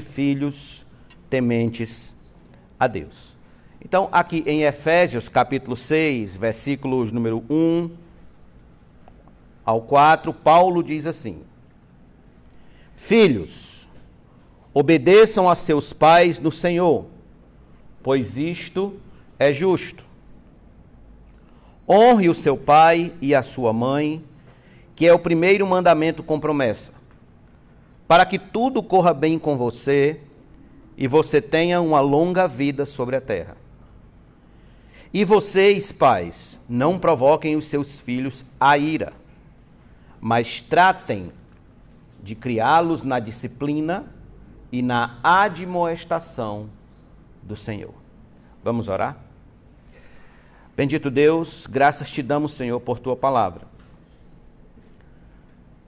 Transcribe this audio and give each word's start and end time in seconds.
filhos 0.00 0.84
tementes 1.28 2.16
a 2.78 2.86
Deus. 2.86 3.36
Então, 3.84 4.08
aqui 4.10 4.42
em 4.46 4.62
Efésios, 4.62 5.28
capítulo 5.28 5.76
6, 5.76 6.36
versículos 6.36 7.12
número 7.12 7.44
1 7.48 7.90
ao 9.64 9.82
4, 9.82 10.32
Paulo 10.32 10.82
diz 10.82 11.06
assim: 11.06 11.42
Filhos, 12.96 13.88
obedeçam 14.74 15.48
a 15.48 15.54
seus 15.54 15.92
pais 15.92 16.38
no 16.38 16.50
Senhor, 16.50 17.06
pois 18.02 18.36
isto 18.36 18.98
é 19.38 19.52
justo. 19.52 20.04
Honre 21.88 22.28
o 22.28 22.34
seu 22.34 22.56
pai 22.56 23.14
e 23.20 23.34
a 23.34 23.42
sua 23.42 23.72
mãe, 23.72 24.22
que 24.94 25.06
é 25.06 25.12
o 25.12 25.18
primeiro 25.18 25.66
mandamento 25.66 26.22
com 26.22 26.40
promessa, 26.40 26.92
para 28.08 28.24
que 28.24 28.38
tudo 28.38 28.82
corra 28.82 29.12
bem 29.12 29.38
com 29.38 29.58
você 29.58 30.18
e 30.96 31.06
você 31.06 31.42
tenha 31.42 31.80
uma 31.82 32.00
longa 32.00 32.48
vida 32.48 32.86
sobre 32.86 33.14
a 33.14 33.20
terra. 33.20 33.56
E 35.12 35.24
vocês, 35.24 35.92
pais, 35.92 36.58
não 36.66 36.98
provoquem 36.98 37.54
os 37.54 37.66
seus 37.66 38.00
filhos 38.00 38.44
a 38.58 38.76
ira, 38.78 39.12
mas 40.20 40.60
tratem 40.62 41.30
de 42.22 42.34
criá-los 42.34 43.02
na 43.02 43.20
disciplina 43.20 44.06
e 44.72 44.82
na 44.82 45.18
admoestação 45.22 46.68
do 47.42 47.54
Senhor. 47.54 47.94
Vamos 48.64 48.88
orar? 48.88 49.18
Bendito 50.76 51.10
Deus, 51.10 51.66
graças 51.66 52.10
te 52.10 52.22
damos, 52.22 52.52
Senhor, 52.52 52.80
por 52.80 52.98
tua 52.98 53.16
palavra. 53.16 53.77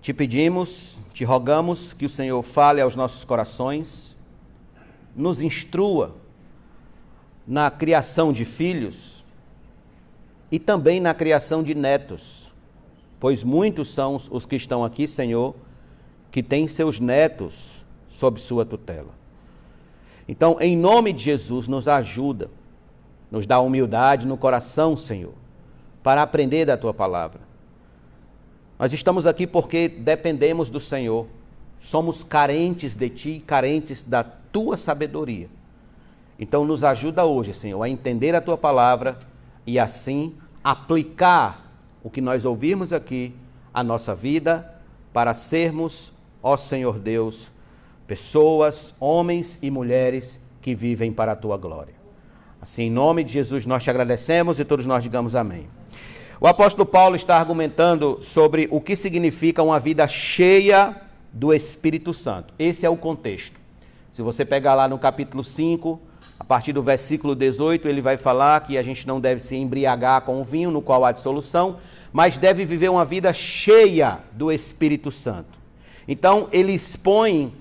Te 0.01 0.15
pedimos, 0.15 0.99
te 1.13 1.25
rogamos 1.25 1.93
que 1.93 2.07
o 2.07 2.09
Senhor 2.09 2.43
fale 2.43 2.81
aos 2.81 2.97
nossos 2.97 3.23
corações, 3.23 4.17
nos 5.15 5.43
instrua 5.43 6.17
na 7.47 7.71
criação 7.71 8.33
de 8.33 8.45
filhos 8.47 9.23
e 10.51 10.59
também 10.59 11.01
na 11.01 11.13
criação 11.13 11.63
de 11.63 11.75
netos, 11.75 12.51
pois 13.19 13.45
muitos 13.45 13.93
são 13.93 14.19
os 14.31 14.47
que 14.47 14.57
estão 14.57 14.85
aqui, 14.85 15.07
Senhor, 15.07 15.55
que 16.31 16.43
têm 16.43 16.67
seus 16.67 16.99
netos 16.99 17.85
sob 18.09 18.41
sua 18.41 18.65
tutela. 18.65 19.11
Então, 20.27 20.57
em 20.61 20.77
nome 20.77 21.13
de 21.13 21.25
Jesus, 21.25 21.69
nos 21.69 21.89
ajuda, 21.89 22.51
nos 23.31 23.47
dá 23.47 23.61
humildade 23.61 24.27
no 24.27 24.39
coração, 24.39 24.97
Senhor, 24.97 25.35
para 26.03 26.23
aprender 26.23 26.65
da 26.65 26.77
tua 26.77 26.95
palavra. 26.95 27.50
Nós 28.81 28.95
estamos 28.95 29.27
aqui 29.27 29.47
porque 29.47 29.91
dependemos 29.91 30.71
do 30.71 30.81
Senhor, 30.81 31.27
somos 31.81 32.25
carentes 32.25 32.95
de 32.95 33.11
ti, 33.11 33.45
carentes 33.47 34.03
da 34.03 34.25
tua 34.25 34.75
sabedoria. 34.79 35.51
Então, 36.39 36.65
nos 36.65 36.83
ajuda 36.83 37.27
hoje, 37.27 37.53
Senhor, 37.53 37.83
a 37.83 37.91
entender 37.91 38.35
a 38.35 38.41
tua 38.41 38.57
palavra 38.57 39.19
e 39.67 39.79
assim 39.79 40.35
aplicar 40.65 41.71
o 42.03 42.09
que 42.09 42.23
nós 42.23 42.47
ouvimos 42.47 42.91
aqui 42.91 43.35
à 43.75 43.85
nossa 43.85 44.15
vida 44.15 44.75
para 45.13 45.35
sermos 45.35 46.11
ó 46.43 46.57
Senhor 46.57 46.99
Deus, 46.99 47.51
pessoas, 48.07 48.95
homens 48.99 49.59
e 49.61 49.71
mulheres 49.71 50.41
que 50.63 50.75
vivem 50.75 51.13
para 51.13 51.33
a 51.33 51.37
tua 51.37 51.59
glória. 51.59 51.93
Assim, 52.63 52.85
em 52.85 52.91
nome 52.91 53.25
de 53.25 53.35
Jesus, 53.35 53.67
nós 53.67 53.83
te 53.83 53.91
agradecemos 53.91 54.59
e 54.59 54.65
todos 54.65 54.87
nós 54.87 55.03
digamos 55.03 55.37
amém. 55.37 55.69
O 56.43 56.47
apóstolo 56.47 56.87
Paulo 56.87 57.17
está 57.17 57.37
argumentando 57.37 58.19
sobre 58.23 58.67
o 58.71 58.81
que 58.81 58.97
significa 58.97 59.63
uma 59.63 59.79
vida 59.79 60.09
cheia 60.09 60.97
do 61.31 61.53
Espírito 61.53 62.15
Santo. 62.15 62.55
Esse 62.59 62.87
é 62.87 62.89
o 62.89 62.97
contexto. 62.97 63.61
Se 64.11 64.23
você 64.23 64.43
pegar 64.43 64.75
lá 64.75 64.89
no 64.89 64.99
capítulo 64.99 65.45
5, 65.45 66.01
a 66.39 66.45
partir 66.45 66.73
do 66.73 66.83
versículo 66.83 67.35
18, 67.35 67.87
ele 67.87 68.01
vai 68.01 68.17
falar 68.17 68.67
que 68.67 68.79
a 68.79 68.83
gente 68.83 69.07
não 69.07 69.21
deve 69.21 69.43
se 69.43 69.55
embriagar 69.55 70.23
com 70.23 70.41
o 70.41 70.45
vinho 70.45 70.71
no 70.71 70.81
qual 70.81 71.05
há 71.05 71.13
dissolução, 71.13 71.77
mas 72.11 72.39
deve 72.39 72.65
viver 72.65 72.89
uma 72.89 73.05
vida 73.05 73.35
cheia 73.35 74.21
do 74.33 74.51
Espírito 74.51 75.11
Santo. 75.11 75.59
Então, 76.09 76.49
ele 76.51 76.73
expõe 76.73 77.53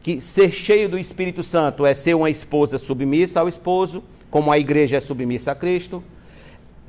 que 0.00 0.20
ser 0.20 0.52
cheio 0.52 0.88
do 0.88 0.96
Espírito 0.96 1.42
Santo 1.42 1.84
é 1.84 1.92
ser 1.92 2.14
uma 2.14 2.30
esposa 2.30 2.78
submissa 2.78 3.40
ao 3.40 3.48
esposo, 3.48 4.00
como 4.30 4.52
a 4.52 4.58
igreja 4.60 4.98
é 4.98 5.00
submissa 5.00 5.50
a 5.50 5.56
Cristo. 5.56 6.04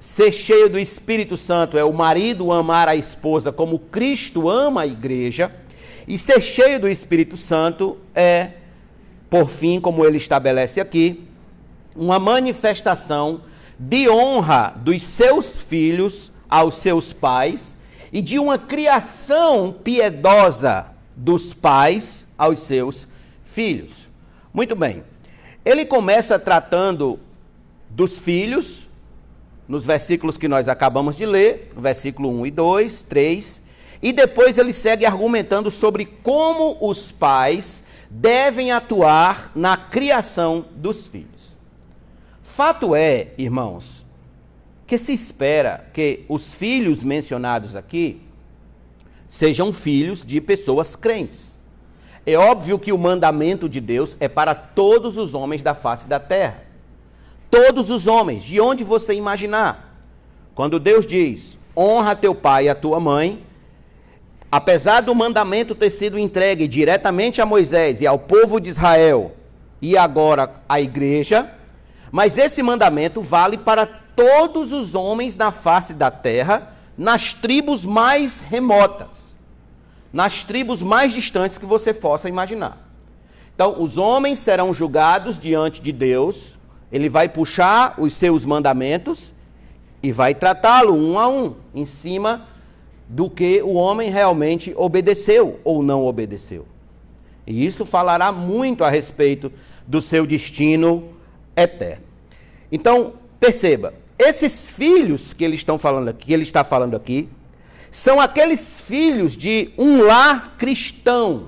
Ser 0.03 0.33
cheio 0.33 0.69
do 0.69 0.77
Espírito 0.77 1.37
Santo 1.37 1.77
é 1.77 1.83
o 1.83 1.93
marido 1.93 2.51
amar 2.51 2.89
a 2.89 2.95
esposa 2.95 3.53
como 3.53 3.79
Cristo 3.79 4.49
ama 4.49 4.81
a 4.81 4.85
igreja. 4.85 5.49
E 6.05 6.17
ser 6.17 6.41
cheio 6.41 6.77
do 6.77 6.89
Espírito 6.89 7.37
Santo 7.37 7.97
é, 8.13 8.51
por 9.29 9.49
fim, 9.49 9.79
como 9.79 10.05
ele 10.05 10.17
estabelece 10.17 10.81
aqui, 10.81 11.23
uma 11.95 12.19
manifestação 12.19 13.41
de 13.79 14.09
honra 14.09 14.75
dos 14.75 15.01
seus 15.01 15.57
filhos 15.57 16.33
aos 16.49 16.75
seus 16.75 17.13
pais 17.13 17.75
e 18.11 18.21
de 18.21 18.37
uma 18.37 18.57
criação 18.57 19.73
piedosa 19.83 20.87
dos 21.15 21.53
pais 21.53 22.27
aos 22.37 22.59
seus 22.59 23.07
filhos. 23.45 24.09
Muito 24.53 24.75
bem. 24.75 25.01
Ele 25.63 25.85
começa 25.85 26.37
tratando 26.37 27.17
dos 27.89 28.19
filhos, 28.19 28.85
nos 29.67 29.85
versículos 29.85 30.37
que 30.37 30.47
nós 30.47 30.67
acabamos 30.67 31.15
de 31.15 31.25
ler, 31.25 31.71
versículo 31.75 32.29
1 32.29 32.45
e 32.47 32.51
2, 32.51 33.03
3, 33.03 33.61
e 34.01 34.11
depois 34.11 34.57
ele 34.57 34.73
segue 34.73 35.05
argumentando 35.05 35.71
sobre 35.71 36.05
como 36.05 36.77
os 36.81 37.11
pais 37.11 37.83
devem 38.09 38.71
atuar 38.71 39.51
na 39.55 39.77
criação 39.77 40.65
dos 40.75 41.07
filhos. 41.07 41.55
Fato 42.43 42.93
é, 42.93 43.29
irmãos, 43.37 44.05
que 44.85 44.97
se 44.97 45.13
espera 45.13 45.89
que 45.93 46.25
os 46.27 46.53
filhos 46.53 47.03
mencionados 47.03 47.75
aqui 47.75 48.21
sejam 49.27 49.73
filhos 49.73 50.23
de 50.23 50.39
pessoas 50.39 50.95
crentes. 50.95 51.57
É 52.25 52.37
óbvio 52.37 52.77
que 52.77 52.93
o 52.93 52.97
mandamento 52.97 53.67
de 53.67 53.81
Deus 53.81 54.15
é 54.19 54.27
para 54.27 54.53
todos 54.53 55.17
os 55.17 55.33
homens 55.33 55.61
da 55.61 55.73
face 55.73 56.07
da 56.07 56.19
terra. 56.19 56.63
Todos 57.53 57.91
os 57.91 58.07
homens, 58.07 58.41
de 58.41 58.59
onde 58.59 58.83
você 58.83 59.13
imaginar. 59.13 59.93
Quando 60.55 60.79
Deus 60.79 61.05
diz: 61.05 61.57
honra 61.77 62.15
teu 62.15 62.33
pai 62.33 62.65
e 62.65 62.69
a 62.69 62.73
tua 62.73 62.99
mãe, 62.99 63.43
apesar 64.51 65.01
do 65.01 65.13
mandamento 65.13 65.75
ter 65.75 65.91
sido 65.91 66.17
entregue 66.17 66.67
diretamente 66.67 67.41
a 67.41 67.45
Moisés 67.45 68.01
e 68.01 68.07
ao 68.07 68.17
povo 68.17 68.59
de 68.59 68.71
Israel, 68.71 69.33
e 69.79 69.95
agora 69.95 70.55
à 70.67 70.81
igreja, 70.81 71.51
mas 72.11 72.37
esse 72.37 72.63
mandamento 72.63 73.21
vale 73.21 73.57
para 73.57 73.85
todos 73.85 74.71
os 74.71 74.95
homens 74.95 75.35
na 75.35 75.51
face 75.51 75.93
da 75.93 76.09
terra, 76.09 76.73
nas 76.97 77.33
tribos 77.35 77.85
mais 77.85 78.39
remotas 78.39 79.33
nas 80.13 80.43
tribos 80.43 80.83
mais 80.83 81.11
distantes 81.11 81.57
que 81.57 81.65
você 81.65 81.91
possa 81.91 82.29
imaginar. 82.29 82.77
Então, 83.55 83.81
os 83.81 83.97
homens 83.97 84.37
serão 84.39 84.71
julgados 84.73 85.39
diante 85.39 85.81
de 85.81 85.91
Deus, 85.91 86.55
ele 86.93 87.09
vai 87.09 87.27
puxar 87.27 87.95
os 87.97 88.13
seus 88.13 88.45
mandamentos 88.45 89.33
e 90.03 90.11
vai 90.11 90.35
tratá-lo 90.35 90.93
um 90.93 91.17
a 91.17 91.27
um, 91.27 91.55
em 91.73 91.87
cima 91.87 92.47
do 93.09 93.31
que 93.31 93.63
o 93.63 93.73
homem 93.73 94.11
realmente 94.11 94.71
obedeceu 94.77 95.59
ou 95.63 95.81
não 95.81 96.05
obedeceu. 96.05 96.67
E 97.47 97.65
isso 97.65 97.83
falará 97.83 98.31
muito 98.31 98.83
a 98.83 98.91
respeito 98.91 99.51
do 99.87 100.03
seu 100.03 100.27
destino 100.27 101.09
eterno. 101.57 102.03
Então, 102.71 103.13
perceba, 103.39 103.95
esses 104.17 104.69
filhos 104.69 105.33
que 105.33 105.43
ele, 105.43 105.55
estão 105.55 105.79
falando 105.79 106.09
aqui, 106.09 106.27
que 106.27 106.33
ele 106.33 106.43
está 106.43 106.63
falando 106.63 106.95
aqui, 106.95 107.27
são 107.89 108.21
aqueles 108.21 108.81
filhos 108.81 109.35
de 109.35 109.71
um 109.79 110.03
lar 110.03 110.55
cristão 110.59 111.47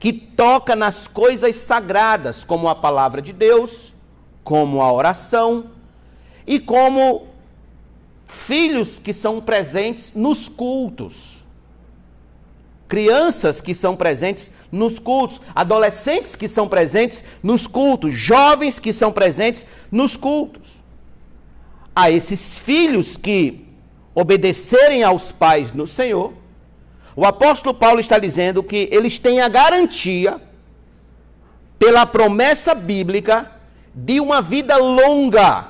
que 0.00 0.12
toca 0.12 0.74
nas 0.74 1.06
coisas 1.06 1.54
sagradas, 1.54 2.42
como 2.42 2.68
a 2.68 2.74
palavra 2.74 3.22
de 3.22 3.32
Deus, 3.32 3.94
como 4.46 4.80
a 4.80 4.92
oração 4.92 5.72
e 6.46 6.60
como 6.60 7.26
filhos 8.28 8.96
que 8.96 9.12
são 9.12 9.40
presentes 9.40 10.12
nos 10.14 10.48
cultos. 10.48 11.14
Crianças 12.86 13.60
que 13.60 13.74
são 13.74 13.96
presentes 13.96 14.52
nos 14.70 15.00
cultos, 15.00 15.40
adolescentes 15.52 16.36
que 16.36 16.46
são 16.46 16.68
presentes 16.68 17.24
nos 17.42 17.66
cultos, 17.66 18.12
jovens 18.12 18.78
que 18.78 18.92
são 18.92 19.10
presentes 19.10 19.66
nos 19.90 20.16
cultos. 20.16 20.62
A 21.92 22.08
esses 22.08 22.56
filhos 22.56 23.16
que 23.16 23.66
obedecerem 24.14 25.02
aos 25.02 25.32
pais 25.32 25.72
no 25.72 25.88
Senhor, 25.88 26.32
o 27.16 27.24
apóstolo 27.24 27.74
Paulo 27.74 27.98
está 27.98 28.16
dizendo 28.16 28.62
que 28.62 28.88
eles 28.92 29.18
têm 29.18 29.40
a 29.40 29.48
garantia, 29.48 30.40
pela 31.80 32.06
promessa 32.06 32.76
bíblica, 32.76 33.55
de 33.96 34.20
uma 34.20 34.42
vida 34.42 34.76
longa 34.76 35.68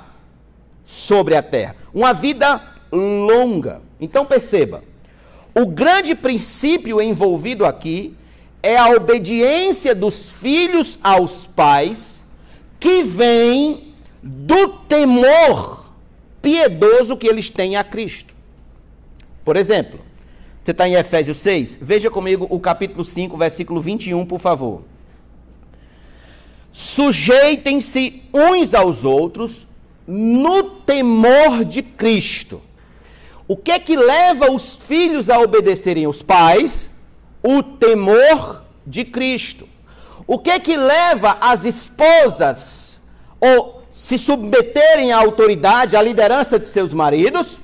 sobre 0.84 1.36
a 1.36 1.42
terra. 1.42 1.76
Uma 1.94 2.12
vida 2.12 2.60
longa. 2.90 3.80
Então 4.00 4.26
perceba, 4.26 4.82
o 5.54 5.64
grande 5.64 6.14
princípio 6.14 7.00
envolvido 7.00 7.64
aqui 7.64 8.16
é 8.62 8.76
a 8.76 8.88
obediência 8.90 9.94
dos 9.94 10.32
filhos 10.32 10.98
aos 11.02 11.46
pais 11.46 12.20
que 12.80 13.04
vem 13.04 13.94
do 14.20 14.68
temor 14.88 15.86
piedoso 16.42 17.16
que 17.16 17.28
eles 17.28 17.48
têm 17.48 17.76
a 17.76 17.84
Cristo. 17.84 18.34
Por 19.44 19.56
exemplo, 19.56 20.00
você 20.62 20.72
está 20.72 20.88
em 20.88 20.94
Efésios 20.94 21.38
6? 21.38 21.78
Veja 21.80 22.10
comigo 22.10 22.46
o 22.50 22.58
capítulo 22.58 23.04
5, 23.04 23.36
versículo 23.36 23.80
21, 23.80 24.26
por 24.26 24.40
favor. 24.40 24.82
Sujeitem-se 26.76 28.22
uns 28.34 28.74
aos 28.74 29.02
outros 29.02 29.66
no 30.06 30.62
temor 30.62 31.64
de 31.64 31.82
Cristo. 31.82 32.60
O 33.48 33.56
que 33.56 33.72
é 33.72 33.78
que 33.78 33.96
leva 33.96 34.52
os 34.52 34.76
filhos 34.76 35.30
a 35.30 35.40
obedecerem 35.40 36.06
os 36.06 36.20
pais? 36.20 36.92
O 37.42 37.62
temor 37.62 38.62
de 38.86 39.06
Cristo. 39.06 39.66
O 40.26 40.38
que 40.38 40.50
é 40.50 40.58
que 40.58 40.76
leva 40.76 41.38
as 41.40 41.64
esposas 41.64 43.00
ou 43.40 43.82
se 43.90 44.18
submeterem 44.18 45.12
à 45.12 45.16
autoridade, 45.16 45.96
à 45.96 46.02
liderança 46.02 46.58
de 46.58 46.68
seus 46.68 46.92
maridos? 46.92 47.58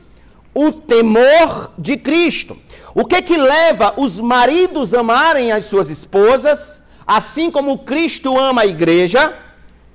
O 0.55 0.73
temor 0.73 1.70
de 1.76 1.99
Cristo. 1.99 2.56
O 2.94 3.05
que 3.05 3.17
é 3.17 3.20
que 3.20 3.37
leva 3.37 3.93
os 3.99 4.19
maridos 4.19 4.94
a 4.94 5.00
amarem 5.00 5.53
as 5.53 5.67
suas 5.67 5.91
esposas, 5.91 6.81
assim 7.06 7.50
como 7.50 7.78
Cristo 7.78 8.38
ama 8.38 8.62
a 8.62 8.66
igreja? 8.66 9.38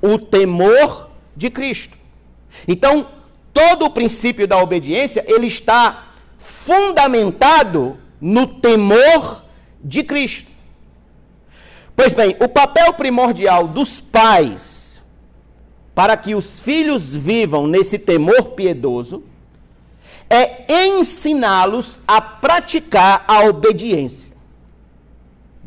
O 0.02 0.18
temor 0.18 1.10
de 1.36 1.50
Cristo. 1.50 1.98
Então, 2.68 3.08
todo 3.54 3.86
o 3.86 3.90
princípio 3.90 4.48
da 4.48 4.58
obediência, 4.58 5.26
ele 5.28 5.48
está 5.48 6.08
fundamentado 6.38 7.98
no 8.20 8.48
temor 8.48 9.44
de 9.84 10.04
Cristo. 10.04 10.50
Pois 11.96 12.14
bem, 12.14 12.36
o 12.40 12.48
papel 12.48 12.94
primordial 12.94 13.68
dos 13.68 14.00
pais 14.00 15.02
para 15.96 16.16
que 16.16 16.36
os 16.36 16.60
filhos 16.60 17.16
vivam 17.16 17.66
nesse 17.66 17.98
temor 17.98 18.52
piedoso 18.52 19.24
é 20.30 20.86
ensiná-los 20.86 22.00
a 22.08 22.22
praticar 22.22 23.26
a 23.28 23.46
obediência, 23.46 24.27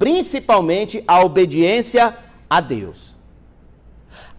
principalmente 0.00 1.04
a 1.06 1.22
obediência 1.22 2.16
a 2.48 2.58
Deus. 2.58 3.14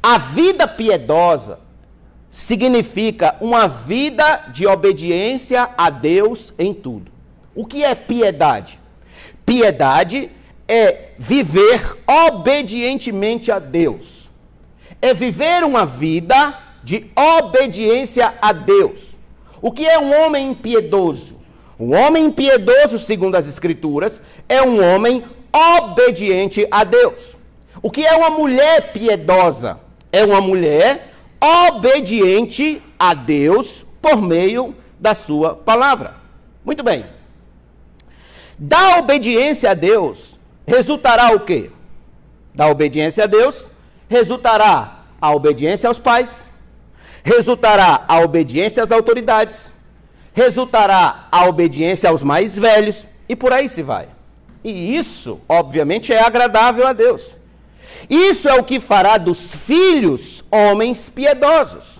A 0.01 0.17
vida 0.17 0.67
piedosa 0.67 1.59
significa 2.31 3.35
uma 3.39 3.67
vida 3.67 4.47
de 4.51 4.65
obediência 4.65 5.69
a 5.77 5.91
Deus 5.91 6.51
em 6.57 6.73
tudo. 6.73 7.11
O 7.53 7.63
que 7.63 7.83
é 7.83 7.93
piedade? 7.93 8.79
Piedade 9.45 10.31
é 10.67 11.09
viver 11.19 11.95
obedientemente 12.07 13.51
a 13.51 13.59
Deus. 13.59 14.27
É 14.99 15.13
viver 15.13 15.63
uma 15.63 15.85
vida 15.85 16.57
de 16.83 17.05
obediência 17.15 18.33
a 18.41 18.51
Deus. 18.51 18.99
O 19.61 19.71
que 19.71 19.85
é 19.85 19.99
um 19.99 20.25
homem 20.25 20.49
impiedoso? 20.49 21.39
Um 21.79 21.95
homem 21.95 22.25
impiedoso, 22.25 22.97
segundo 22.97 23.35
as 23.35 23.47
Escrituras, 23.47 24.21
é 24.49 24.63
um 24.63 24.83
homem 24.83 25.23
obediente 25.53 26.67
a 26.71 26.83
Deus. 26.83 27.35
O 27.81 27.89
que 27.89 28.05
é 28.05 28.15
uma 28.15 28.29
mulher 28.29 28.91
piedosa? 28.93 29.79
É 30.11 30.23
uma 30.23 30.41
mulher 30.41 31.13
obediente 31.39 32.81
a 32.99 33.13
Deus 33.13 33.85
por 34.01 34.21
meio 34.21 34.75
da 34.99 35.15
sua 35.15 35.55
palavra. 35.55 36.15
Muito 36.63 36.83
bem. 36.83 37.05
Da 38.57 38.99
obediência 38.99 39.71
a 39.71 39.73
Deus 39.73 40.39
resultará 40.67 41.33
o 41.33 41.39
quê? 41.39 41.71
Da 42.53 42.67
obediência 42.67 43.23
a 43.23 43.27
Deus 43.27 43.65
resultará 44.07 45.05
a 45.21 45.31
obediência 45.33 45.87
aos 45.87 45.99
pais, 45.99 46.49
resultará 47.23 48.03
a 48.07 48.19
obediência 48.19 48.83
às 48.83 48.91
autoridades, 48.91 49.71
resultará 50.33 51.27
a 51.31 51.45
obediência 51.45 52.09
aos 52.09 52.21
mais 52.21 52.57
velhos 52.57 53.07
e 53.29 53.35
por 53.35 53.53
aí 53.53 53.69
se 53.69 53.81
vai. 53.81 54.09
E 54.63 54.95
isso, 54.97 55.39
obviamente, 55.47 56.13
é 56.13 56.21
agradável 56.21 56.87
a 56.87 56.93
Deus. 56.93 57.35
Isso 58.09 58.47
é 58.47 58.53
o 58.53 58.63
que 58.63 58.79
fará 58.79 59.17
dos 59.17 59.55
filhos 59.55 60.43
homens 60.51 61.09
piedosos. 61.09 61.99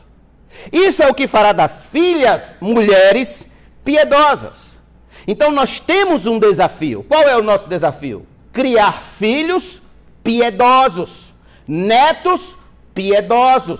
Isso 0.71 1.01
é 1.01 1.07
o 1.07 1.13
que 1.13 1.27
fará 1.27 1.51
das 1.51 1.85
filhas 1.85 2.55
mulheres 2.59 3.47
piedosas. 3.83 4.79
Então 5.27 5.51
nós 5.51 5.79
temos 5.79 6.25
um 6.25 6.39
desafio. 6.39 7.05
Qual 7.07 7.23
é 7.23 7.35
o 7.37 7.43
nosso 7.43 7.67
desafio? 7.67 8.25
Criar 8.51 9.01
filhos 9.01 9.81
piedosos, 10.23 11.33
netos 11.67 12.55
piedosos, 12.93 13.79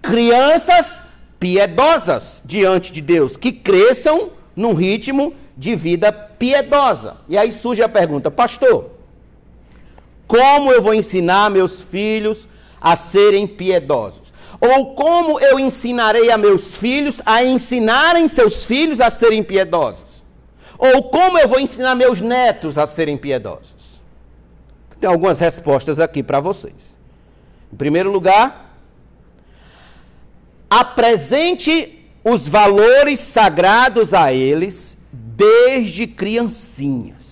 crianças 0.00 1.02
piedosas 1.38 2.42
diante 2.44 2.92
de 2.92 3.00
Deus, 3.00 3.36
que 3.36 3.52
cresçam 3.52 4.30
num 4.54 4.72
ritmo 4.72 5.34
de 5.56 5.74
vida 5.74 6.12
piedosa. 6.12 7.16
E 7.28 7.38
aí 7.38 7.52
surge 7.52 7.82
a 7.82 7.88
pergunta, 7.88 8.30
pastor, 8.30 8.90
como 10.26 10.70
eu 10.70 10.82
vou 10.82 10.92
ensinar 10.92 11.50
meus 11.50 11.82
filhos 11.82 12.46
a 12.80 12.94
serem 12.94 13.46
piedosos? 13.46 14.32
Ou 14.60 14.94
como 14.94 15.38
eu 15.40 15.58
ensinarei 15.58 16.30
a 16.30 16.38
meus 16.38 16.74
filhos 16.74 17.20
a 17.24 17.44
ensinarem 17.44 18.28
seus 18.28 18.64
filhos 18.64 19.00
a 19.00 19.10
serem 19.10 19.42
piedosos? 19.42 20.04
Ou 20.78 21.04
como 21.04 21.38
eu 21.38 21.48
vou 21.48 21.60
ensinar 21.60 21.94
meus 21.94 22.20
netos 22.20 22.76
a 22.76 22.86
serem 22.86 23.16
piedosos? 23.16 24.02
Tem 25.00 25.08
algumas 25.08 25.38
respostas 25.38 25.98
aqui 26.00 26.22
para 26.22 26.40
vocês. 26.40 26.98
Em 27.72 27.76
primeiro 27.76 28.10
lugar, 28.10 28.74
apresente 30.68 32.06
os 32.24 32.48
valores 32.48 33.20
sagrados 33.20 34.12
a 34.12 34.32
eles 34.32 34.95
desde 35.36 36.06
criancinhas. 36.06 37.26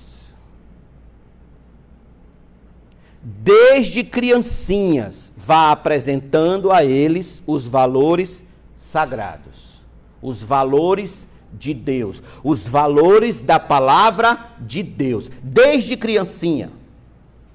desde 3.24 4.04
criancinhas, 4.04 5.32
vá 5.34 5.72
apresentando 5.72 6.70
a 6.70 6.84
eles 6.84 7.42
os 7.46 7.66
valores 7.66 8.44
sagrados, 8.76 9.82
os 10.20 10.42
valores 10.42 11.26
de 11.50 11.72
Deus, 11.72 12.22
os 12.42 12.66
valores 12.66 13.40
da 13.40 13.58
palavra 13.58 14.52
de 14.60 14.82
Deus, 14.82 15.30
desde 15.42 15.96
criancinha, 15.96 16.70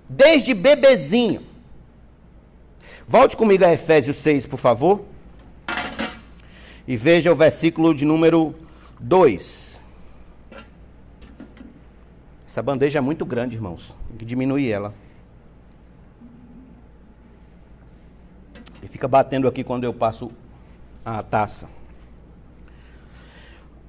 desde 0.07 0.55
bebezinho. 0.55 1.43
Volte 3.07 3.37
comigo 3.37 3.63
a 3.63 3.73
Efésios 3.73 4.17
6, 4.17 4.47
por 4.47 4.57
favor. 4.57 5.03
E 6.87 6.97
veja 6.97 7.31
o 7.31 7.35
versículo 7.35 7.93
de 7.93 8.05
número 8.05 8.55
2. 8.99 9.68
Essa 12.49 12.63
bandeja 12.63 12.97
é 12.97 13.01
muito 13.01 13.27
grande, 13.27 13.55
irmãos. 13.55 13.95
Tem 14.07 14.17
que 14.17 14.25
diminuir 14.25 14.71
ela. 14.71 14.91
E 18.81 18.87
fica 18.87 19.07
batendo 19.07 19.47
aqui 19.47 19.63
quando 19.63 19.83
eu 19.83 19.93
passo 19.93 20.31
a 21.05 21.21
taça. 21.21 21.69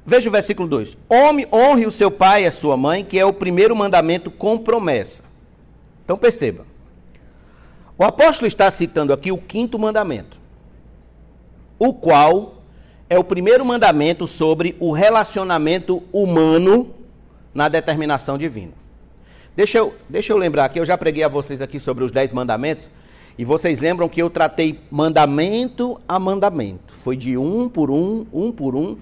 Veja 0.04 0.28
o 0.28 0.32
versículo 0.32 0.68
2: 0.68 0.98
Homem, 1.08 1.48
honre 1.50 1.86
o 1.86 1.90
seu 1.90 2.10
pai 2.10 2.44
e 2.44 2.48
a 2.48 2.52
sua 2.52 2.76
mãe, 2.76 3.02
que 3.02 3.18
é 3.18 3.24
o 3.24 3.32
primeiro 3.32 3.74
mandamento 3.74 4.30
com 4.30 4.58
promessa. 4.58 5.22
Então 6.04 6.18
perceba. 6.18 6.66
O 7.96 8.04
apóstolo 8.04 8.46
está 8.46 8.70
citando 8.70 9.14
aqui 9.14 9.32
o 9.32 9.38
quinto 9.38 9.78
mandamento, 9.78 10.38
o 11.78 11.94
qual 11.94 12.62
é 13.08 13.18
o 13.18 13.24
primeiro 13.24 13.64
mandamento 13.64 14.26
sobre 14.26 14.76
o 14.78 14.92
relacionamento 14.92 16.02
humano 16.12 16.99
na 17.54 17.68
determinação 17.68 18.38
divina. 18.38 18.72
Deixa 19.56 19.78
eu, 19.78 19.94
deixa 20.08 20.32
eu 20.32 20.36
lembrar 20.36 20.68
que 20.68 20.78
eu 20.78 20.84
já 20.84 20.96
preguei 20.96 21.22
a 21.24 21.28
vocês 21.28 21.60
aqui 21.60 21.80
sobre 21.80 22.04
os 22.04 22.10
dez 22.10 22.32
mandamentos, 22.32 22.90
e 23.36 23.44
vocês 23.44 23.80
lembram 23.80 24.08
que 24.08 24.20
eu 24.20 24.28
tratei 24.28 24.80
mandamento 24.90 26.00
a 26.06 26.18
mandamento. 26.18 26.92
Foi 26.94 27.16
de 27.16 27.36
um 27.36 27.68
por 27.68 27.90
um, 27.90 28.26
um 28.32 28.52
por 28.52 28.74
um, 28.76 28.96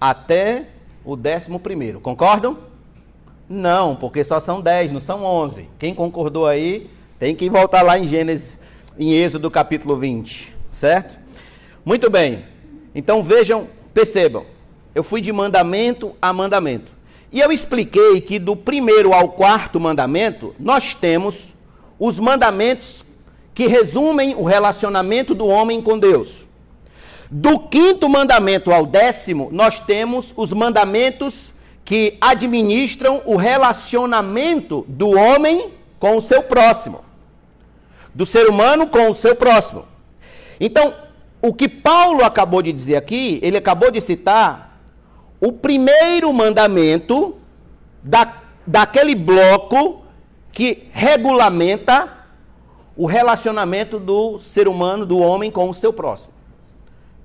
até 0.00 0.68
o 1.04 1.16
décimo 1.16 1.60
primeiro. 1.60 2.00
Concordam? 2.00 2.58
Não, 3.48 3.94
porque 3.94 4.24
só 4.24 4.40
são 4.40 4.60
dez, 4.60 4.90
não 4.90 5.00
são 5.00 5.22
onze. 5.22 5.68
Quem 5.78 5.94
concordou 5.94 6.46
aí 6.46 6.90
tem 7.18 7.34
que 7.34 7.48
voltar 7.50 7.82
lá 7.82 7.98
em 7.98 8.06
Gênesis, 8.06 8.58
em 8.98 9.12
Êxodo 9.12 9.50
capítulo 9.50 9.96
20, 9.96 10.54
certo? 10.70 11.18
Muito 11.84 12.10
bem. 12.10 12.44
Então 12.94 13.22
vejam, 13.22 13.68
percebam. 13.92 14.46
Eu 14.94 15.02
fui 15.02 15.20
de 15.20 15.32
mandamento 15.32 16.14
a 16.22 16.32
mandamento. 16.32 16.93
E 17.34 17.40
eu 17.40 17.50
expliquei 17.50 18.20
que 18.20 18.38
do 18.38 18.54
primeiro 18.54 19.12
ao 19.12 19.30
quarto 19.30 19.80
mandamento, 19.80 20.54
nós 20.56 20.94
temos 20.94 21.52
os 21.98 22.20
mandamentos 22.20 23.04
que 23.52 23.66
resumem 23.66 24.36
o 24.36 24.44
relacionamento 24.44 25.34
do 25.34 25.48
homem 25.48 25.82
com 25.82 25.98
Deus. 25.98 26.46
Do 27.28 27.58
quinto 27.58 28.08
mandamento 28.08 28.70
ao 28.70 28.86
décimo, 28.86 29.48
nós 29.50 29.80
temos 29.80 30.32
os 30.36 30.52
mandamentos 30.52 31.52
que 31.84 32.16
administram 32.20 33.20
o 33.26 33.34
relacionamento 33.34 34.84
do 34.86 35.10
homem 35.10 35.72
com 35.98 36.16
o 36.16 36.22
seu 36.22 36.40
próximo. 36.40 37.00
Do 38.14 38.24
ser 38.24 38.46
humano 38.48 38.86
com 38.86 39.10
o 39.10 39.14
seu 39.14 39.34
próximo. 39.34 39.86
Então, 40.60 40.94
o 41.42 41.52
que 41.52 41.68
Paulo 41.68 42.24
acabou 42.24 42.62
de 42.62 42.72
dizer 42.72 42.94
aqui, 42.94 43.40
ele 43.42 43.56
acabou 43.56 43.90
de 43.90 44.00
citar 44.00 44.63
o 45.44 45.52
primeiro 45.52 46.32
mandamento 46.32 47.36
da, 48.02 48.40
daquele 48.66 49.14
bloco 49.14 50.02
que 50.50 50.88
regulamenta 50.90 52.10
o 52.96 53.04
relacionamento 53.04 53.98
do 53.98 54.38
ser 54.40 54.66
humano, 54.68 55.04
do 55.04 55.18
homem 55.18 55.50
com 55.50 55.68
o 55.68 55.74
seu 55.74 55.92
próximo. 55.92 56.32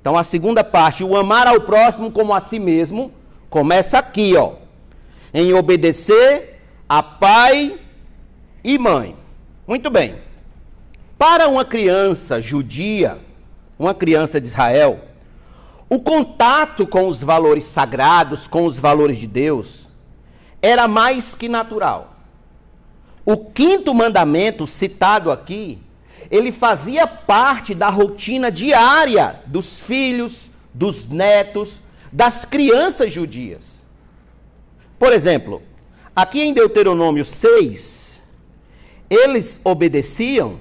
Então 0.01 0.17
a 0.17 0.25
segunda 0.25 0.65
parte, 0.65 1.01
o 1.01 1.15
amar 1.15 1.47
ao 1.47 1.61
próximo 1.61 2.11
como 2.11 2.33
a 2.33 2.41
si 2.41 2.59
mesmo, 2.59 3.09
começa 3.49 3.97
aqui, 3.97 4.35
ó, 4.35 4.55
em 5.33 5.53
obedecer 5.53 6.59
a 6.89 7.01
pai 7.01 7.79
e 8.61 8.77
mãe. 8.77 9.15
Muito 9.65 9.89
bem. 9.89 10.15
Para 11.17 11.47
uma 11.47 11.63
criança 11.63 12.41
judia, 12.41 13.17
uma 13.77 13.93
criança 13.93 14.41
de 14.41 14.47
Israel, 14.47 14.99
o 15.89 16.00
contato 16.00 16.86
com 16.86 17.08
os 17.08 17.24
valores 17.24 17.63
sagrados, 17.63 18.46
com 18.46 18.65
os 18.65 18.79
valores 18.79 19.17
de 19.17 19.25
Deus, 19.25 19.89
era 20.62 20.88
mais 20.88 21.34
que 21.34 21.50
natural. 21.50 22.15
O 23.25 23.38
quinto 23.38 23.93
mandamento 23.93 24.67
citado 24.67 25.31
aqui, 25.31 25.79
ele 26.29 26.51
fazia 26.51 27.08
parte 27.08 27.74
da 27.74 27.89
rotina 27.89 28.51
diária 28.51 29.41
dos 29.48 29.81
filhos, 29.81 30.50
dos 30.72 31.08
netos, 31.08 31.72
das 32.12 32.46
crianças 32.46 33.12
judias. 33.12 33.84
Por 35.00 35.12
exemplo, 35.12 35.63
aqui 36.15 36.41
em 36.41 36.53
Deuteronômio 36.53 37.25
6, 37.25 38.22
eles 39.10 39.60
obedeciam, 39.63 40.60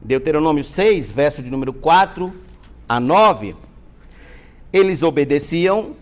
Deuteronômio 0.00 0.64
6, 0.64 1.10
verso 1.10 1.42
de 1.42 1.50
número 1.50 1.72
4 1.72 2.32
a 2.88 2.98
9, 2.98 3.54
eles 4.72 5.02
obedeciam 5.02 5.96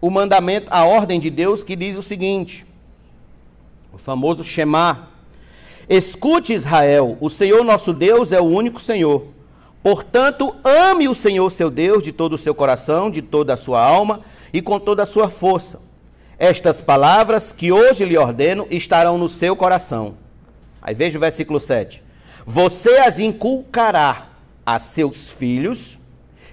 o 0.00 0.10
mandamento, 0.10 0.68
a 0.70 0.84
ordem 0.84 1.18
de 1.18 1.30
Deus 1.30 1.62
que 1.62 1.74
diz 1.74 1.96
o 1.96 2.02
seguinte: 2.02 2.66
o 3.92 3.98
famoso 3.98 4.44
Shema. 4.44 5.08
Escute, 5.88 6.52
Israel, 6.52 7.16
o 7.20 7.30
Senhor 7.30 7.62
nosso 7.62 7.92
Deus 7.92 8.32
é 8.32 8.40
o 8.40 8.44
único 8.44 8.80
Senhor. 8.80 9.28
Portanto, 9.82 10.56
ame 10.64 11.08
o 11.08 11.14
Senhor 11.14 11.48
seu 11.50 11.70
Deus 11.70 12.02
de 12.02 12.10
todo 12.10 12.32
o 12.32 12.38
seu 12.38 12.52
coração, 12.52 13.08
de 13.08 13.22
toda 13.22 13.54
a 13.54 13.56
sua 13.56 13.80
alma 13.80 14.22
e 14.52 14.60
com 14.60 14.80
toda 14.80 15.04
a 15.04 15.06
sua 15.06 15.30
força. 15.30 15.78
Estas 16.38 16.82
palavras 16.82 17.52
que 17.52 17.70
hoje 17.70 18.04
lhe 18.04 18.18
ordeno 18.18 18.66
estarão 18.68 19.16
no 19.16 19.28
seu 19.28 19.54
coração. 19.54 20.16
Aí 20.82 20.94
veja 20.94 21.18
o 21.18 21.20
versículo 21.20 21.60
7. 21.60 22.02
Você 22.44 22.98
as 22.98 23.20
inculcará 23.20 24.26
a 24.66 24.80
seus 24.80 25.28
filhos, 25.28 25.96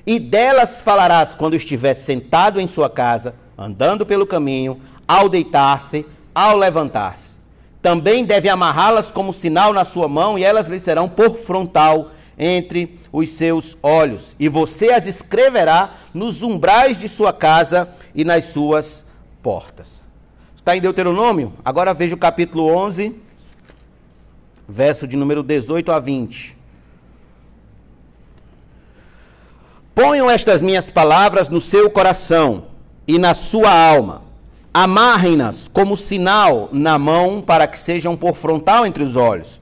e 0.06 0.20
delas 0.20 0.82
falarás 0.82 1.34
quando 1.34 1.56
estiver 1.56 1.96
sentado 1.96 2.62
em 2.62 2.68
sua 2.68 2.90
casa, 2.90 3.34
andando 3.58 4.06
pelo 4.06 4.28
caminho, 4.28 4.80
ao 5.08 5.28
deitar-se, 5.28 6.06
ao 6.34 6.56
levantar-se. 6.56 7.34
Também 7.82 8.24
deve 8.24 8.48
amarrá-las 8.48 9.12
como 9.12 9.34
sinal 9.34 9.74
na 9.74 9.84
sua 9.84 10.08
mão, 10.08 10.38
e 10.38 10.44
elas 10.44 10.68
lhe 10.68 10.80
serão 10.80 11.10
por 11.10 11.38
frontal 11.38 12.12
entre 12.38 13.00
os 13.12 13.32
seus 13.32 13.78
olhos. 13.82 14.36
E 14.40 14.48
você 14.48 14.92
as 14.92 15.06
escreverá 15.06 15.94
nos 16.14 16.42
umbrais 16.42 16.98
de 16.98 17.10
sua 17.10 17.34
casa 17.34 17.90
e 18.14 18.24
nas 18.24 18.46
suas 18.46 19.06
portas. 19.42 20.04
Está 20.56 20.78
em 20.78 20.82
Deuteronômio? 20.82 21.54
Agora 21.64 21.94
veja 21.94 22.16
o 22.16 22.18
capítulo 22.18 22.66
11, 22.68 23.14
verso 24.68 25.06
de 25.06 25.18
número 25.18 25.44
18 25.44 25.92
a 25.92 26.00
20. 26.00 26.63
Ponham 30.04 30.30
estas 30.30 30.62
minhas 30.62 30.92
palavras 30.92 31.48
no 31.48 31.62
seu 31.62 31.90
coração 31.90 32.66
e 33.08 33.18
na 33.18 33.34
sua 33.34 33.72
alma 33.72 34.22
Amarrem-nas 34.74 35.70
como 35.72 35.96
sinal 35.96 36.68
na 36.74 37.00
mão 37.00 37.40
para 37.40 37.68
que 37.68 37.80
sejam 37.80 38.18
por 38.18 38.36
frontal 38.36 38.86
entre 38.86 39.02
os 39.02 39.16
olhos. 39.16 39.62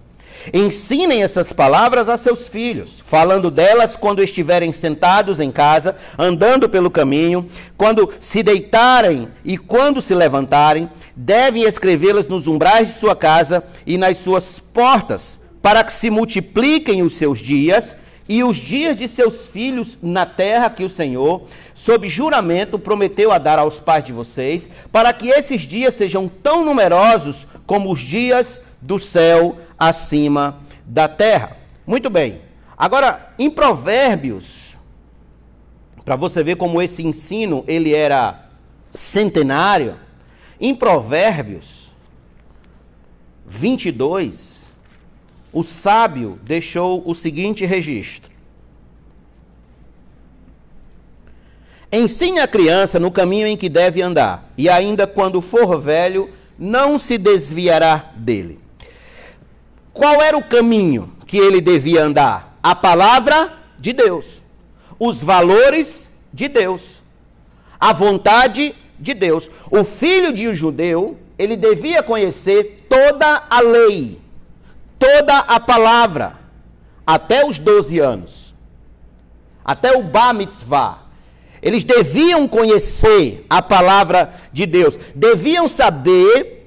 Ensinem 0.51 1.21
essas 1.21 1.53
palavras 1.53 2.09
a 2.09 2.17
seus 2.17 2.49
filhos, 2.49 3.03
falando 3.05 3.51
delas 3.51 3.95
quando 3.95 4.23
estiverem 4.23 4.73
sentados 4.73 5.39
em 5.39 5.51
casa, 5.51 5.95
andando 6.17 6.67
pelo 6.67 6.89
caminho, 6.89 7.47
quando 7.77 8.11
se 8.19 8.41
deitarem 8.41 9.27
e 9.45 9.59
quando 9.59 10.01
se 10.01 10.15
levantarem, 10.15 10.89
devem 11.15 11.65
escrevê-las 11.65 12.25
nos 12.25 12.47
umbrais 12.47 12.87
de 12.87 12.99
sua 12.99 13.15
casa 13.15 13.63
e 13.85 13.95
nas 13.95 14.17
suas 14.17 14.57
portas, 14.57 15.39
para 15.61 15.83
que 15.83 15.93
se 15.93 16.09
multipliquem 16.09 17.03
os 17.03 17.13
seus 17.13 17.37
dias 17.37 17.95
e 18.31 18.45
os 18.45 18.55
dias 18.55 18.95
de 18.95 19.09
seus 19.09 19.45
filhos 19.45 19.97
na 20.01 20.25
terra 20.25 20.69
que 20.69 20.85
o 20.85 20.89
Senhor, 20.89 21.47
sob 21.75 22.07
juramento, 22.07 22.79
prometeu 22.79 23.29
a 23.29 23.37
dar 23.37 23.59
aos 23.59 23.81
pais 23.81 24.05
de 24.05 24.13
vocês, 24.13 24.69
para 24.89 25.11
que 25.11 25.27
esses 25.27 25.63
dias 25.63 25.95
sejam 25.95 26.29
tão 26.29 26.63
numerosos 26.63 27.45
como 27.67 27.91
os 27.91 27.99
dias 27.99 28.61
do 28.81 28.97
céu 28.97 29.57
acima 29.77 30.59
da 30.85 31.09
terra. 31.09 31.57
Muito 31.85 32.09
bem. 32.09 32.39
Agora, 32.77 33.33
em 33.37 33.49
Provérbios, 33.49 34.77
para 36.05 36.15
você 36.15 36.41
ver 36.41 36.55
como 36.55 36.81
esse 36.81 37.05
ensino 37.05 37.65
ele 37.67 37.93
era 37.93 38.45
centenário, 38.91 39.97
em 40.57 40.73
Provérbios 40.73 41.91
22, 43.45 44.50
o 45.53 45.63
sábio 45.63 46.39
deixou 46.43 47.03
o 47.05 47.13
seguinte 47.13 47.65
registro: 47.65 48.31
Ensine 51.91 52.39
a 52.39 52.47
criança 52.47 52.99
no 52.99 53.11
caminho 53.11 53.47
em 53.47 53.57
que 53.57 53.67
deve 53.67 54.01
andar, 54.01 54.49
e 54.57 54.69
ainda 54.69 55.05
quando 55.05 55.41
for 55.41 55.79
velho, 55.79 56.29
não 56.57 56.97
se 56.97 57.17
desviará 57.17 58.11
dele. 58.15 58.59
Qual 59.93 60.21
era 60.21 60.37
o 60.37 60.43
caminho 60.43 61.11
que 61.27 61.37
ele 61.37 61.59
devia 61.59 62.03
andar? 62.03 62.57
A 62.63 62.73
palavra 62.73 63.57
de 63.77 63.91
Deus, 63.91 64.41
os 64.97 65.17
valores 65.17 66.09
de 66.31 66.47
Deus, 66.47 67.01
a 67.77 67.91
vontade 67.91 68.73
de 68.97 69.13
Deus. 69.13 69.49
O 69.69 69.83
filho 69.83 70.31
de 70.31 70.47
um 70.47 70.53
judeu, 70.53 71.17
ele 71.37 71.57
devia 71.57 72.01
conhecer 72.01 72.85
toda 72.87 73.43
a 73.49 73.59
lei 73.59 74.20
toda 75.01 75.39
a 75.39 75.59
palavra, 75.59 76.35
até 77.05 77.43
os 77.43 77.57
12 77.57 77.97
anos, 77.97 78.53
até 79.65 79.97
o 79.97 80.03
Bar 80.03 80.31
Mitzvah. 80.31 80.99
Eles 81.59 81.83
deviam 81.83 82.47
conhecer 82.47 83.43
a 83.49 83.63
palavra 83.63 84.31
de 84.53 84.67
Deus, 84.67 84.99
deviam 85.15 85.67
saber 85.67 86.59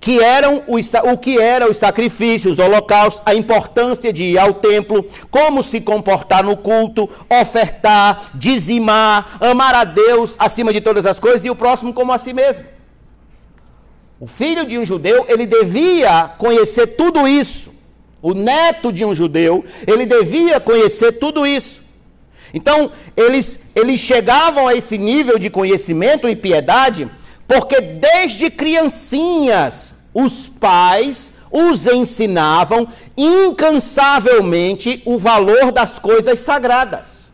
que 0.00 0.18
eram 0.18 0.62
os, 0.66 0.92
o 0.94 1.16
que 1.18 1.38
eram 1.38 1.70
os 1.70 1.76
sacrifícios, 1.76 2.58
os 2.58 2.58
holocaustos, 2.58 3.22
a 3.24 3.34
importância 3.34 4.12
de 4.12 4.24
ir 4.24 4.38
ao 4.38 4.54
templo, 4.54 5.06
como 5.30 5.62
se 5.62 5.78
comportar 5.80 6.42
no 6.42 6.56
culto, 6.56 7.08
ofertar, 7.28 8.30
dizimar, 8.34 9.38
amar 9.40 9.74
a 9.74 9.84
Deus 9.84 10.36
acima 10.38 10.72
de 10.72 10.80
todas 10.80 11.04
as 11.04 11.18
coisas 11.18 11.44
e 11.44 11.50
o 11.50 11.56
próximo 11.56 11.92
como 11.92 12.12
a 12.12 12.18
si 12.18 12.32
mesmo. 12.32 12.73
O 14.20 14.26
filho 14.26 14.66
de 14.66 14.78
um 14.78 14.84
judeu, 14.84 15.26
ele 15.28 15.46
devia 15.46 16.28
conhecer 16.38 16.86
tudo 16.88 17.26
isso 17.28 17.74
o 18.24 18.32
neto 18.32 18.90
de 18.90 19.04
um 19.04 19.14
judeu, 19.14 19.62
ele 19.86 20.06
devia 20.06 20.58
conhecer 20.58 21.12
tudo 21.12 21.46
isso. 21.46 21.82
Então, 22.54 22.90
eles, 23.14 23.60
eles 23.76 24.00
chegavam 24.00 24.66
a 24.66 24.74
esse 24.74 24.96
nível 24.96 25.38
de 25.38 25.50
conhecimento 25.50 26.26
e 26.26 26.34
piedade, 26.34 27.06
porque 27.46 27.82
desde 27.82 28.48
criancinhas 28.48 29.94
os 30.14 30.48
pais 30.48 31.30
os 31.52 31.86
ensinavam 31.86 32.88
incansavelmente 33.14 35.02
o 35.04 35.18
valor 35.18 35.70
das 35.70 35.98
coisas 35.98 36.38
sagradas. 36.38 37.30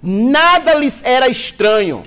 Nada 0.00 0.74
lhes 0.74 1.02
era 1.04 1.28
estranho, 1.28 2.04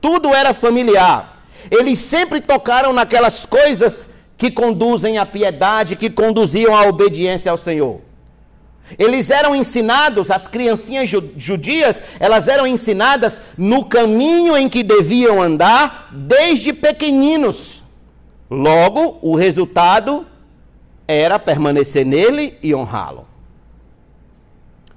tudo 0.00 0.34
era 0.34 0.52
familiar. 0.52 1.31
Eles 1.70 1.98
sempre 1.98 2.40
tocaram 2.40 2.92
naquelas 2.92 3.46
coisas 3.46 4.08
que 4.36 4.50
conduzem 4.50 5.18
à 5.18 5.26
piedade, 5.26 5.96
que 5.96 6.10
conduziam 6.10 6.74
à 6.74 6.86
obediência 6.86 7.50
ao 7.50 7.58
Senhor. 7.58 8.00
Eles 8.98 9.30
eram 9.30 9.54
ensinados, 9.54 10.30
as 10.30 10.46
criancinhas 10.46 11.08
judias, 11.36 12.02
elas 12.18 12.48
eram 12.48 12.66
ensinadas 12.66 13.40
no 13.56 13.84
caminho 13.84 14.56
em 14.56 14.68
que 14.68 14.82
deviam 14.82 15.40
andar 15.40 16.08
desde 16.12 16.72
pequeninos. 16.72 17.82
Logo, 18.50 19.18
o 19.22 19.34
resultado 19.34 20.26
era 21.06 21.38
permanecer 21.38 22.04
nele 22.04 22.58
e 22.62 22.74
honrá-lo. 22.74 23.26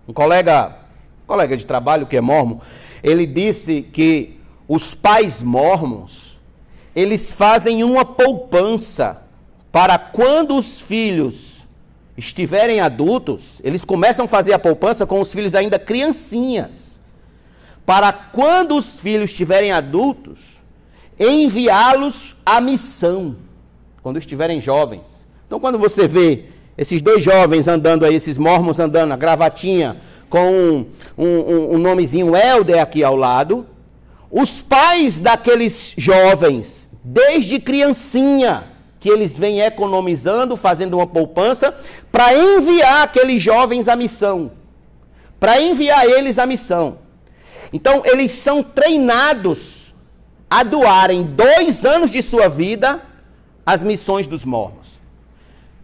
Um 0.08 0.14
colega, 0.14 0.78
colega 1.26 1.56
de 1.56 1.66
trabalho 1.66 2.06
que 2.06 2.18
é 2.18 2.22
mormon, 2.22 2.60
ele 3.02 3.26
disse 3.26 3.82
que 3.82 4.40
os 4.68 4.94
pais 4.94 5.42
mormons, 5.42 6.25
eles 6.96 7.34
fazem 7.34 7.84
uma 7.84 8.06
poupança 8.06 9.22
para 9.72 9.98
quando 9.98 10.56
os 10.56 10.80
filhos 10.80 11.56
estiverem 12.18 12.80
adultos, 12.80 13.60
eles 13.64 13.84
começam 13.84 14.24
a 14.26 14.28
fazer 14.28 14.54
a 14.54 14.60
poupança 14.60 15.06
com 15.06 15.20
os 15.20 15.34
filhos 15.34 15.54
ainda 15.54 15.78
criancinhas. 15.78 17.02
Para 17.86 18.14
quando 18.14 18.78
os 18.78 18.96
filhos 18.96 19.32
estiverem 19.32 19.72
adultos, 19.72 20.40
enviá-los 21.20 22.36
à 22.46 22.62
missão, 22.62 23.36
quando 24.02 24.18
estiverem 24.18 24.62
jovens. 24.62 25.04
Então, 25.46 25.60
quando 25.60 25.78
você 25.78 26.08
vê 26.08 26.46
esses 26.78 27.02
dois 27.02 27.22
jovens 27.22 27.68
andando 27.68 28.06
aí, 28.06 28.16
esses 28.16 28.38
mormons 28.38 28.80
andando, 28.80 29.12
a 29.12 29.18
gravatinha, 29.18 29.98
com 30.30 30.50
um, 30.52 30.86
um, 31.18 31.76
um 31.76 31.78
nomezinho 31.78 32.36
Helder 32.36 32.82
aqui 32.82 33.04
ao 33.04 33.16
lado, 33.16 33.68
os 34.32 34.60
pais 34.62 35.20
daqueles 35.20 35.94
jovens, 35.98 36.85
desde 37.08 37.60
criancinha, 37.60 38.64
que 39.00 39.08
eles 39.08 39.38
vêm 39.38 39.62
economizando, 39.62 40.58
fazendo 40.58 40.98
uma 40.98 41.06
poupança, 41.06 41.76
para 42.12 42.36
enviar 42.36 43.04
aqueles 43.04 43.40
jovens 43.40 43.88
à 43.88 43.96
missão. 43.96 44.52
Para 45.40 45.62
enviar 45.62 46.04
eles 46.06 46.40
à 46.40 46.48
missão. 46.48 46.98
Então, 47.72 48.02
eles 48.06 48.32
são 48.32 48.64
treinados 48.64 49.94
a 50.50 50.64
doarem 50.64 51.24
dois 51.24 51.86
anos 51.86 52.10
de 52.10 52.24
sua 52.24 52.48
vida 52.50 53.02
às 53.64 53.84
missões 53.84 54.26
dos 54.26 54.44
mormons. 54.44 54.88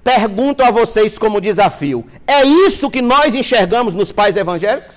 Pergunto 0.04 0.64
a 0.64 0.72
vocês 0.72 1.20
como 1.20 1.40
desafio: 1.40 2.04
é 2.26 2.44
isso 2.44 2.90
que 2.90 3.02
nós 3.02 3.36
enxergamos 3.36 3.94
nos 3.94 4.12
pais 4.12 4.36
evangélicos? 4.36 4.96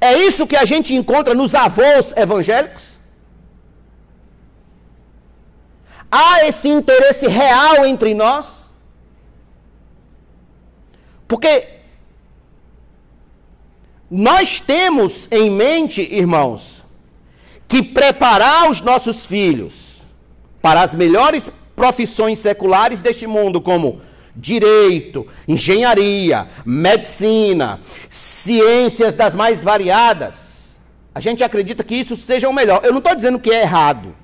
É 0.00 0.12
isso 0.18 0.46
que 0.46 0.56
a 0.56 0.64
gente 0.64 0.94
encontra 0.94 1.34
nos 1.34 1.54
avós 1.54 2.12
evangélicos? 2.16 2.98
Há 6.10 6.46
esse 6.46 6.68
interesse 6.68 7.26
real 7.26 7.84
entre 7.84 8.14
nós? 8.14 8.46
Porque 11.26 11.68
nós 14.10 14.58
temos 14.60 15.28
em 15.30 15.50
mente, 15.50 16.00
irmãos, 16.02 16.82
que 17.66 17.82
preparar 17.82 18.70
os 18.70 18.80
nossos 18.80 19.26
filhos 19.26 20.02
para 20.62 20.82
as 20.82 20.94
melhores 20.94 21.52
profissões 21.76 22.38
seculares 22.38 23.02
deste 23.02 23.26
mundo, 23.26 23.60
como 23.60 24.00
direito, 24.34 25.26
engenharia, 25.46 26.48
medicina, 26.64 27.80
ciências 28.08 29.14
das 29.14 29.34
mais 29.34 29.62
variadas, 29.62 30.78
a 31.14 31.20
gente 31.20 31.42
acredita 31.42 31.82
que 31.82 31.96
isso 31.96 32.16
seja 32.16 32.48
o 32.48 32.52
melhor. 32.52 32.80
Eu 32.84 32.92
não 32.92 32.98
estou 32.98 33.14
dizendo 33.14 33.40
que 33.40 33.50
é 33.50 33.62
errado. 33.62 34.14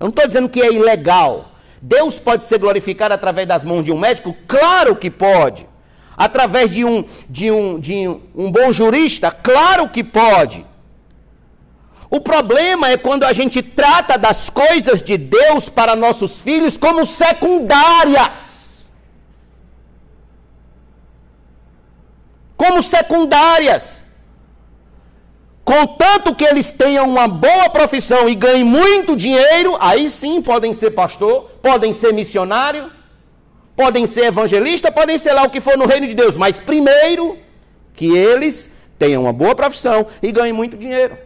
Eu 0.00 0.06
não 0.06 0.08
estou 0.08 0.26
dizendo 0.26 0.48
que 0.48 0.60
é 0.60 0.72
ilegal. 0.72 1.52
Deus 1.80 2.18
pode 2.18 2.44
ser 2.44 2.58
glorificado 2.58 3.14
através 3.14 3.46
das 3.46 3.62
mãos 3.62 3.84
de 3.84 3.92
um 3.92 3.98
médico? 3.98 4.36
Claro 4.48 4.96
que 4.96 5.10
pode. 5.10 5.68
Através 6.16 6.70
de 6.70 6.84
um, 6.84 7.04
de 7.28 7.50
um, 7.50 7.78
de 7.78 8.08
um, 8.34 8.50
bom 8.50 8.72
jurista? 8.72 9.30
Claro 9.30 9.88
que 9.88 10.02
pode. 10.02 10.66
O 12.10 12.20
problema 12.20 12.90
é 12.90 12.96
quando 12.96 13.24
a 13.24 13.32
gente 13.32 13.62
trata 13.62 14.18
das 14.18 14.50
coisas 14.50 15.00
de 15.00 15.16
Deus 15.16 15.68
para 15.68 15.96
nossos 15.96 16.40
filhos 16.40 16.76
como 16.76 17.06
secundárias. 17.06 18.51
Como 22.62 22.80
secundárias. 22.82 23.84
Contanto 25.64 26.34
que 26.38 26.44
eles 26.44 26.70
tenham 26.70 27.04
uma 27.08 27.26
boa 27.26 27.68
profissão 27.76 28.28
e 28.28 28.34
ganhem 28.34 28.64
muito 28.64 29.16
dinheiro, 29.16 29.76
aí 29.80 30.04
sim 30.10 30.40
podem 30.50 30.72
ser 30.80 30.90
pastor, 30.92 31.50
podem 31.60 31.92
ser 31.92 32.12
missionário, 32.12 32.84
podem 33.74 34.06
ser 34.06 34.24
evangelista, 34.26 34.92
podem 35.00 35.18
ser 35.18 35.32
lá 35.32 35.42
o 35.44 35.50
que 35.50 35.60
for 35.60 35.76
no 35.76 35.86
reino 35.86 36.06
de 36.06 36.14
Deus. 36.14 36.36
Mas 36.36 36.60
primeiro, 36.60 37.38
que 37.94 38.16
eles 38.16 38.70
tenham 38.98 39.22
uma 39.22 39.32
boa 39.32 39.54
profissão 39.54 40.06
e 40.22 40.30
ganhem 40.30 40.52
muito 40.52 40.76
dinheiro. 40.76 41.18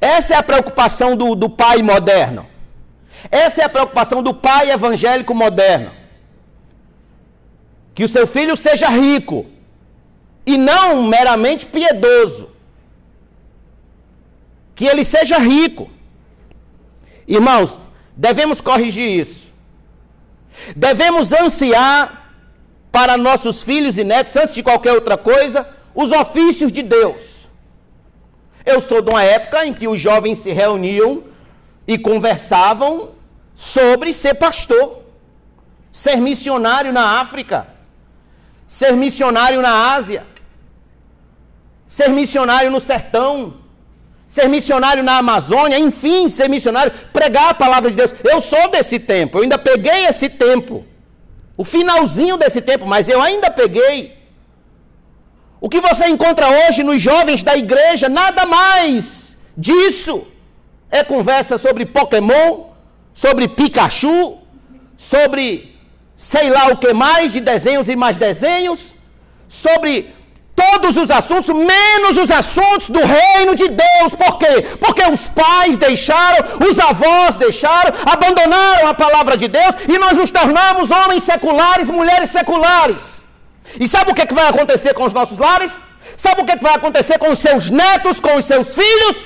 Essa 0.00 0.34
é 0.34 0.36
a 0.38 0.42
preocupação 0.42 1.16
do, 1.16 1.34
do 1.34 1.50
pai 1.50 1.82
moderno. 1.82 2.46
Essa 3.30 3.62
é 3.62 3.64
a 3.64 3.74
preocupação 3.76 4.22
do 4.22 4.32
pai 4.32 4.70
evangélico 4.70 5.34
moderno. 5.34 5.98
Que 7.98 8.04
o 8.04 8.08
seu 8.08 8.28
filho 8.28 8.56
seja 8.56 8.88
rico 8.90 9.44
e 10.46 10.56
não 10.56 11.02
meramente 11.02 11.66
piedoso. 11.66 12.48
Que 14.76 14.84
ele 14.84 15.02
seja 15.02 15.36
rico. 15.36 15.90
Irmãos, 17.26 17.76
devemos 18.16 18.60
corrigir 18.60 19.20
isso. 19.22 19.48
Devemos 20.76 21.32
ansiar 21.32 22.32
para 22.92 23.16
nossos 23.16 23.64
filhos 23.64 23.98
e 23.98 24.04
netos, 24.04 24.36
antes 24.36 24.54
de 24.54 24.62
qualquer 24.62 24.92
outra 24.92 25.16
coisa, 25.16 25.68
os 25.92 26.12
ofícios 26.12 26.70
de 26.70 26.82
Deus. 26.82 27.48
Eu 28.64 28.80
sou 28.80 29.02
de 29.02 29.10
uma 29.10 29.24
época 29.24 29.66
em 29.66 29.74
que 29.74 29.88
os 29.88 30.00
jovens 30.00 30.38
se 30.38 30.52
reuniam 30.52 31.24
e 31.84 31.98
conversavam 31.98 33.10
sobre 33.56 34.12
ser 34.12 34.34
pastor, 34.34 35.02
ser 35.90 36.18
missionário 36.18 36.92
na 36.92 37.18
África, 37.20 37.76
ser 38.68 38.92
missionário 38.92 39.60
na 39.60 39.94
Ásia 39.94 40.24
ser 41.88 42.10
missionário 42.10 42.70
no 42.70 42.80
sertão, 42.80 43.54
ser 44.28 44.46
missionário 44.48 45.02
na 45.02 45.16
Amazônia, 45.18 45.78
enfim, 45.78 46.28
ser 46.28 46.48
missionário, 46.48 46.92
pregar 47.12 47.50
a 47.50 47.54
palavra 47.54 47.90
de 47.90 47.96
Deus. 47.96 48.12
Eu 48.22 48.42
sou 48.42 48.70
desse 48.70 48.98
tempo, 48.98 49.38
eu 49.38 49.42
ainda 49.42 49.58
peguei 49.58 50.04
esse 50.04 50.28
tempo. 50.28 50.84
O 51.56 51.64
finalzinho 51.64 52.36
desse 52.36 52.60
tempo, 52.60 52.86
mas 52.86 53.08
eu 53.08 53.20
ainda 53.20 53.50
peguei. 53.50 54.16
O 55.60 55.68
que 55.68 55.80
você 55.80 56.06
encontra 56.06 56.46
hoje 56.48 56.84
nos 56.84 57.00
jovens 57.00 57.42
da 57.42 57.56
igreja, 57.56 58.08
nada 58.08 58.44
mais 58.46 59.36
disso. 59.56 60.26
É 60.90 61.02
conversa 61.02 61.58
sobre 61.58 61.84
Pokémon, 61.84 62.66
sobre 63.12 63.48
Pikachu, 63.48 64.38
sobre 64.96 65.76
sei 66.18 66.50
lá 66.50 66.66
o 66.66 66.76
que 66.76 66.92
mais, 66.92 67.32
de 67.32 67.40
desenhos 67.40 67.88
e 67.88 67.94
mais 67.94 68.16
desenhos, 68.16 68.92
sobre 69.48 70.12
todos 70.54 70.96
os 70.96 71.10
assuntos, 71.12 71.54
menos 71.54 72.16
os 72.16 72.28
assuntos 72.28 72.90
do 72.90 72.98
reino 72.98 73.54
de 73.54 73.68
Deus. 73.68 74.10
Por 74.22 74.36
quê? 74.36 74.66
Porque 74.80 75.04
os 75.08 75.28
pais 75.28 75.78
deixaram, 75.78 76.58
os 76.68 76.76
avós 76.76 77.36
deixaram, 77.36 77.94
abandonaram 78.04 78.88
a 78.88 78.94
palavra 78.94 79.36
de 79.36 79.46
Deus 79.46 79.74
e 79.88 79.96
nós 79.96 80.18
nos 80.18 80.32
tornamos 80.32 80.90
homens 80.90 81.22
seculares, 81.22 81.88
mulheres 81.88 82.30
seculares. 82.30 83.24
E 83.78 83.86
sabe 83.86 84.10
o 84.10 84.14
que, 84.14 84.22
é 84.22 84.26
vai 84.26 84.48
acontecer 84.48 84.94
com 84.94 85.04
os 85.04 85.12
nossos 85.12 85.38
lares? 85.38 85.70
Sabe 86.16 86.42
o 86.42 86.50
é 86.50 86.56
que 86.56 86.64
vai 86.64 86.74
acontecer 86.74 87.16
com 87.18 87.30
os 87.30 87.38
seus 87.38 87.70
netos, 87.70 88.18
com 88.18 88.34
os 88.34 88.44
seus 88.44 88.74
filhos? 88.74 89.16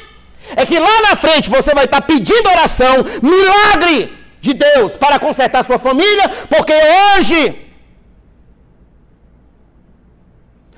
É 0.55 0.67
que 0.67 0.79
lá 0.79 1.01
na 1.09 1.17
frente 1.17 1.49
você 1.49 1.73
vai 1.73 1.87
estar 1.87 2.03
pedindo 2.03 2.51
oração, 2.51 2.97
milagre 3.23 4.22
de 4.47 4.53
Deus 4.53 4.97
para 4.97 5.19
consertar 5.19 5.65
sua 5.65 5.79
família, 5.79 6.29
porque 6.51 6.75
hoje 6.75 7.63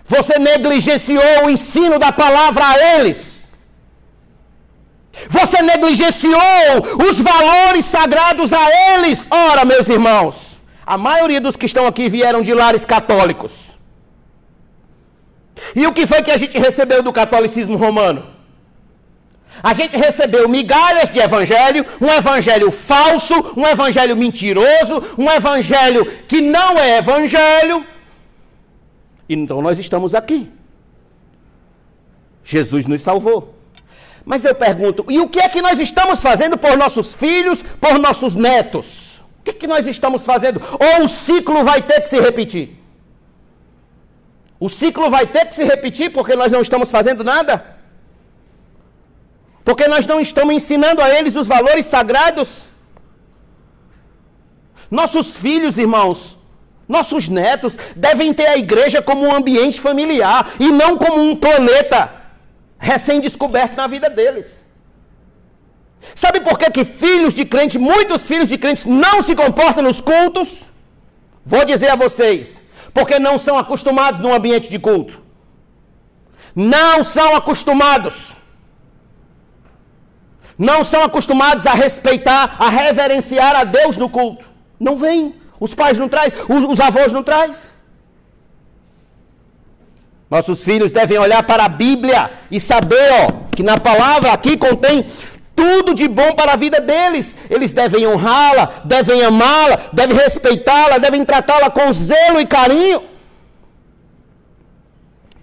Você 0.07 0.39
negligenciou 0.39 1.47
o 1.47 1.51
ensino 1.51 1.99
da 1.99 2.13
palavra 2.13 2.65
a 2.67 2.99
eles. 2.99 3.49
Você 5.29 5.63
negligenciou 5.63 6.75
os 7.09 7.21
valores 7.21 7.87
sagrados 7.87 8.53
a 8.53 8.65
eles. 8.93 9.27
Ora, 9.31 9.65
meus 9.65 9.89
irmãos, 9.89 10.59
a 10.85 10.99
maioria 10.99 11.41
dos 11.41 11.57
que 11.57 11.67
estão 11.67 11.87
aqui 11.87 12.09
vieram 12.09 12.43
de 12.43 12.53
lares 12.53 12.85
católicos. 12.85 13.53
E 15.75 15.87
o 15.87 15.93
que 15.93 16.07
foi 16.07 16.23
que 16.23 16.31
a 16.31 16.37
gente 16.37 16.59
recebeu 16.59 17.03
do 17.03 17.13
catolicismo 17.13 17.77
romano? 17.77 18.34
A 19.63 19.73
gente 19.73 19.97
recebeu 19.97 20.49
migalhas 20.49 21.09
de 21.09 21.19
evangelho, 21.19 21.87
um 22.01 22.09
evangelho 22.09 22.71
falso, 22.71 23.35
um 23.57 23.67
evangelho 23.67 24.17
mentiroso, 24.17 25.03
um 25.17 25.31
evangelho 25.31 26.05
que 26.29 26.41
não 26.41 26.79
é 26.79 26.99
evangelho, 26.99 27.87
então 29.29 29.63
nós 29.63 29.79
estamos 29.79 30.15
aqui. 30.15 30.51
Jesus 32.43 32.87
nos 32.87 33.03
salvou. 33.03 33.55
Mas 34.25 34.45
eu 34.45 34.55
pergunto, 34.55 35.05
e 35.09 35.21
o 35.21 35.29
que 35.29 35.41
é 35.41 35.49
que 35.49 35.63
nós 35.63 35.79
estamos 35.79 36.23
fazendo 36.23 36.57
por 36.57 36.77
nossos 36.77 37.15
filhos, 37.15 37.63
por 37.63 37.99
nossos 37.99 38.35
netos? 38.35 39.23
O 39.41 39.45
que 39.45 39.51
é 39.51 39.55
que 39.55 39.67
nós 39.67 39.87
estamos 39.87 40.25
fazendo? 40.25 40.61
Ou 40.81 41.05
o 41.05 41.09
ciclo 41.09 41.63
vai 41.65 41.83
ter 41.83 42.01
que 42.01 42.09
se 42.09 42.19
repetir? 42.19 42.81
O 44.59 44.71
ciclo 44.71 45.11
vai 45.11 45.27
ter 45.27 45.47
que 45.47 45.55
se 45.55 45.65
repetir 45.65 46.11
porque 46.11 46.35
nós 46.35 46.51
não 46.51 46.63
estamos 46.63 46.91
fazendo 46.91 47.23
nada? 47.23 47.74
Porque 49.65 49.89
nós 49.89 50.07
não 50.07 50.21
estamos 50.21 50.55
ensinando 50.55 51.01
a 51.01 51.09
eles 51.11 51.35
os 51.35 51.49
valores 51.49 51.87
sagrados? 51.87 52.65
Nossos 54.91 55.37
filhos, 55.37 55.79
irmãos, 55.79 56.37
nossos 56.87 57.29
netos 57.29 57.75
devem 57.97 58.35
ter 58.35 58.47
a 58.47 58.59
igreja 58.59 59.01
como 59.01 59.27
um 59.27 59.35
ambiente 59.35 59.81
familiar 59.81 60.53
e 60.61 60.69
não 60.69 60.97
como 60.97 61.23
um 61.23 61.35
planeta 61.35 62.13
recém-descoberto 62.79 63.75
na 63.77 63.87
vida 63.87 64.11
deles. 64.11 64.65
Sabe 66.15 66.41
por 66.41 66.59
que, 66.59 66.71
que 66.71 66.85
filhos 66.85 67.33
de 67.33 67.47
crente, 67.47 67.79
muitos 67.79 68.23
filhos 68.23 68.47
de 68.47 68.59
crentes 68.59 68.85
não 68.85 69.23
se 69.23 69.35
comportam 69.35 69.83
nos 69.83 70.03
cultos? 70.03 70.63
Vou 71.47 71.65
dizer 71.65 71.89
a 71.89 71.97
vocês, 71.97 72.61
porque 72.93 73.19
não 73.19 73.39
são 73.39 73.59
acostumados 73.59 74.21
num 74.21 74.35
ambiente 74.35 74.69
de 74.69 74.79
culto. 74.79 75.23
Não 76.55 77.03
são 77.03 77.35
acostumados. 77.35 78.34
Não 80.59 80.85
são 80.85 81.03
acostumados 81.03 81.67
a 81.67 81.73
respeitar, 81.73 82.57
a 82.59 82.71
reverenciar 82.71 83.57
a 83.57 83.65
Deus 83.65 83.97
no 83.97 84.09
culto. 84.09 84.45
Não 84.79 84.97
vem. 84.97 85.35
Os 85.59 85.75
pais 85.75 85.99
não 85.99 86.09
trazem, 86.09 86.33
os, 86.49 86.65
os 86.65 86.81
avós 86.81 87.13
não 87.13 87.23
trazem. 87.23 87.71
Nossos 90.31 90.65
filhos 90.65 90.91
devem 90.91 91.19
olhar 91.19 91.43
para 91.45 91.65
a 91.65 91.69
Bíblia 91.69 92.31
e 92.51 92.61
saber 92.61 93.09
ó, 93.13 93.55
que 93.55 93.63
na 93.63 93.79
palavra 93.79 94.33
aqui 94.33 94.57
contém 94.57 95.07
tudo 95.55 95.95
de 95.95 96.09
bom 96.09 96.35
para 96.35 96.53
a 96.53 96.57
vida 96.57 96.81
deles. 96.81 97.35
Eles 97.49 97.73
devem 97.73 98.07
honrá-la, 98.07 98.83
devem 98.85 99.25
amá-la, 99.25 99.91
devem 99.93 100.17
respeitá-la, 100.17 100.99
devem 100.99 101.25
tratá-la 101.25 101.71
com 101.71 101.93
zelo 101.93 102.41
e 102.41 102.47
carinho. 102.47 103.03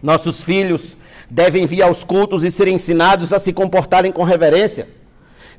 Nossos 0.02 0.43
filhos 0.43 0.97
devem 1.30 1.65
vir 1.65 1.82
aos 1.84 2.04
cultos 2.04 2.43
e 2.43 2.52
ser 2.52 2.67
ensinados 2.67 3.32
a 3.32 3.39
se 3.39 3.54
comportarem 3.54 4.12
com 4.12 4.24
reverência. 4.24 5.01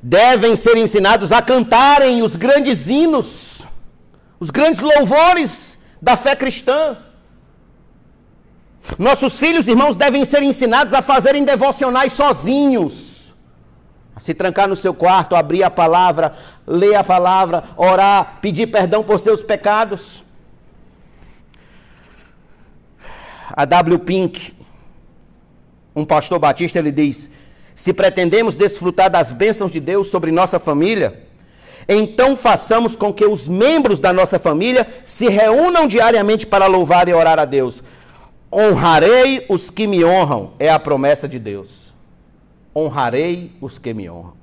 Devem 0.03 0.57
ser 0.57 0.77
ensinados 0.77 1.31
a 1.31 1.41
cantarem 1.41 2.23
os 2.23 2.35
grandes 2.35 2.89
hinos, 2.89 3.67
os 4.41 4.51
grandes 4.51 4.81
louvores 4.81 5.79
da 6.01 6.17
fé 6.17 6.35
cristã. 6.35 6.99
Nossos 8.99 9.39
filhos, 9.39 9.69
irmãos, 9.69 9.95
devem 9.95 10.25
ser 10.25 10.43
ensinados 10.43 10.93
a 10.93 11.01
fazerem 11.01 11.45
devocionais 11.45 12.13
sozinhos 12.13 13.13
a 14.15 14.21
se 14.21 14.35
trancar 14.35 14.69
no 14.69 14.77
seu 14.77 14.93
quarto, 14.93 15.35
abrir 15.35 15.63
a 15.63 15.71
palavra, 15.71 16.35
ler 16.67 16.95
a 16.95 17.05
palavra, 17.05 17.65
orar, 17.77 18.39
pedir 18.41 18.67
perdão 18.67 19.03
por 19.03 19.19
seus 19.19 19.43
pecados. 19.43 20.23
A 23.55 23.65
W. 23.65 23.99
Pink, 23.99 24.55
um 25.95 26.05
pastor 26.05 26.39
batista, 26.39 26.79
ele 26.79 26.91
diz: 26.91 27.31
se 27.83 27.93
pretendemos 27.93 28.57
desfrutar 28.57 29.11
das 29.11 29.33
bênçãos 29.33 29.71
de 29.71 29.81
Deus 29.81 30.09
sobre 30.09 30.31
nossa 30.31 30.59
família, 30.59 31.23
então 31.89 32.37
façamos 32.37 32.95
com 32.95 33.13
que 33.13 33.25
os 33.25 33.49
membros 33.49 33.99
da 33.99 34.13
nossa 34.13 34.39
família 34.39 34.87
se 35.05 35.29
reúnam 35.29 35.87
diariamente 35.87 36.47
para 36.47 36.67
louvar 36.67 37.09
e 37.09 37.13
orar 37.13 37.39
a 37.39 37.45
Deus. 37.45 37.83
Honrarei 38.53 39.45
os 39.49 39.71
que 39.71 39.87
me 39.87 40.05
honram, 40.05 40.53
é 40.59 40.71
a 40.71 40.79
promessa 40.79 41.29
de 41.29 41.39
Deus 41.39 41.83
honrarei 42.75 43.53
os 43.61 43.79
que 43.79 43.93
me 43.93 44.09
honram. 44.09 44.35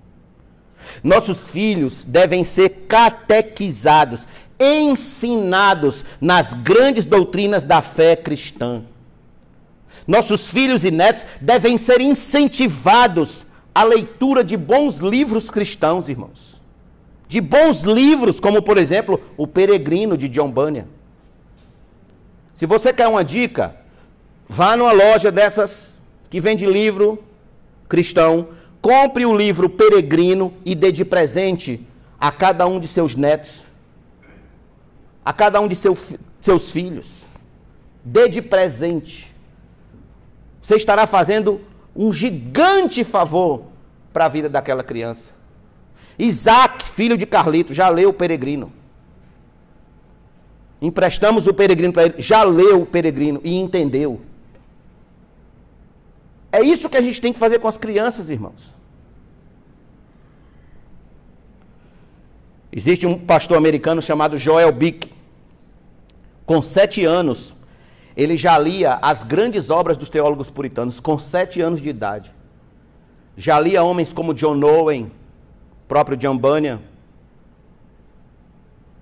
Nossos 1.03 1.49
filhos 1.49 2.05
devem 2.05 2.43
ser 2.43 2.85
catequizados, 2.87 4.25
ensinados 4.59 6.05
nas 6.21 6.53
grandes 6.53 7.05
doutrinas 7.05 7.63
da 7.63 7.81
fé 7.81 8.15
cristã. 8.15 8.83
Nossos 10.09 10.49
filhos 10.49 10.83
e 10.83 10.89
netos 10.89 11.23
devem 11.39 11.77
ser 11.77 12.01
incentivados 12.01 13.45
à 13.75 13.83
leitura 13.83 14.43
de 14.43 14.57
bons 14.57 14.97
livros 14.97 15.51
cristãos, 15.51 16.09
irmãos. 16.09 16.59
De 17.27 17.39
bons 17.39 17.83
livros, 17.83 18.39
como 18.39 18.59
por 18.59 18.79
exemplo, 18.79 19.21
O 19.37 19.45
Peregrino 19.45 20.17
de 20.17 20.27
John 20.27 20.49
Bunyan. 20.49 20.87
Se 22.55 22.65
você 22.65 22.91
quer 22.91 23.07
uma 23.07 23.23
dica, 23.23 23.75
vá 24.47 24.75
numa 24.75 24.91
loja 24.91 25.31
dessas 25.31 26.01
que 26.27 26.39
vende 26.39 26.65
livro 26.65 27.23
cristão, 27.87 28.47
compre 28.81 29.27
o 29.27 29.37
livro 29.37 29.69
Peregrino 29.69 30.51
e 30.65 30.73
dê 30.73 30.91
de 30.91 31.05
presente 31.05 31.85
a 32.19 32.31
cada 32.31 32.65
um 32.65 32.79
de 32.79 32.87
seus 32.87 33.15
netos, 33.15 33.61
a 35.23 35.31
cada 35.31 35.61
um 35.61 35.67
de 35.67 35.75
seu, 35.75 35.95
seus 36.41 36.71
filhos. 36.71 37.05
Dê 38.03 38.27
de 38.27 38.41
presente. 38.41 39.29
Você 40.69 40.75
estará 40.75 41.07
fazendo 41.07 41.61
um 41.95 42.13
gigante 42.13 43.03
favor 43.03 43.63
para 44.13 44.25
a 44.25 44.27
vida 44.27 44.47
daquela 44.47 44.83
criança. 44.83 45.33
Isaac, 46.19 46.83
filho 46.83 47.17
de 47.17 47.25
Carlito, 47.25 47.73
já 47.73 47.89
leu 47.89 48.09
o 48.09 48.13
Peregrino. 48.13 48.71
Emprestamos 50.79 51.47
o 51.47 51.55
Peregrino 51.55 51.91
para 51.91 52.03
ele, 52.03 52.15
já 52.19 52.43
leu 52.43 52.83
o 52.83 52.85
Peregrino 52.85 53.41
e 53.43 53.55
entendeu. 53.55 54.21
É 56.51 56.61
isso 56.61 56.87
que 56.87 56.97
a 56.97 57.01
gente 57.01 57.19
tem 57.19 57.33
que 57.33 57.39
fazer 57.39 57.57
com 57.57 57.67
as 57.67 57.79
crianças, 57.79 58.29
irmãos. 58.29 58.71
Existe 62.71 63.07
um 63.07 63.17
pastor 63.17 63.57
americano 63.57 64.03
chamado 64.03 64.37
Joel 64.37 64.71
Bick. 64.71 65.11
Com 66.45 66.61
sete 66.61 67.03
anos, 67.03 67.55
ele 68.19 68.35
já 68.35 68.57
lia 68.57 68.99
as 69.01 69.23
grandes 69.23 69.69
obras 69.69 69.95
dos 69.95 70.09
teólogos 70.09 70.49
puritanos, 70.49 70.99
com 70.99 71.17
sete 71.17 71.61
anos 71.61 71.81
de 71.81 71.87
idade. 71.87 72.33
Já 73.37 73.57
lia 73.57 73.81
homens 73.81 74.11
como 74.11 74.33
John 74.33 74.61
Owen, 74.61 75.09
próprio 75.87 76.17
John 76.17 76.37
Bunyan 76.37 76.81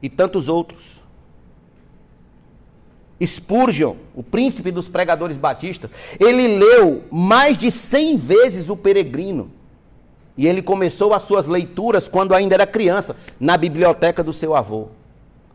e 0.04 0.08
tantos 0.08 0.48
outros. 0.48 1.02
Spurgeon, 3.20 3.96
o 4.14 4.22
príncipe 4.22 4.70
dos 4.70 4.88
pregadores 4.88 5.36
batistas, 5.36 5.90
ele 6.20 6.60
leu 6.60 7.04
mais 7.10 7.58
de 7.58 7.72
100 7.72 8.18
vezes 8.18 8.70
o 8.70 8.78
Peregrino. 8.78 9.50
E 10.38 10.46
ele 10.46 10.62
começou 10.62 11.16
as 11.16 11.24
suas 11.24 11.48
leituras 11.48 12.08
quando 12.08 12.36
ainda 12.36 12.54
era 12.54 12.68
criança, 12.68 13.16
na 13.40 13.58
biblioteca 13.58 14.24
do 14.24 14.32
seu 14.32 14.56
avô. 14.56 14.90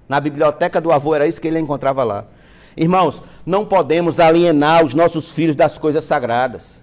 Na 0.09 0.19
biblioteca 0.19 0.81
do 0.81 0.91
avô, 0.91 1.15
era 1.15 1.29
isso 1.29 1.41
que 1.41 1.47
ele 1.47 1.61
encontrava 1.61 2.03
lá. 2.03 2.27
Irmãos, 2.77 3.23
não 3.45 3.65
podemos 3.65 4.19
alienar 4.19 4.85
os 4.85 4.95
nossos 4.95 5.31
filhos 5.31 5.57
das 5.57 5.79
coisas 5.79 6.05
sagradas, 6.05 6.83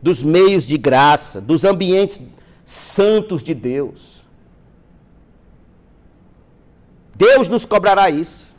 dos 0.00 0.22
meios 0.22 0.66
de 0.66 0.76
graça, 0.76 1.40
dos 1.40 1.64
ambientes 1.64 2.20
santos 2.66 3.42
de 3.42 3.54
Deus. 3.54 4.22
Deus 7.14 7.48
nos 7.48 7.64
cobrará 7.64 8.10
isso 8.10 8.52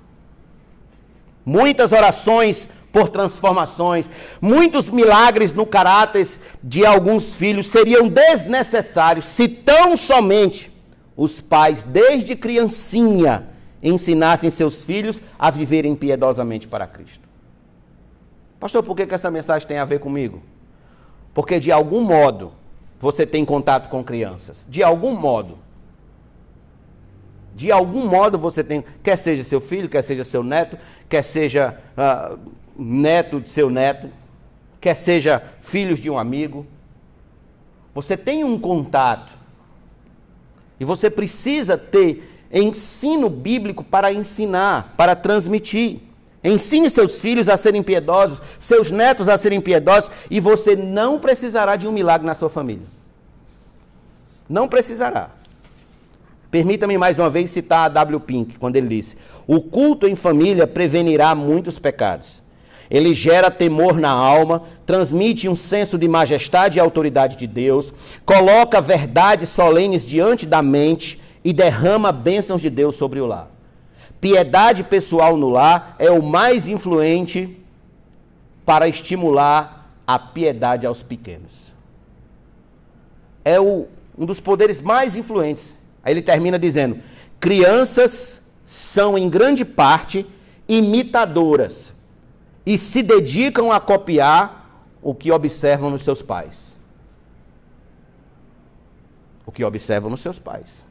muitas 1.45 1.91
orações 1.91 2.69
por 2.91 3.10
transformações, 3.10 4.10
muitos 4.39 4.91
milagres 4.91 5.51
no 5.51 5.65
caráter 5.65 6.27
de 6.63 6.86
alguns 6.86 7.36
filhos 7.36 7.69
seriam 7.69 8.08
desnecessários 8.08 9.25
se 9.25 9.47
tão 9.47 9.97
somente 9.97 10.71
os 11.15 11.41
pais, 11.41 11.84
desde 11.84 12.36
criancinha, 12.36 13.49
ensinassem 13.83 14.49
seus 14.49 14.83
filhos 14.83 15.21
a 15.37 15.51
viverem 15.51 15.93
piedosamente 15.93 16.67
para 16.67 16.87
Cristo. 16.87 17.27
Pastor, 18.59 18.81
por 18.81 18.95
que, 18.95 19.05
que 19.05 19.13
essa 19.13 19.29
mensagem 19.29 19.67
tem 19.67 19.77
a 19.77 19.85
ver 19.85 19.99
comigo? 19.99 20.41
Porque 21.33 21.59
de 21.59 21.71
algum 21.71 22.01
modo 22.01 22.53
você 22.99 23.25
tem 23.25 23.43
contato 23.43 23.89
com 23.89 24.01
crianças. 24.01 24.65
De 24.69 24.81
algum 24.81 25.13
modo. 25.13 25.57
De 27.53 27.71
algum 27.71 28.07
modo 28.07 28.37
você 28.37 28.63
tem, 28.63 28.83
quer 29.03 29.17
seja 29.17 29.43
seu 29.43 29.59
filho, 29.59 29.89
quer 29.89 30.01
seja 30.01 30.23
seu 30.23 30.41
neto, 30.41 30.77
quer 31.09 31.21
seja 31.21 31.77
uh, 31.97 32.39
neto 32.75 33.41
de 33.41 33.49
seu 33.49 33.69
neto, 33.69 34.09
quer 34.79 34.95
seja 34.95 35.43
filhos 35.61 35.99
de 35.99 36.09
um 36.09 36.17
amigo. 36.17 36.65
Você 37.93 38.15
tem 38.15 38.43
um 38.45 38.57
contato. 38.57 39.33
E 40.79 40.85
você 40.85 41.09
precisa 41.09 41.77
ter 41.77 42.32
ensino 42.53 43.29
bíblico 43.29 43.83
para 43.83 44.13
ensinar, 44.13 44.93
para 44.95 45.15
transmitir. 45.15 45.99
Ensine 46.43 46.89
seus 46.89 47.19
filhos 47.19 47.49
a 47.49 47.57
serem 47.57 47.81
piedosos, 47.81 48.39
seus 48.59 48.91
netos 48.91 49.27
a 49.27 49.37
serem 49.37 49.61
piedosos, 49.61 50.11
e 50.29 50.39
você 50.39 50.75
não 50.75 51.17
precisará 51.17 51.75
de 51.75 51.87
um 51.87 51.91
milagre 51.91 52.27
na 52.27 52.35
sua 52.35 52.49
família. 52.49 52.85
Não 54.47 54.67
precisará. 54.67 55.29
Permita-me 56.51 56.97
mais 56.97 57.17
uma 57.17 57.29
vez 57.29 57.49
citar 57.49 57.85
a 57.85 57.89
W. 57.89 58.19
Pink, 58.19 58.59
quando 58.59 58.75
ele 58.75 58.87
disse: 58.87 59.17
O 59.47 59.61
culto 59.61 60.07
em 60.07 60.15
família 60.15 60.67
prevenirá 60.67 61.33
muitos 61.33 61.79
pecados. 61.79 62.43
Ele 62.91 63.13
gera 63.13 63.49
temor 63.49 63.97
na 63.97 64.11
alma, 64.11 64.61
transmite 64.85 65.49
um 65.49 65.55
senso 65.55 65.97
de 65.97 66.07
majestade 66.07 66.77
e 66.77 66.81
autoridade 66.81 67.37
de 67.37 67.47
Deus, 67.47 67.91
coloca 68.23 68.79
verdades 68.81 69.49
solenes 69.49 70.05
diante 70.05 70.45
da 70.45 70.61
mente 70.61 71.19
e 71.43 71.51
derrama 71.51 72.12
bênçãos 72.12 72.62
de 72.62 72.69
Deus 72.69 72.95
sobre 72.95 73.19
o 73.19 73.25
lar. 73.25 73.49
Piedade 74.19 74.84
pessoal 74.84 75.36
no 75.36 75.49
lar 75.49 75.95
é 75.99 76.10
o 76.10 76.23
mais 76.23 76.67
influente 76.67 77.58
para 78.65 78.88
estimular 78.88 79.91
a 80.08 80.17
piedade 80.17 80.86
aos 80.86 81.03
pequenos. 81.03 81.73
É 83.43 83.60
o, 83.60 83.88
um 84.17 84.25
dos 84.25 84.39
poderes 84.39 84.79
mais 84.79 85.15
influentes 85.15 85.77
Aí 86.03 86.13
ele 86.13 86.21
termina 86.21 86.60
dizendo: 86.60 86.99
crianças 87.39 88.41
são 88.65 89.17
em 89.17 89.29
grande 89.29 89.63
parte 89.63 90.27
imitadoras 90.67 91.93
e 92.65 92.77
se 92.77 93.01
dedicam 93.01 93.71
a 93.71 93.79
copiar 93.79 94.86
o 95.01 95.15
que 95.15 95.32
observam 95.32 95.89
nos 95.89 96.03
seus 96.03 96.21
pais. 96.21 96.73
o 99.45 99.51
que 99.51 99.63
observam 99.63 100.10
nos 100.10 100.21
seus 100.21 100.39
pais. 100.39 100.86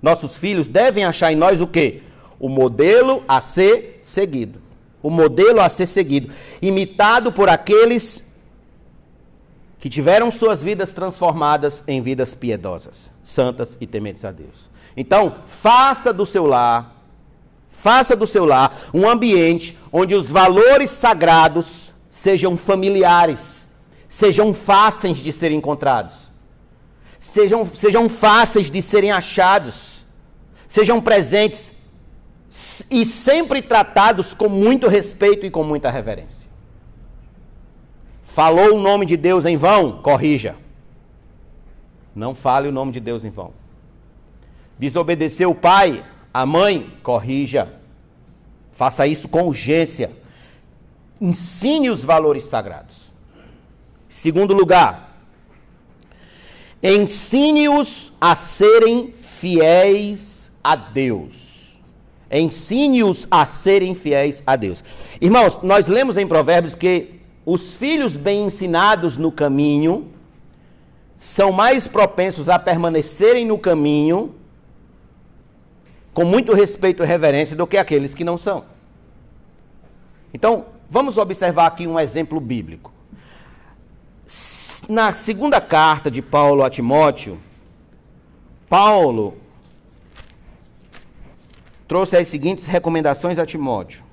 Nossos 0.00 0.36
filhos 0.36 0.68
devem 0.68 1.04
achar 1.04 1.32
em 1.32 1.36
nós 1.36 1.60
o 1.60 1.66
quê? 1.66 2.02
O 2.38 2.48
modelo 2.48 3.24
a 3.26 3.40
ser 3.40 4.00
seguido. 4.02 4.60
O 5.02 5.10
modelo 5.10 5.60
a 5.60 5.68
ser 5.68 5.86
seguido. 5.86 6.32
Imitado 6.60 7.32
por 7.32 7.48
aqueles 7.48 8.24
que 9.78 9.88
tiveram 9.88 10.30
suas 10.30 10.62
vidas 10.62 10.92
transformadas 10.92 11.84
em 11.86 12.00
vidas 12.00 12.34
piedosas, 12.34 13.12
santas 13.22 13.76
e 13.80 13.86
tementes 13.86 14.24
a 14.24 14.32
Deus. 14.32 14.70
Então, 14.96 15.36
faça 15.46 16.12
do 16.12 16.24
seu 16.24 16.46
lar, 16.46 16.96
faça 17.70 18.16
do 18.16 18.26
seu 18.26 18.44
lar 18.44 18.76
um 18.92 19.08
ambiente 19.08 19.78
onde 19.92 20.14
os 20.14 20.30
valores 20.30 20.90
sagrados 20.90 21.94
sejam 22.08 22.56
familiares, 22.56 23.68
sejam 24.08 24.54
fáceis 24.54 25.18
de 25.18 25.32
serem 25.32 25.58
encontrados, 25.58 26.25
sejam, 27.20 27.66
sejam 27.66 28.08
fáceis 28.08 28.70
de 28.70 28.80
serem 28.80 29.10
achados, 29.10 30.04
sejam 30.68 31.00
presentes 31.00 31.72
e 32.90 33.04
sempre 33.04 33.60
tratados 33.60 34.32
com 34.32 34.48
muito 34.48 34.88
respeito 34.88 35.44
e 35.44 35.50
com 35.50 35.62
muita 35.62 35.90
reverência. 35.90 36.48
Falou 38.24 38.74
o 38.74 38.80
nome 38.80 39.06
de 39.06 39.16
Deus 39.16 39.44
em 39.44 39.56
vão? 39.56 40.02
Corrija. 40.02 40.56
Não 42.14 42.34
fale 42.34 42.68
o 42.68 42.72
nome 42.72 42.92
de 42.92 43.00
Deus 43.00 43.24
em 43.24 43.30
vão. 43.30 43.52
Desobedeceu 44.78 45.50
o 45.50 45.54
pai, 45.54 46.04
a 46.32 46.44
mãe? 46.44 46.92
Corrija. 47.02 47.74
Faça 48.72 49.06
isso 49.06 49.26
com 49.28 49.44
urgência. 49.44 50.12
Ensine 51.18 51.88
os 51.88 52.04
valores 52.04 52.44
sagrados. 52.44 53.10
Segundo 54.06 54.52
lugar, 54.52 55.15
ensine-os 56.82 58.12
a 58.20 58.36
serem 58.36 59.12
fiéis 59.12 60.50
a 60.62 60.74
Deus. 60.76 61.78
Ensine-os 62.30 63.26
a 63.30 63.46
serem 63.46 63.94
fiéis 63.94 64.42
a 64.46 64.56
Deus. 64.56 64.82
Irmãos, 65.20 65.60
nós 65.62 65.86
lemos 65.86 66.16
em 66.16 66.26
Provérbios 66.26 66.74
que 66.74 67.20
os 67.44 67.72
filhos 67.72 68.16
bem 68.16 68.46
ensinados 68.46 69.16
no 69.16 69.30
caminho 69.30 70.08
são 71.16 71.52
mais 71.52 71.86
propensos 71.88 72.48
a 72.48 72.58
permanecerem 72.58 73.46
no 73.46 73.58
caminho 73.58 74.34
com 76.12 76.24
muito 76.24 76.52
respeito 76.52 77.02
e 77.02 77.06
reverência 77.06 77.54
do 77.54 77.66
que 77.66 77.76
aqueles 77.76 78.14
que 78.14 78.24
não 78.24 78.36
são. 78.36 78.64
Então, 80.32 80.66
vamos 80.90 81.18
observar 81.18 81.66
aqui 81.66 81.86
um 81.86 82.00
exemplo 82.00 82.40
bíblico. 82.40 82.92
Na 84.88 85.12
segunda 85.12 85.60
carta 85.60 86.08
de 86.08 86.22
Paulo 86.22 86.62
a 86.62 86.70
Timóteo, 86.70 87.40
Paulo 88.68 89.36
trouxe 91.88 92.16
as 92.16 92.28
seguintes 92.28 92.66
recomendações 92.66 93.36
a 93.36 93.44
Timóteo. 93.44 94.04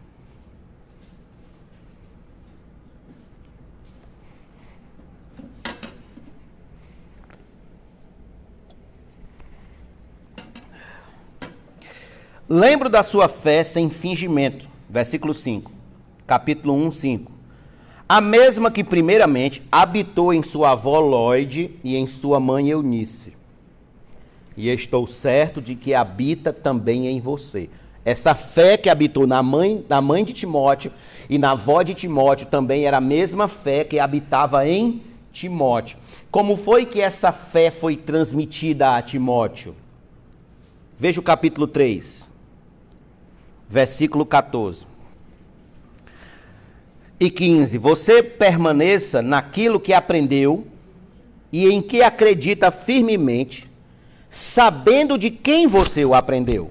Lembro 12.49 12.89
da 12.89 13.03
sua 13.03 13.27
fé 13.27 13.63
sem 13.63 13.91
fingimento. 13.91 14.67
Versículo 14.89 15.35
5. 15.35 15.71
Capítulo 16.25 16.73
1, 16.73 16.91
5. 16.91 17.32
A 18.07 18.19
mesma 18.19 18.69
que 18.69 18.83
primeiramente 18.83 19.63
habitou 19.71 20.33
em 20.33 20.43
sua 20.43 20.71
avó 20.71 20.99
Lloyd 20.99 21.71
e 21.83 21.95
em 21.95 22.05
sua 22.05 22.39
mãe 22.39 22.69
Eunice. 22.69 23.33
E 24.55 24.69
estou 24.69 25.07
certo 25.07 25.61
de 25.61 25.75
que 25.75 25.93
habita 25.93 26.53
também 26.53 27.07
em 27.07 27.19
você. 27.19 27.69
Essa 28.05 28.35
fé 28.35 28.75
que 28.77 28.89
habitou 28.89 29.25
na 29.25 29.41
mãe, 29.41 29.83
na 29.87 30.01
mãe 30.01 30.25
de 30.25 30.33
Timóteo 30.33 30.91
e 31.29 31.37
na 31.37 31.51
avó 31.51 31.81
de 31.81 31.93
Timóteo 31.93 32.47
também 32.47 32.85
era 32.85 32.97
a 32.97 33.01
mesma 33.01 33.47
fé 33.47 33.83
que 33.83 33.97
habitava 33.97 34.67
em 34.67 35.01
Timóteo. 35.31 35.97
Como 36.29 36.57
foi 36.57 36.85
que 36.85 36.99
essa 36.99 37.31
fé 37.31 37.71
foi 37.71 37.95
transmitida 37.95 38.95
a 38.95 39.01
Timóteo? 39.01 39.75
Veja 40.97 41.19
o 41.19 41.23
capítulo 41.23 41.65
3 41.67 42.33
versículo 43.73 44.23
14 44.23 44.85
e 47.23 47.29
15. 47.29 47.77
Você 47.77 48.21
permaneça 48.21 49.21
naquilo 49.21 49.79
que 49.79 49.93
aprendeu 49.93 50.67
e 51.53 51.69
em 51.69 51.81
que 51.81 52.03
acredita 52.03 52.69
firmemente, 52.69 53.71
sabendo 54.29 55.17
de 55.17 55.31
quem 55.31 55.65
você 55.65 56.03
o 56.03 56.13
aprendeu. 56.13 56.67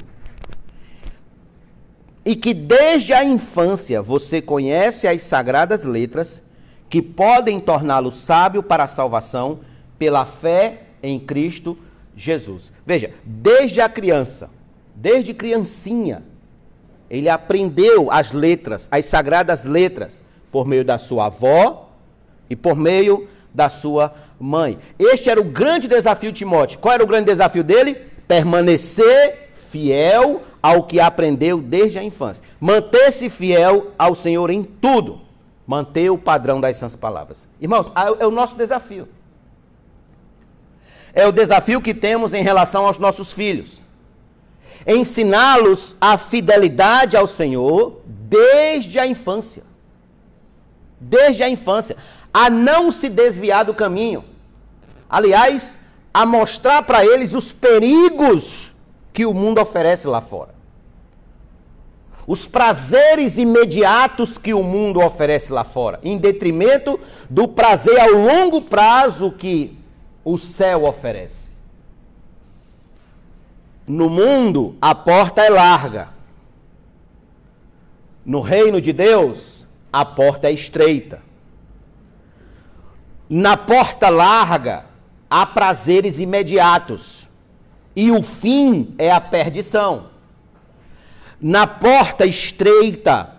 E 2.23 2.37
que 2.37 2.53
desde 2.53 3.15
a 3.15 3.25
infância 3.25 4.03
você 4.03 4.43
conhece 4.43 5.09
as 5.09 5.23
sagradas 5.23 5.85
letras 5.85 6.43
que 6.91 7.01
podem 7.01 7.59
torná-lo 7.59 8.13
sábio 8.13 8.63
para 8.63 8.85
a 8.85 8.89
salvação 8.89 9.61
pela 9.99 10.27
fé 10.27 10.83
em 11.03 11.19
Cristo 11.19 11.79
Jesus. 12.15 12.71
Veja, 12.85 13.15
desde 13.25 13.81
a 13.81 13.89
criança, 13.89 14.51
desde 14.95 15.33
criancinha, 15.33 16.23
ele 17.09 17.31
aprendeu 17.31 18.11
as 18.11 18.33
letras, 18.33 18.87
as 18.91 19.07
sagradas 19.07 19.65
letras, 19.65 20.23
por 20.53 20.67
meio 20.67 20.85
da 20.85 20.99
sua 20.99 21.27
avó 21.27 21.89
e 22.49 22.55
por 22.55 22.77
meio 22.77 23.27
da 23.53 23.69
sua 23.69 24.15
mãe. 24.39 24.79
Este 24.99 25.29
era 25.29 25.41
o 25.41 25.45
grande 25.45 25.89
desafio 25.89 26.31
de 26.31 26.39
Timóteo. 26.39 26.79
Qual 26.79 26.95
era 26.95 27.03
o 27.03 27.07
grande 27.07 27.25
desafio 27.25 27.65
dele? 27.65 27.95
Permanecer 28.29 29.51
fiel 29.71 30.43
ao 30.63 30.85
que 30.85 31.01
aprendeu 31.01 31.61
desde 31.61 31.99
a 31.99 32.05
infância. 32.05 32.45
Manter-se 32.61 33.29
fiel 33.29 33.89
ao 33.99 34.15
Senhor 34.15 34.51
em 34.51 34.63
tudo. 34.63 35.21
Manter 35.67 36.11
o 36.11 36.19
padrão 36.19 36.61
das 36.61 36.77
sãs 36.77 36.95
palavras. 36.95 37.49
Irmãos, 37.61 37.91
é 38.21 38.27
o 38.27 38.31
nosso 38.31 38.55
desafio. 38.55 39.09
É 41.13 41.27
o 41.27 41.33
desafio 41.33 41.81
que 41.81 41.93
temos 41.93 42.33
em 42.33 42.43
relação 42.43 42.87
aos 42.87 42.99
nossos 42.99 43.33
filhos 43.33 43.83
ensiná-los 44.87 45.97
a 46.01 46.17
fidelidade 46.19 47.17
ao 47.17 47.27
Senhor 47.27 48.01
desde 48.07 48.99
a 48.99 49.07
infância. 49.07 49.63
Desde 51.03 51.43
a 51.43 51.49
infância. 51.49 51.97
A 52.33 52.49
não 52.49 52.91
se 52.91 53.09
desviar 53.09 53.65
do 53.65 53.75
caminho. 53.75 54.25
Aliás, 55.09 55.79
a 56.15 56.25
mostrar 56.25 56.83
para 56.83 57.05
eles 57.05 57.35
os 57.35 57.53
perigos 57.53 58.73
que 59.13 59.27
o 59.27 59.35
mundo 59.35 59.61
oferece 59.61 60.07
lá 60.07 60.21
fora. 60.21 60.55
Os 62.27 62.47
prazeres 62.47 63.37
imediatos 63.37 64.39
que 64.39 64.55
o 64.55 64.63
mundo 64.63 65.01
oferece 65.01 65.53
lá 65.53 65.65
fora, 65.65 65.99
em 66.03 66.17
detrimento 66.17 66.99
do 67.29 67.49
prazer 67.49 67.99
ao 68.01 68.13
longo 68.13 68.63
prazo 68.63 69.33
que 69.33 69.77
o 70.25 70.39
céu 70.39 70.85
oferece. 70.85 71.53
No 73.87 74.09
mundo, 74.09 74.77
a 74.81 74.95
porta 74.95 75.43
é 75.43 75.51
larga. 75.51 76.11
No 78.25 78.41
reino 78.41 78.81
de 78.81 78.93
Deus, 78.93 79.52
a 79.93 80.05
porta 80.05 80.49
é 80.49 80.53
estreita. 80.53 81.23
Na 83.29 83.57
porta 83.57 84.09
larga, 84.09 84.87
há 85.29 85.45
prazeres 85.45 86.19
imediatos. 86.19 87.29
E 87.95 88.11
o 88.11 88.23
fim 88.23 88.95
é 88.99 89.11
a 89.11 89.21
perdição. 89.21 90.07
Na 91.41 91.67
porta 91.67 92.25
estreita, 92.25 93.35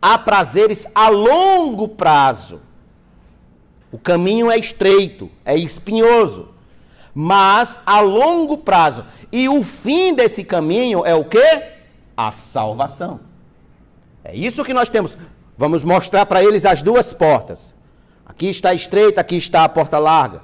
há 0.00 0.18
prazeres 0.18 0.86
a 0.94 1.08
longo 1.08 1.88
prazo. 1.88 2.60
O 3.90 3.98
caminho 3.98 4.50
é 4.50 4.58
estreito, 4.58 5.30
é 5.44 5.56
espinhoso 5.56 6.54
mas 7.14 7.78
a 7.86 8.00
longo 8.00 8.58
prazo. 8.58 9.04
E 9.30 9.48
o 9.48 9.62
fim 9.62 10.12
desse 10.14 10.42
caminho 10.42 11.06
é 11.06 11.14
o 11.14 11.24
quê? 11.24 11.62
A 12.16 12.32
salvação. 12.32 13.20
É 14.24 14.34
isso 14.34 14.64
que 14.64 14.72
nós 14.72 14.88
temos. 14.88 15.16
Vamos 15.56 15.84
mostrar 15.84 16.24
para 16.26 16.42
eles 16.42 16.64
as 16.64 16.82
duas 16.82 17.12
portas. 17.12 17.74
Aqui 18.24 18.48
está 18.48 18.70
a 18.70 18.74
estreita, 18.74 19.20
aqui 19.20 19.36
está 19.36 19.62
a 19.64 19.68
porta 19.68 19.98
larga. 19.98 20.40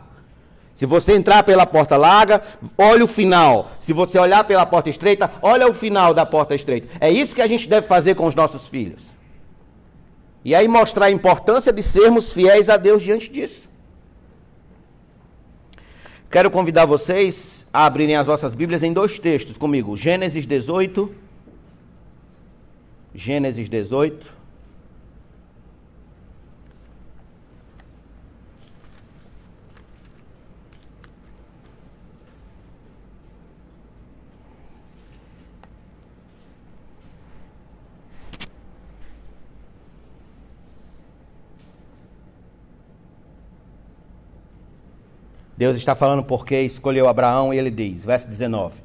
Se 0.75 0.87
você 0.87 1.14
entrar 1.14 1.43
pela 1.43 1.66
porta 1.66 1.97
larga, 1.97 2.43
olha 2.79 3.05
o 3.05 3.09
final. 3.09 3.71
Se 3.79 3.93
você 3.93 4.19
olhar 4.19 4.45
pela 4.45 4.64
porta 4.64 4.88
estreita, 4.88 5.31
olha 5.43 5.69
o 5.69 5.75
final 5.75 6.14
da 6.14 6.25
porta 6.25 6.55
estreita. 6.55 6.88
É 7.01 7.11
isso 7.11 7.35
que 7.35 7.43
a 7.43 7.47
gente 7.47 7.69
deve 7.69 7.87
fazer 7.87 8.14
com 8.14 8.27
os 8.27 8.35
nossos 8.35 8.69
filhos. 8.69 9.14
E 10.45 10.55
aí 10.55 10.69
mostrar 10.69 11.07
a 11.07 11.11
importância 11.11 11.73
de 11.73 11.83
sermos 11.83 12.33
fiéis 12.33 12.71
a 12.71 12.77
Deus 12.77 13.03
diante 13.03 13.31
disso. 13.31 13.69
Quero 16.31 16.51
convidar 16.51 16.87
vocês 16.87 17.66
a 17.73 17.85
abrirem 17.85 18.16
as 18.16 18.27
vossas 18.27 18.55
Bíblias 18.55 18.83
em 18.83 18.93
dois 18.93 19.19
textos 19.19 19.57
comigo. 19.57 19.97
Gênesis 19.97 20.47
18. 20.47 21.30
Gênesis 23.14 23.68
18. 23.68 24.40
Deus 45.61 45.77
está 45.77 45.94
falando 45.94 46.25
porque 46.25 46.62
escolheu 46.62 47.07
Abraão 47.07 47.53
e 47.53 47.59
ele 47.59 47.70
diz, 47.70 48.03
verso 48.03 48.27
19: 48.27 48.81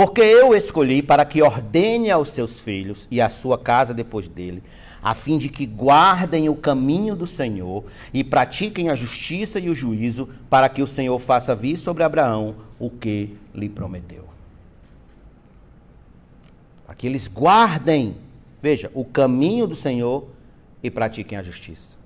porque 0.00 0.22
eu 0.22 0.56
escolhi 0.56 1.02
para 1.02 1.26
que 1.26 1.42
ordene 1.42 2.10
aos 2.10 2.30
seus 2.30 2.58
filhos 2.58 3.06
e 3.10 3.20
à 3.20 3.28
sua 3.28 3.58
casa 3.58 3.92
depois 3.92 4.26
dele, 4.26 4.62
a 5.02 5.12
fim 5.12 5.36
de 5.36 5.50
que 5.50 5.66
guardem 5.66 6.48
o 6.48 6.56
caminho 6.56 7.14
do 7.14 7.26
Senhor 7.26 7.84
e 8.10 8.24
pratiquem 8.24 8.88
a 8.88 8.94
justiça 8.94 9.60
e 9.60 9.68
o 9.68 9.74
juízo, 9.74 10.26
para 10.48 10.70
que 10.70 10.82
o 10.82 10.86
Senhor 10.86 11.18
faça 11.18 11.54
vir 11.54 11.76
sobre 11.76 12.02
Abraão 12.02 12.54
o 12.78 12.88
que 12.88 13.36
lhe 13.54 13.68
prometeu. 13.68 14.24
Para 16.86 16.94
que 16.94 17.06
eles 17.06 17.28
guardem, 17.28 18.16
veja, 18.62 18.90
o 18.94 19.04
caminho 19.04 19.66
do 19.66 19.76
Senhor 19.76 20.28
e 20.82 20.90
pratiquem 20.90 21.36
a 21.36 21.42
justiça. 21.42 21.98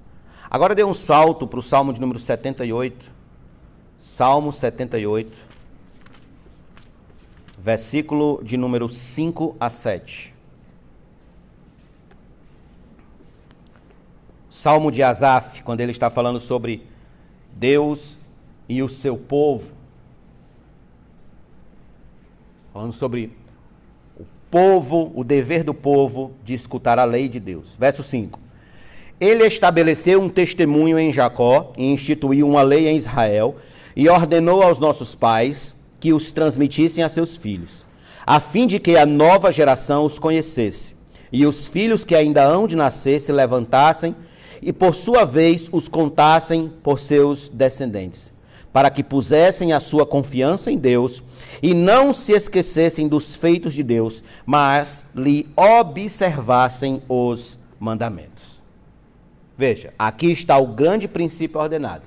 Agora 0.50 0.74
dê 0.74 0.82
um 0.82 0.94
salto 0.94 1.46
para 1.46 1.60
o 1.60 1.62
Salmo 1.62 1.92
de 1.92 2.00
número 2.00 2.18
78. 2.18 3.08
Salmo 3.96 4.52
78, 4.52 5.53
versículo 7.64 8.42
de 8.44 8.58
número 8.58 8.90
5 8.90 9.56
a 9.58 9.70
7. 9.70 10.34
Salmo 14.50 14.92
de 14.92 15.02
Asaf, 15.02 15.62
quando 15.62 15.80
ele 15.80 15.90
está 15.90 16.10
falando 16.10 16.38
sobre 16.38 16.82
Deus 17.54 18.18
e 18.68 18.82
o 18.82 18.88
seu 18.90 19.16
povo. 19.16 19.72
Falando 22.70 22.92
sobre 22.92 23.34
o 24.20 24.26
povo, 24.50 25.10
o 25.14 25.24
dever 25.24 25.64
do 25.64 25.72
povo 25.72 26.32
de 26.44 26.52
escutar 26.52 26.98
a 26.98 27.04
lei 27.04 27.30
de 27.30 27.40
Deus. 27.40 27.74
Verso 27.78 28.02
5. 28.02 28.38
Ele 29.18 29.46
estabeleceu 29.46 30.20
um 30.20 30.28
testemunho 30.28 30.98
em 30.98 31.10
Jacó 31.10 31.72
e 31.78 31.86
instituiu 31.86 32.46
uma 32.46 32.62
lei 32.62 32.88
em 32.88 32.98
Israel 32.98 33.56
e 33.96 34.06
ordenou 34.06 34.62
aos 34.62 34.78
nossos 34.78 35.14
pais 35.14 35.73
que 36.04 36.12
os 36.12 36.30
transmitissem 36.30 37.02
a 37.02 37.08
seus 37.08 37.34
filhos, 37.34 37.82
a 38.26 38.38
fim 38.38 38.66
de 38.66 38.78
que 38.78 38.94
a 38.94 39.06
nova 39.06 39.50
geração 39.50 40.04
os 40.04 40.18
conhecesse 40.18 40.94
e 41.32 41.46
os 41.46 41.66
filhos 41.66 42.04
que 42.04 42.14
ainda 42.14 42.44
hão 42.44 42.68
de 42.68 42.76
nascer 42.76 43.18
se 43.18 43.32
levantassem 43.32 44.14
e 44.60 44.70
por 44.70 44.94
sua 44.94 45.24
vez 45.24 45.66
os 45.72 45.88
contassem 45.88 46.70
por 46.82 47.00
seus 47.00 47.48
descendentes, 47.48 48.34
para 48.70 48.90
que 48.90 49.02
pusessem 49.02 49.72
a 49.72 49.80
sua 49.80 50.04
confiança 50.04 50.70
em 50.70 50.76
Deus 50.76 51.22
e 51.62 51.72
não 51.72 52.12
se 52.12 52.32
esquecessem 52.32 53.08
dos 53.08 53.34
feitos 53.34 53.72
de 53.72 53.82
Deus, 53.82 54.22
mas 54.44 55.06
lhe 55.14 55.48
observassem 55.56 57.02
os 57.08 57.58
mandamentos. 57.80 58.60
Veja, 59.56 59.94
aqui 59.98 60.30
está 60.30 60.58
o 60.58 60.66
grande 60.66 61.08
princípio 61.08 61.58
ordenado. 61.58 62.02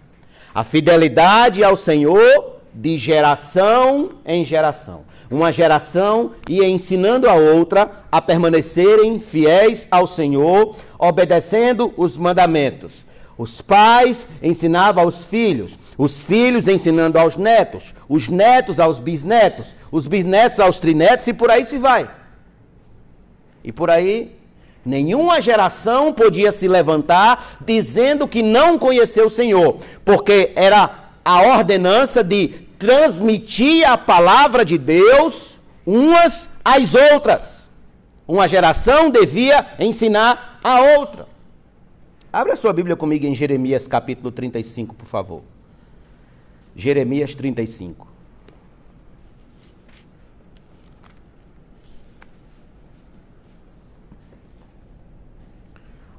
A 0.54 0.64
fidelidade 0.64 1.64
ao 1.64 1.76
Senhor 1.76 2.57
de 2.78 2.96
geração 2.96 4.12
em 4.24 4.46
geração. 4.46 5.02
Uma 5.32 5.52
geração 5.52 6.32
ia 6.48 6.68
ensinando 6.68 7.28
a 7.28 7.34
outra 7.34 8.04
a 8.12 8.22
permanecerem 8.22 9.20
fiéis 9.20 9.88
ao 9.90 10.06
Senhor, 10.06 10.76
obedecendo 11.00 11.92
os 11.98 12.16
mandamentos. 12.16 13.04
Os 13.36 13.62
pais 13.62 14.28
ensinavam 14.42 15.04
aos 15.04 15.26
filhos, 15.26 15.78
os 15.98 16.22
filhos 16.22 16.68
ensinando 16.68 17.18
aos 17.18 17.36
netos, 17.36 17.96
os 18.08 18.30
netos 18.30 18.80
aos 18.80 19.00
bisnetos, 19.00 19.76
os 19.92 20.06
bisnetos 20.06 20.60
aos 20.60 20.80
trinetos 20.80 21.26
e 21.28 21.34
por 21.34 21.50
aí 21.50 21.66
se 21.66 21.80
vai. 21.80 22.10
E 23.64 23.72
por 23.72 23.90
aí 23.90 24.38
Nenhuma 24.86 25.42
geração 25.42 26.14
podia 26.14 26.50
se 26.50 26.66
levantar 26.66 27.58
dizendo 27.66 28.26
que 28.26 28.42
não 28.42 28.80
conheceu 28.80 29.26
o 29.26 29.30
Senhor, 29.30 29.80
porque 30.06 30.54
era 30.56 31.10
a 31.26 31.42
ordenança 31.42 32.24
de 32.24 32.67
transmitir 32.78 33.90
a 33.90 33.98
palavra 33.98 34.64
de 34.64 34.78
Deus 34.78 35.58
umas 35.86 36.50
às 36.64 36.94
outras. 36.94 37.70
Uma 38.28 38.48
geração 38.48 39.10
devia 39.10 39.76
ensinar 39.80 40.60
a 40.64 40.82
outra. 40.82 41.28
Abra 42.32 42.56
sua 42.56 42.74
Bíblia 42.74 42.96
comigo 42.96 43.26
em 43.26 43.34
Jeremias 43.34 43.88
capítulo 43.88 44.32
35, 44.32 44.94
por 44.94 45.08
favor. 45.08 45.44
Jeremias 46.76 47.34
35. 47.34 48.08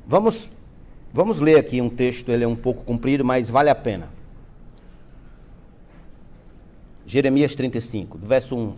Vamos, 0.07 0.51
vamos 1.13 1.39
ler 1.39 1.59
aqui 1.59 1.83
um 1.83 1.91
texto, 1.91 2.33
ele 2.33 2.43
é 2.43 2.49
um 2.49 2.57
pouco 2.57 2.83
comprido, 2.83 3.23
mas 3.23 3.51
vale 3.51 3.69
a 3.69 3.75
pena. 3.75 4.18
Jeremias 7.09 7.55
35, 7.55 8.19
do 8.19 8.27
verso 8.27 8.55
1. 8.55 8.75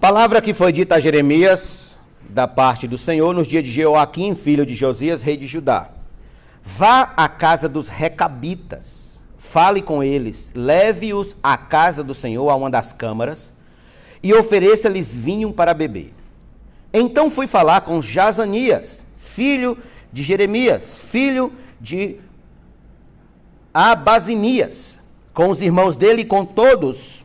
Palavra 0.00 0.40
que 0.40 0.54
foi 0.54 0.72
dita 0.72 0.94
a 0.94 1.00
Jeremias 1.00 1.96
da 2.30 2.46
parte 2.46 2.86
do 2.86 2.96
Senhor 2.96 3.34
nos 3.34 3.48
dias 3.48 3.64
de 3.64 3.72
Jeoaquim, 3.72 4.36
filho 4.36 4.64
de 4.64 4.72
Josias, 4.72 5.20
rei 5.20 5.36
de 5.36 5.48
Judá. 5.48 5.90
Vá 6.62 7.12
à 7.16 7.28
casa 7.28 7.68
dos 7.68 7.88
recabitas, 7.88 9.20
fale 9.36 9.82
com 9.82 10.00
eles, 10.00 10.52
leve-os 10.54 11.36
à 11.42 11.56
casa 11.56 12.04
do 12.04 12.14
Senhor, 12.14 12.48
a 12.48 12.54
uma 12.54 12.70
das 12.70 12.92
câmaras, 12.92 13.52
e 14.22 14.32
ofereça-lhes 14.32 15.12
vinho 15.12 15.52
para 15.52 15.74
beber. 15.74 16.14
Então 16.92 17.32
fui 17.32 17.48
falar 17.48 17.80
com 17.80 18.00
Jazanias, 18.00 19.04
filho 19.16 19.76
de 20.12 20.22
Jeremias, 20.22 21.00
filho 21.00 21.52
de 21.80 22.18
Abazinias, 23.74 25.01
com 25.32 25.48
os 25.48 25.62
irmãos 25.62 25.96
dele 25.96 26.22
e 26.22 26.26
com 26.26 26.44
todos 26.44 27.24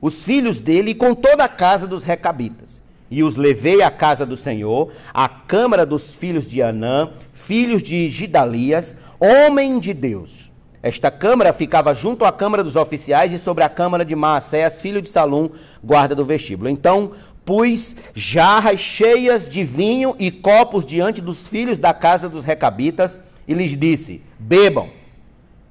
os 0.00 0.24
filhos 0.24 0.60
dele 0.60 0.90
e 0.90 0.94
com 0.94 1.14
toda 1.14 1.44
a 1.44 1.48
casa 1.48 1.86
dos 1.86 2.04
recabitas. 2.04 2.82
E 3.10 3.22
os 3.22 3.36
levei 3.36 3.82
à 3.82 3.90
casa 3.90 4.26
do 4.26 4.36
Senhor, 4.36 4.90
à 5.12 5.28
câmara 5.28 5.86
dos 5.86 6.14
filhos 6.14 6.48
de 6.50 6.62
Anã, 6.62 7.10
filhos 7.32 7.82
de 7.82 8.08
Gidalias, 8.08 8.96
homem 9.20 9.78
de 9.78 9.94
Deus. 9.94 10.50
Esta 10.82 11.10
câmara 11.10 11.52
ficava 11.52 11.94
junto 11.94 12.26
à 12.26 12.32
câmara 12.32 12.62
dos 12.62 12.76
oficiais 12.76 13.32
e 13.32 13.38
sobre 13.38 13.64
a 13.64 13.68
câmara 13.70 14.04
de 14.04 14.14
Maacéas, 14.14 14.82
filho 14.82 15.00
de 15.00 15.08
Salum, 15.08 15.48
guarda 15.82 16.14
do 16.14 16.26
vestíbulo. 16.26 16.68
Então 16.68 17.12
pus 17.44 17.96
jarras 18.14 18.80
cheias 18.80 19.48
de 19.48 19.62
vinho 19.62 20.14
e 20.18 20.30
copos 20.30 20.84
diante 20.84 21.20
dos 21.20 21.48
filhos 21.48 21.78
da 21.78 21.94
casa 21.94 22.28
dos 22.28 22.44
recabitas 22.44 23.18
e 23.48 23.54
lhes 23.54 23.70
disse: 23.78 24.22
Bebam. 24.38 24.88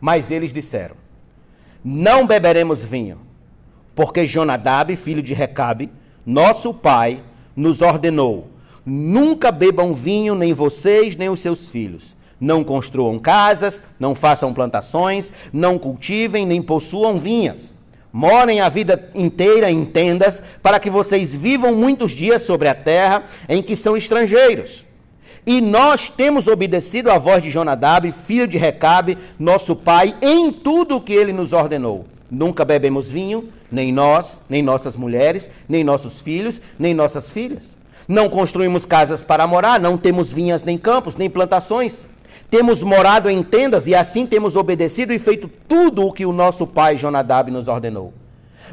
Mas 0.01 0.31
eles 0.31 0.51
disseram: 0.51 1.02
Não 1.83 2.25
beberemos 2.25 2.81
vinho, 2.83 3.19
porque 3.93 4.25
Jonadab, 4.25 4.95
filho 4.95 5.21
de 5.21 5.33
Recabe, 5.33 5.91
nosso 6.25 6.73
pai, 6.73 7.21
nos 7.55 7.81
ordenou: 7.81 8.47
Nunca 8.85 9.51
bebam 9.51 9.93
vinho, 9.93 10.35
nem 10.35 10.53
vocês, 10.53 11.15
nem 11.15 11.29
os 11.29 11.39
seus 11.39 11.69
filhos. 11.69 12.15
Não 12.39 12.63
construam 12.63 13.19
casas, 13.19 13.81
não 13.99 14.13
façam 14.13 14.53
plantações, 14.53 15.31
não 15.51 15.77
cultivem, 15.79 16.45
nem 16.45 16.61
possuam 16.61 17.17
vinhas 17.17 17.73
Morem 18.15 18.61
a 18.61 18.69
vida 18.69 19.09
inteira 19.15 19.71
em 19.71 19.83
tendas, 19.83 20.43
para 20.61 20.79
que 20.79 20.87
vocês 20.87 21.33
vivam 21.33 21.73
muitos 21.73 22.11
dias 22.11 22.43
sobre 22.43 22.67
a 22.67 22.75
terra 22.75 23.23
em 23.49 23.59
que 23.59 23.75
são 23.75 23.97
estrangeiros. 23.97 24.85
E 25.45 25.59
nós 25.59 26.09
temos 26.09 26.47
obedecido 26.47 27.11
à 27.11 27.17
voz 27.17 27.43
de 27.43 27.51
Jonadab, 27.51 28.09
filho 28.11 28.47
de 28.47 28.57
Recabe, 28.57 29.17
nosso 29.37 29.75
pai, 29.75 30.15
em 30.21 30.51
tudo 30.51 30.95
o 30.95 31.01
que 31.01 31.13
ele 31.13 31.33
nos 31.33 31.51
ordenou. 31.51 32.05
Nunca 32.31 32.63
bebemos 32.63 33.11
vinho, 33.11 33.49
nem 33.69 33.91
nós, 33.91 34.41
nem 34.49 34.63
nossas 34.63 34.95
mulheres, 34.95 35.49
nem 35.67 35.83
nossos 35.83 36.21
filhos, 36.21 36.61
nem 36.79 36.93
nossas 36.93 37.29
filhas. 37.31 37.75
Não 38.07 38.29
construímos 38.29 38.85
casas 38.85 39.23
para 39.23 39.45
morar, 39.45 39.79
não 39.79 39.97
temos 39.97 40.31
vinhas 40.31 40.63
nem 40.63 40.77
campos, 40.77 41.15
nem 41.15 41.29
plantações. 41.29 42.05
Temos 42.49 42.81
morado 42.81 43.29
em 43.29 43.43
tendas 43.43 43.87
e 43.87 43.95
assim 43.95 44.25
temos 44.25 44.55
obedecido 44.55 45.11
e 45.11 45.19
feito 45.19 45.49
tudo 45.67 46.05
o 46.05 46.13
que 46.13 46.25
o 46.25 46.31
nosso 46.31 46.65
pai 46.65 46.97
Jonadab 46.97 47.51
nos 47.51 47.67
ordenou. 47.67 48.13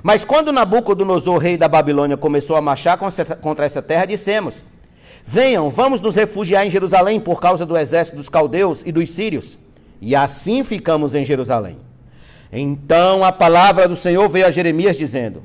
Mas 0.03 0.25
quando 0.25 0.53
Nabucodonosor, 0.53 1.39
rei 1.39 1.57
da 1.57 1.69
Babilônia, 1.69 2.17
começou 2.17 2.57
a 2.57 2.61
marchar 2.61 2.99
contra 3.41 3.67
essa 3.67 3.83
terra, 3.83 4.07
dissemos: 4.07 4.63
Venham, 5.25 5.71
vamos 5.71 6.01
nos 6.01 6.15
refugiar 6.15 6.67
em 6.67 6.71
Jerusalém 6.71 7.21
por 7.21 7.41
causa 7.41 7.65
do 7.65 7.77
exército 7.77 8.17
dos 8.17 8.29
caldeus 8.29 8.83
e 8.85 8.93
dos 8.93 9.11
sírios. 9.11 9.59
E 10.01 10.17
assim 10.17 10.65
ficamos 10.65 11.15
em 11.15 11.25
Jerusalém. 11.25 11.79
Então 12.53 13.25
a 13.25 13.31
palavra 13.31 13.87
do 13.87 13.95
Senhor 13.95 14.29
veio 14.29 14.47
a 14.47 14.51
Jeremias 14.51 14.97
dizendo: 14.97 15.43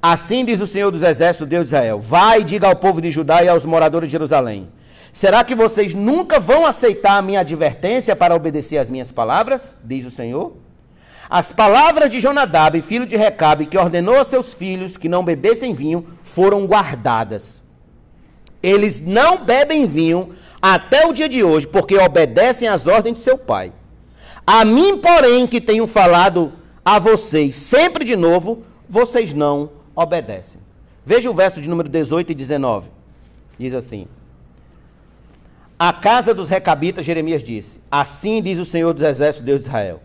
Assim 0.00 0.44
diz 0.44 0.60
o 0.60 0.66
Senhor 0.66 0.90
dos 0.90 1.02
exércitos, 1.02 1.48
Deus 1.48 1.68
de 1.68 1.74
Israel: 1.74 2.00
Vai 2.00 2.40
e 2.40 2.44
diga 2.44 2.68
ao 2.68 2.76
povo 2.76 3.00
de 3.00 3.10
Judá 3.10 3.42
e 3.42 3.48
aos 3.48 3.66
moradores 3.66 4.08
de 4.08 4.12
Jerusalém: 4.12 4.68
Será 5.12 5.42
que 5.42 5.54
vocês 5.54 5.92
nunca 5.92 6.38
vão 6.38 6.64
aceitar 6.64 7.18
a 7.18 7.22
minha 7.22 7.40
advertência 7.40 8.14
para 8.14 8.34
obedecer 8.34 8.78
às 8.78 8.88
minhas 8.88 9.10
palavras? 9.10 9.76
Diz 9.84 10.06
o 10.06 10.10
Senhor. 10.10 10.52
As 11.28 11.52
palavras 11.52 12.10
de 12.10 12.20
Jonadab, 12.20 12.80
filho 12.80 13.04
de 13.04 13.16
Recabe, 13.16 13.66
que 13.66 13.76
ordenou 13.76 14.18
a 14.18 14.24
seus 14.24 14.54
filhos 14.54 14.96
que 14.96 15.08
não 15.08 15.22
bebessem 15.22 15.74
vinho, 15.74 16.06
foram 16.22 16.66
guardadas. 16.66 17.62
Eles 18.62 19.00
não 19.00 19.44
bebem 19.44 19.86
vinho 19.86 20.34
até 20.60 21.06
o 21.06 21.12
dia 21.12 21.28
de 21.28 21.42
hoje, 21.44 21.66
porque 21.66 21.96
obedecem 21.96 22.68
às 22.68 22.86
ordens 22.86 23.14
de 23.14 23.20
seu 23.20 23.38
pai. 23.38 23.72
A 24.46 24.64
mim, 24.64 24.98
porém, 24.98 25.46
que 25.46 25.60
tenho 25.60 25.86
falado 25.86 26.52
a 26.84 26.98
vocês 26.98 27.54
sempre 27.54 28.04
de 28.04 28.16
novo, 28.16 28.62
vocês 28.88 29.34
não 29.34 29.70
obedecem. 29.94 30.60
Veja 31.04 31.30
o 31.30 31.34
verso 31.34 31.60
de 31.60 31.68
número 31.68 31.88
18 31.88 32.32
e 32.32 32.34
19. 32.34 32.90
Diz 33.58 33.74
assim: 33.74 34.06
A 35.78 35.92
casa 35.92 36.34
dos 36.34 36.48
recabitas, 36.48 37.04
Jeremias 37.04 37.42
disse: 37.42 37.80
Assim 37.90 38.42
diz 38.42 38.58
o 38.58 38.64
Senhor 38.64 38.92
dos 38.92 39.04
Exércitos, 39.04 39.44
Deus 39.44 39.60
de 39.60 39.66
Israel: 39.66 40.00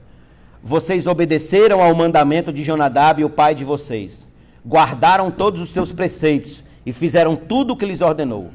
Vocês 0.61 1.07
obedeceram 1.07 1.81
ao 1.81 1.95
mandamento 1.95 2.51
de 2.51 2.63
Jonadab, 2.63 3.23
o 3.23 3.29
pai 3.29 3.55
de 3.55 3.63
vocês, 3.63 4.27
guardaram 4.65 5.31
todos 5.31 5.61
os 5.61 5.71
seus 5.71 5.91
preceitos 5.91 6.63
e 6.85 6.91
fizeram 6.91 7.35
tudo 7.35 7.73
o 7.73 7.77
que 7.77 7.85
lhes 7.85 8.01
ordenou. 8.01 8.51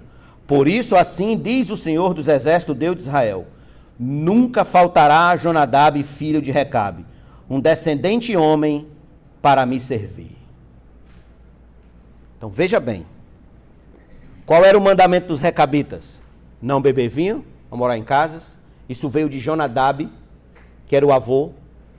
Por 0.47 0.67
isso, 0.67 0.97
assim 0.97 1.37
diz 1.37 1.71
o 1.71 1.77
Senhor 1.77 2.15
dos 2.15 2.29
Exércitos, 2.29 2.77
Deus 2.77 2.97
de 2.97 3.03
Israel: 3.03 3.47
Nunca 3.99 4.65
faltará 4.65 5.29
a 5.29 5.37
Jonadab, 5.37 6.03
filho 6.03 6.41
de 6.41 6.51
Recabe, 6.51 7.05
um 7.49 7.61
descendente 7.61 8.35
homem 8.37 8.87
para 9.43 9.65
me 9.67 9.81
servir. 9.81 10.37
Então 12.37 12.49
veja 12.49 12.79
bem. 12.79 13.05
Qual 14.47 14.65
era 14.65 14.79
o 14.79 14.81
mandamento 14.81 15.29
dos 15.29 15.41
recabitas? 15.41 16.23
Não 16.63 16.81
beber 16.81 17.09
vinho, 17.09 17.45
não 17.71 17.77
morar 17.77 17.99
em 17.99 18.05
casas. 18.05 18.57
Isso 18.89 19.09
veio 19.09 19.29
de 19.29 19.39
Jonadab, 19.39 20.09
que 20.87 20.97
era 20.97 21.05
o 21.05 21.13
avô, 21.13 21.53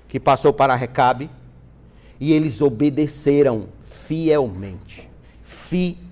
que 0.07 0.19
passou 0.19 0.51
para 0.51 0.73
Recabe. 0.73 1.29
E 2.19 2.33
eles 2.33 2.61
obedeceram 2.61 3.67
fielmente. 3.83 5.07
Fielmente. 5.43 6.08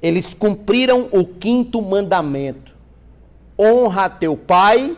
Eles 0.00 0.34
cumpriram 0.34 1.08
o 1.12 1.24
quinto 1.24 1.80
mandamento: 1.80 2.74
honra 3.58 4.08
teu 4.08 4.36
pai 4.36 4.96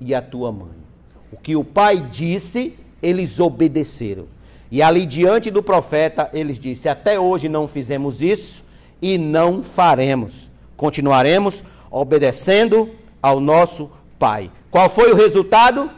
e 0.00 0.14
a 0.14 0.22
tua 0.22 0.52
mãe. 0.52 0.84
O 1.32 1.36
que 1.36 1.56
o 1.56 1.64
pai 1.64 2.00
disse, 2.00 2.74
eles 3.02 3.40
obedeceram. 3.40 4.26
E 4.70 4.82
ali 4.82 5.06
diante 5.06 5.50
do 5.50 5.62
profeta, 5.62 6.30
eles 6.32 6.58
disse: 6.58 6.88
Até 6.88 7.18
hoje 7.18 7.48
não 7.48 7.68
fizemos 7.68 8.22
isso 8.22 8.64
e 9.00 9.18
não 9.18 9.62
faremos. 9.62 10.50
Continuaremos 10.76 11.62
obedecendo 11.90 12.90
ao 13.22 13.38
nosso 13.38 13.90
Pai. 14.18 14.50
Qual 14.70 14.88
foi 14.88 15.12
o 15.12 15.14
resultado? 15.14 15.90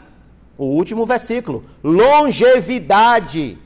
O 0.59 0.65
último 0.65 1.07
versículo: 1.07 1.65
longevidade 1.83 3.57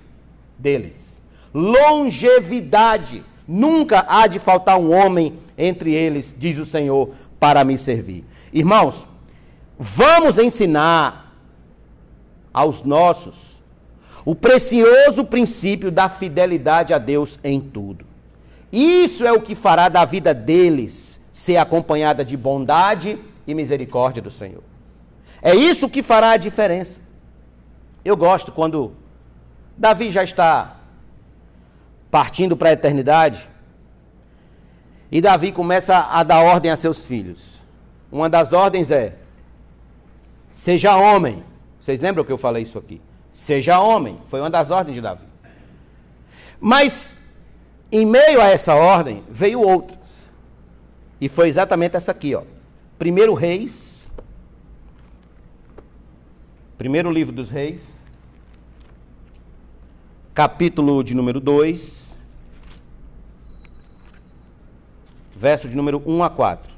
deles. 0.58 1.09
Longevidade. 1.52 3.24
Nunca 3.46 4.04
há 4.08 4.26
de 4.26 4.38
faltar 4.38 4.78
um 4.78 4.92
homem 4.94 5.38
entre 5.58 5.92
eles, 5.92 6.34
diz 6.38 6.58
o 6.58 6.66
Senhor, 6.66 7.10
para 7.38 7.64
me 7.64 7.76
servir. 7.76 8.24
Irmãos, 8.52 9.06
vamos 9.78 10.38
ensinar 10.38 11.34
aos 12.52 12.82
nossos 12.82 13.34
o 14.24 14.34
precioso 14.34 15.24
princípio 15.24 15.90
da 15.90 16.08
fidelidade 16.08 16.92
a 16.92 16.98
Deus 16.98 17.38
em 17.42 17.60
tudo. 17.60 18.04
Isso 18.72 19.26
é 19.26 19.32
o 19.32 19.40
que 19.40 19.54
fará 19.54 19.88
da 19.88 20.04
vida 20.04 20.32
deles 20.32 21.20
ser 21.32 21.56
acompanhada 21.56 22.24
de 22.24 22.36
bondade 22.36 23.18
e 23.46 23.54
misericórdia 23.54 24.22
do 24.22 24.30
Senhor. 24.30 24.62
É 25.42 25.54
isso 25.54 25.88
que 25.88 26.02
fará 26.02 26.32
a 26.32 26.36
diferença. 26.36 27.00
Eu 28.04 28.16
gosto 28.16 28.52
quando 28.52 28.92
Davi 29.76 30.10
já 30.10 30.22
está 30.22 30.76
partindo 32.10 32.56
para 32.56 32.70
a 32.70 32.72
eternidade. 32.72 33.48
E 35.10 35.20
Davi 35.20 35.52
começa 35.52 35.98
a 35.98 36.22
dar 36.22 36.40
ordem 36.40 36.70
a 36.70 36.76
seus 36.76 37.06
filhos. 37.06 37.60
Uma 38.10 38.28
das 38.28 38.52
ordens 38.52 38.90
é: 38.90 39.16
seja 40.50 40.96
homem. 40.96 41.44
Vocês 41.80 42.00
lembram 42.00 42.24
que 42.24 42.32
eu 42.32 42.38
falei 42.38 42.62
isso 42.62 42.78
aqui? 42.78 43.00
Seja 43.32 43.80
homem. 43.80 44.18
Foi 44.26 44.40
uma 44.40 44.50
das 44.50 44.70
ordens 44.70 44.94
de 44.94 45.00
Davi. 45.00 45.24
Mas, 46.60 47.16
em 47.90 48.04
meio 48.04 48.40
a 48.40 48.48
essa 48.48 48.74
ordem, 48.74 49.24
veio 49.30 49.60
outras. 49.60 50.28
E 51.20 51.28
foi 51.28 51.48
exatamente 51.48 51.96
essa 51.96 52.12
aqui, 52.12 52.34
ó. 52.34 52.42
Primeiro 52.98 53.32
Reis. 53.34 54.10
Primeiro 56.76 57.10
livro 57.10 57.34
dos 57.34 57.50
Reis. 57.50 57.82
Capítulo 60.34 61.02
de 61.02 61.14
número 61.14 61.40
2. 61.40 61.99
Verso 65.40 65.66
de 65.66 65.74
número 65.74 66.02
1 66.04 66.22
a 66.22 66.28
4. 66.28 66.70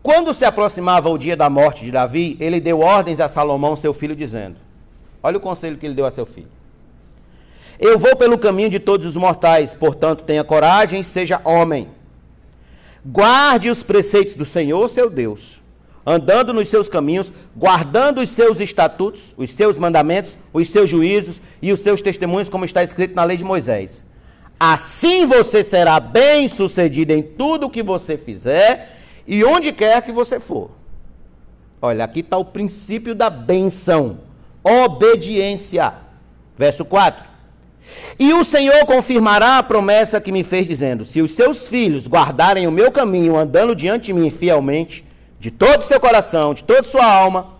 Quando 0.00 0.32
se 0.32 0.44
aproximava 0.44 1.10
o 1.10 1.18
dia 1.18 1.36
da 1.36 1.50
morte 1.50 1.84
de 1.84 1.90
Davi, 1.90 2.36
ele 2.38 2.60
deu 2.60 2.78
ordens 2.78 3.18
a 3.18 3.26
Salomão, 3.26 3.74
seu 3.74 3.92
filho, 3.92 4.14
dizendo: 4.14 4.54
Olha 5.20 5.38
o 5.38 5.40
conselho 5.40 5.76
que 5.76 5.84
ele 5.84 5.94
deu 5.94 6.06
a 6.06 6.10
seu 6.10 6.24
filho. 6.24 6.48
Eu 7.80 7.98
vou 7.98 8.14
pelo 8.14 8.38
caminho 8.38 8.68
de 8.70 8.78
todos 8.78 9.04
os 9.04 9.16
mortais, 9.16 9.74
portanto, 9.74 10.22
tenha 10.22 10.44
coragem, 10.44 11.02
seja 11.02 11.40
homem. 11.44 11.88
Guarde 13.04 13.68
os 13.68 13.82
preceitos 13.82 14.36
do 14.36 14.44
Senhor, 14.44 14.88
seu 14.88 15.10
Deus, 15.10 15.60
andando 16.06 16.54
nos 16.54 16.68
seus 16.68 16.88
caminhos, 16.88 17.32
guardando 17.56 18.20
os 18.20 18.30
seus 18.30 18.60
estatutos, 18.60 19.34
os 19.36 19.52
seus 19.52 19.78
mandamentos, 19.78 20.38
os 20.52 20.68
seus 20.68 20.88
juízos 20.88 21.42
e 21.60 21.72
os 21.72 21.80
seus 21.80 22.00
testemunhos, 22.00 22.48
como 22.48 22.64
está 22.64 22.84
escrito 22.84 23.16
na 23.16 23.24
lei 23.24 23.36
de 23.36 23.44
Moisés. 23.44 24.04
Assim 24.62 25.24
você 25.24 25.64
será 25.64 25.98
bem 25.98 26.46
sucedido 26.46 27.14
em 27.14 27.22
tudo 27.22 27.64
o 27.64 27.70
que 27.70 27.82
você 27.82 28.18
fizer 28.18 28.94
e 29.26 29.42
onde 29.42 29.72
quer 29.72 30.02
que 30.02 30.12
você 30.12 30.38
for. 30.38 30.70
Olha, 31.80 32.04
aqui 32.04 32.20
está 32.20 32.36
o 32.36 32.44
princípio 32.44 33.14
da 33.14 33.30
benção: 33.30 34.18
obediência. 34.62 35.94
Verso 36.58 36.84
4. 36.84 37.24
E 38.18 38.34
o 38.34 38.44
Senhor 38.44 38.84
confirmará 38.84 39.56
a 39.56 39.62
promessa 39.62 40.20
que 40.20 40.30
me 40.30 40.44
fez, 40.44 40.66
dizendo: 40.66 41.06
Se 41.06 41.22
os 41.22 41.30
seus 41.30 41.66
filhos 41.66 42.06
guardarem 42.06 42.66
o 42.66 42.72
meu 42.72 42.92
caminho, 42.92 43.38
andando 43.38 43.74
diante 43.74 44.06
de 44.06 44.12
mim 44.12 44.28
fielmente, 44.28 45.02
de 45.38 45.50
todo 45.50 45.80
o 45.80 45.84
seu 45.86 45.98
coração, 45.98 46.52
de 46.52 46.62
toda 46.62 46.82
sua 46.82 47.06
alma, 47.10 47.54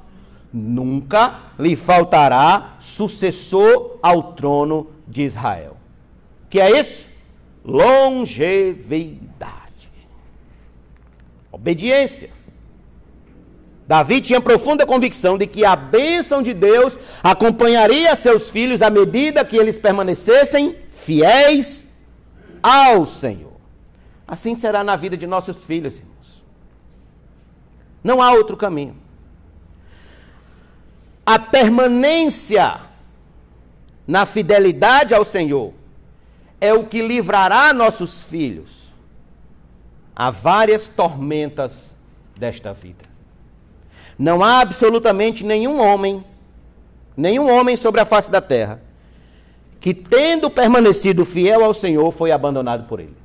nunca 0.53 1.45
lhe 1.59 1.75
faltará 1.77 2.77
sucessor 2.79 3.99
ao 4.03 4.35
trono 4.35 4.91
de 5.09 5.23
Israel 5.23 5.70
que 6.51 6.61
é 6.61 6.79
isso? 6.81 7.07
Longevidade. 7.65 9.01
Obediência. 11.53 12.31
Davi 13.87 14.21
tinha 14.21 14.41
profunda 14.41 14.85
convicção 14.85 15.39
de 15.39 15.47
que 15.47 15.65
a 15.65 15.77
bênção 15.77 16.43
de 16.43 16.53
Deus 16.53 16.99
acompanharia 17.23 18.15
seus 18.17 18.51
filhos 18.51 18.83
à 18.83 18.91
medida 18.91 19.45
que 19.45 19.57
eles 19.57 19.79
permanecessem 19.79 20.77
fiéis 20.91 21.87
ao 22.63 23.07
Senhor. 23.07 23.53
Assim 24.27 24.55
será 24.55 24.85
na 24.85 24.97
vida 24.97 25.17
de 25.17 25.27
nossos 25.27 25.65
filhos, 25.65 25.99
irmãos. 25.99 26.45
Não 28.03 28.23
há 28.23 28.33
outro 28.33 28.57
caminho. 28.57 28.97
A 31.27 31.39
permanência 31.39 32.81
na 34.07 34.25
fidelidade 34.27 35.15
ao 35.15 35.25
Senhor 35.25 35.80
é 36.61 36.75
o 36.75 36.85
que 36.85 37.01
livrará 37.01 37.73
nossos 37.73 38.25
filhos 38.25 38.93
a 40.15 40.31
várias 40.31 40.89
tormentas 40.89 41.97
desta 42.37 42.73
vida. 42.73 43.09
Não 44.19 44.43
há 44.43 44.61
absolutamente 44.61 45.43
nenhum 45.45 45.81
homem, 45.81 46.23
nenhum 47.17 47.51
homem 47.51 47.75
sobre 47.77 48.03
a 48.03 48.05
face 48.05 48.31
da 48.31 48.41
terra, 48.41 48.83
que 49.81 49.95
tendo 49.95 50.51
permanecido 50.51 51.25
fiel 51.25 51.65
ao 51.65 51.73
Senhor, 51.73 52.11
foi 52.11 52.31
abandonado 52.31 52.87
por 52.87 53.01
ele. 53.01 53.17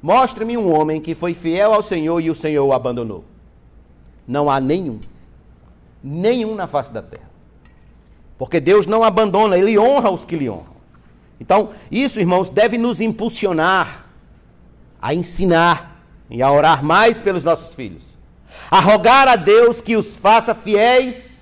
Mostre-me 0.00 0.56
um 0.56 0.72
homem 0.72 1.00
que 1.00 1.14
foi 1.14 1.34
fiel 1.34 1.72
ao 1.72 1.82
Senhor 1.82 2.20
e 2.20 2.30
o 2.30 2.34
Senhor 2.34 2.64
o 2.64 2.72
abandonou. 2.72 3.24
Não 4.28 4.48
há 4.48 4.60
nenhum. 4.60 5.00
Nenhum 6.02 6.54
na 6.54 6.68
face 6.68 6.92
da 6.92 7.02
terra. 7.02 7.30
Porque 8.38 8.60
Deus 8.60 8.86
não 8.86 9.02
abandona, 9.02 9.56
Ele 9.56 9.78
honra 9.78 10.10
os 10.10 10.24
que 10.24 10.36
lhe 10.36 10.48
honram. 10.48 10.73
Então, 11.44 11.72
isso, 11.90 12.18
irmãos, 12.18 12.48
deve 12.48 12.78
nos 12.78 13.02
impulsionar 13.02 14.06
a 15.00 15.12
ensinar 15.12 16.02
e 16.30 16.42
a 16.42 16.50
orar 16.50 16.82
mais 16.82 17.20
pelos 17.20 17.44
nossos 17.44 17.74
filhos. 17.74 18.02
A 18.70 18.80
rogar 18.80 19.28
a 19.28 19.36
Deus 19.36 19.78
que 19.82 19.94
os 19.94 20.16
faça 20.16 20.54
fiéis 20.54 21.38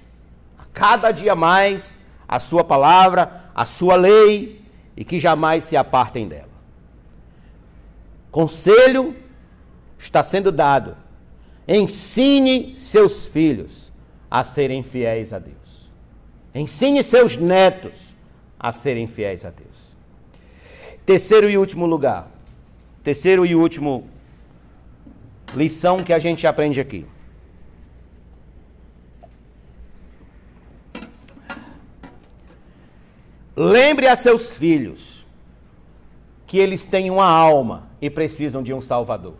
a 0.59 0.65
cada 0.75 1.13
dia 1.13 1.37
mais 1.37 2.01
a 2.27 2.41
sua 2.41 2.65
palavra, 2.65 3.45
a 3.55 3.65
sua 3.65 3.95
lei 3.95 4.65
e 4.97 5.05
que 5.05 5.21
jamais 5.21 5.63
se 5.63 5.77
apartem 5.77 6.27
dela. 6.27 6.51
Conselho 8.33 9.15
está 9.97 10.25
sendo 10.25 10.51
dado. 10.51 10.97
Ensine 11.69 12.75
seus 12.75 13.27
filhos 13.27 13.93
a 14.29 14.43
serem 14.43 14.83
fiéis 14.83 15.33
a 15.33 15.39
Deus. 15.39 15.89
Ensine 16.53 17.05
seus 17.05 17.37
netos 17.37 18.13
a 18.63 18.71
serem 18.71 19.09
fiéis 19.09 19.45
a 19.45 19.51
Deus. 19.51 19.72
Terceiro 21.05 21.51
e 21.51 21.59
último 21.59 21.87
lugar. 21.87 22.31
Terceiro 23.03 23.45
e 23.45 23.55
último 23.55 24.09
lição 25.55 26.03
que 26.03 26.13
a 26.13 26.19
gente 26.19 26.47
aprende 26.47 26.81
aqui. 26.81 27.05
Lembre 33.55 34.07
a 34.07 34.17
seus 34.17 34.57
filhos 34.57 35.27
que 36.47 36.59
eles 36.59 36.85
têm 36.85 37.11
uma 37.11 37.27
alma 37.27 37.89
e 38.01 38.09
precisam 38.09 38.63
de 38.63 38.73
um 38.73 38.81
Salvador. 38.81 39.35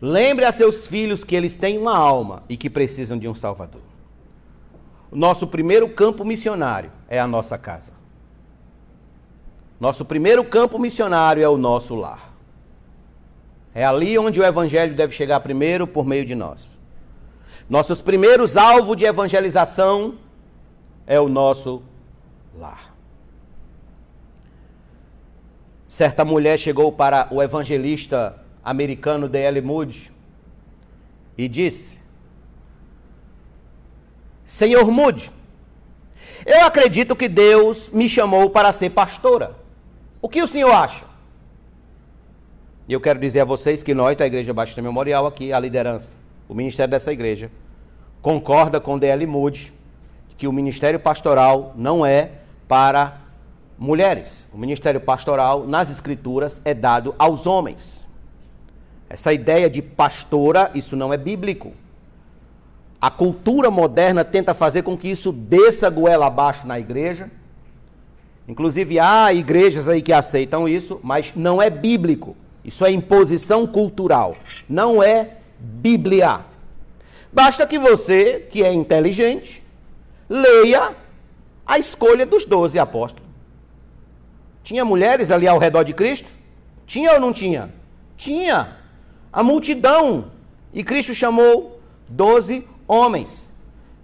Lembre 0.00 0.44
a 0.44 0.52
seus 0.52 0.86
filhos 0.86 1.24
que 1.24 1.36
eles 1.36 1.54
têm 1.54 1.78
uma 1.78 1.96
alma 1.96 2.42
e 2.48 2.56
que 2.56 2.70
precisam 2.70 3.18
de 3.18 3.28
um 3.28 3.34
Salvador. 3.34 3.82
O 5.10 5.16
nosso 5.16 5.46
primeiro 5.46 5.88
campo 5.88 6.24
missionário 6.24 6.90
é 7.08 7.20
a 7.20 7.26
nossa 7.26 7.58
casa. 7.58 7.99
Nosso 9.80 10.04
primeiro 10.04 10.44
campo 10.44 10.78
missionário 10.78 11.42
é 11.42 11.48
o 11.48 11.56
nosso 11.56 11.94
lar. 11.94 12.34
É 13.74 13.82
ali 13.82 14.18
onde 14.18 14.38
o 14.38 14.44
Evangelho 14.44 14.94
deve 14.94 15.14
chegar 15.14 15.40
primeiro 15.40 15.86
por 15.86 16.04
meio 16.04 16.26
de 16.26 16.34
nós. 16.34 16.78
Nossos 17.68 18.02
primeiros 18.02 18.56
alvos 18.56 18.96
de 18.96 19.04
evangelização 19.04 20.16
é 21.06 21.20
o 21.20 21.28
nosso 21.28 21.82
lar. 22.58 22.92
Certa 25.86 26.24
mulher 26.24 26.58
chegou 26.58 26.90
para 26.90 27.28
o 27.30 27.40
evangelista 27.40 28.36
americano 28.64 29.28
D.L. 29.28 29.60
Moody 29.60 30.12
e 31.38 31.46
disse: 31.46 32.00
Senhor 34.44 34.90
Moody, 34.90 35.30
eu 36.44 36.64
acredito 36.64 37.14
que 37.14 37.28
Deus 37.28 37.88
me 37.90 38.08
chamou 38.08 38.50
para 38.50 38.72
ser 38.72 38.90
pastora. 38.90 39.59
O 40.22 40.28
que 40.28 40.42
o 40.42 40.46
senhor 40.46 40.72
acha? 40.72 41.04
E 42.86 42.92
eu 42.92 43.00
quero 43.00 43.18
dizer 43.18 43.40
a 43.40 43.44
vocês 43.44 43.82
que 43.82 43.94
nós, 43.94 44.16
da 44.16 44.26
Igreja 44.26 44.52
Batista 44.52 44.82
Memorial, 44.82 45.26
aqui, 45.26 45.52
a 45.52 45.60
liderança, 45.60 46.16
o 46.48 46.54
ministério 46.54 46.90
dessa 46.90 47.12
igreja, 47.12 47.50
concorda 48.20 48.80
com 48.80 48.98
D.L. 48.98 49.26
Moody 49.26 49.72
que 50.40 50.48
o 50.48 50.52
ministério 50.52 50.98
pastoral 50.98 51.74
não 51.76 52.04
é 52.04 52.30
para 52.66 53.18
mulheres. 53.78 54.48
O 54.50 54.56
ministério 54.56 54.98
pastoral, 54.98 55.66
nas 55.66 55.90
escrituras, 55.90 56.62
é 56.64 56.72
dado 56.72 57.14
aos 57.18 57.46
homens. 57.46 58.08
Essa 59.10 59.34
ideia 59.34 59.68
de 59.68 59.82
pastora, 59.82 60.70
isso 60.74 60.96
não 60.96 61.12
é 61.12 61.18
bíblico. 61.18 61.74
A 62.98 63.10
cultura 63.10 63.70
moderna 63.70 64.24
tenta 64.24 64.54
fazer 64.54 64.80
com 64.80 64.96
que 64.96 65.08
isso 65.08 65.30
desça 65.30 65.90
goela 65.90 66.28
abaixo 66.28 66.66
na 66.66 66.80
igreja. 66.80 67.30
Inclusive 68.50 68.98
há 68.98 69.32
igrejas 69.32 69.88
aí 69.88 70.02
que 70.02 70.12
aceitam 70.12 70.68
isso, 70.68 70.98
mas 71.04 71.32
não 71.36 71.62
é 71.62 71.70
bíblico. 71.70 72.36
Isso 72.64 72.84
é 72.84 72.90
imposição 72.90 73.64
cultural, 73.64 74.36
não 74.68 75.00
é 75.00 75.36
Bíblia. 75.56 76.40
Basta 77.32 77.64
que 77.64 77.78
você, 77.78 78.48
que 78.50 78.64
é 78.64 78.72
inteligente, 78.72 79.62
leia 80.28 80.96
a 81.64 81.78
escolha 81.78 82.26
dos 82.26 82.44
doze 82.44 82.76
apóstolos. 82.76 83.28
Tinha 84.64 84.84
mulheres 84.84 85.30
ali 85.30 85.46
ao 85.46 85.58
redor 85.58 85.84
de 85.84 85.94
Cristo? 85.94 86.28
Tinha 86.84 87.12
ou 87.12 87.20
não 87.20 87.32
tinha? 87.32 87.72
Tinha. 88.16 88.78
A 89.32 89.44
multidão. 89.44 90.32
E 90.74 90.82
Cristo 90.82 91.14
chamou 91.14 91.80
doze 92.08 92.66
homens. 92.88 93.48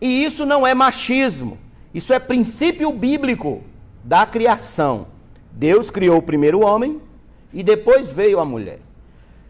E 0.01 0.24
isso 0.24 0.47
não 0.47 0.64
é 0.64 0.72
machismo. 0.72 1.59
Isso 1.92 2.12
é 2.12 2.20
princípio 2.20 2.92
bíblico 2.92 3.64
da 4.07 4.24
criação. 4.24 5.09
Deus 5.50 5.90
criou 5.90 6.18
o 6.18 6.22
primeiro 6.22 6.64
homem 6.64 7.02
e 7.52 7.62
depois 7.62 8.09
veio 8.09 8.38
a 8.38 8.44
mulher. 8.44 8.78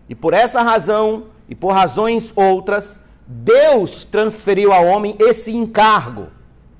E 0.08 0.14
por 0.14 0.32
essa 0.32 0.62
razão 0.62 1.26
e 1.46 1.54
por 1.54 1.72
razões 1.72 2.32
outras, 2.34 2.98
Deus 3.26 4.04
transferiu 4.04 4.72
ao 4.72 4.86
homem 4.86 5.14
esse 5.18 5.54
encargo 5.54 6.28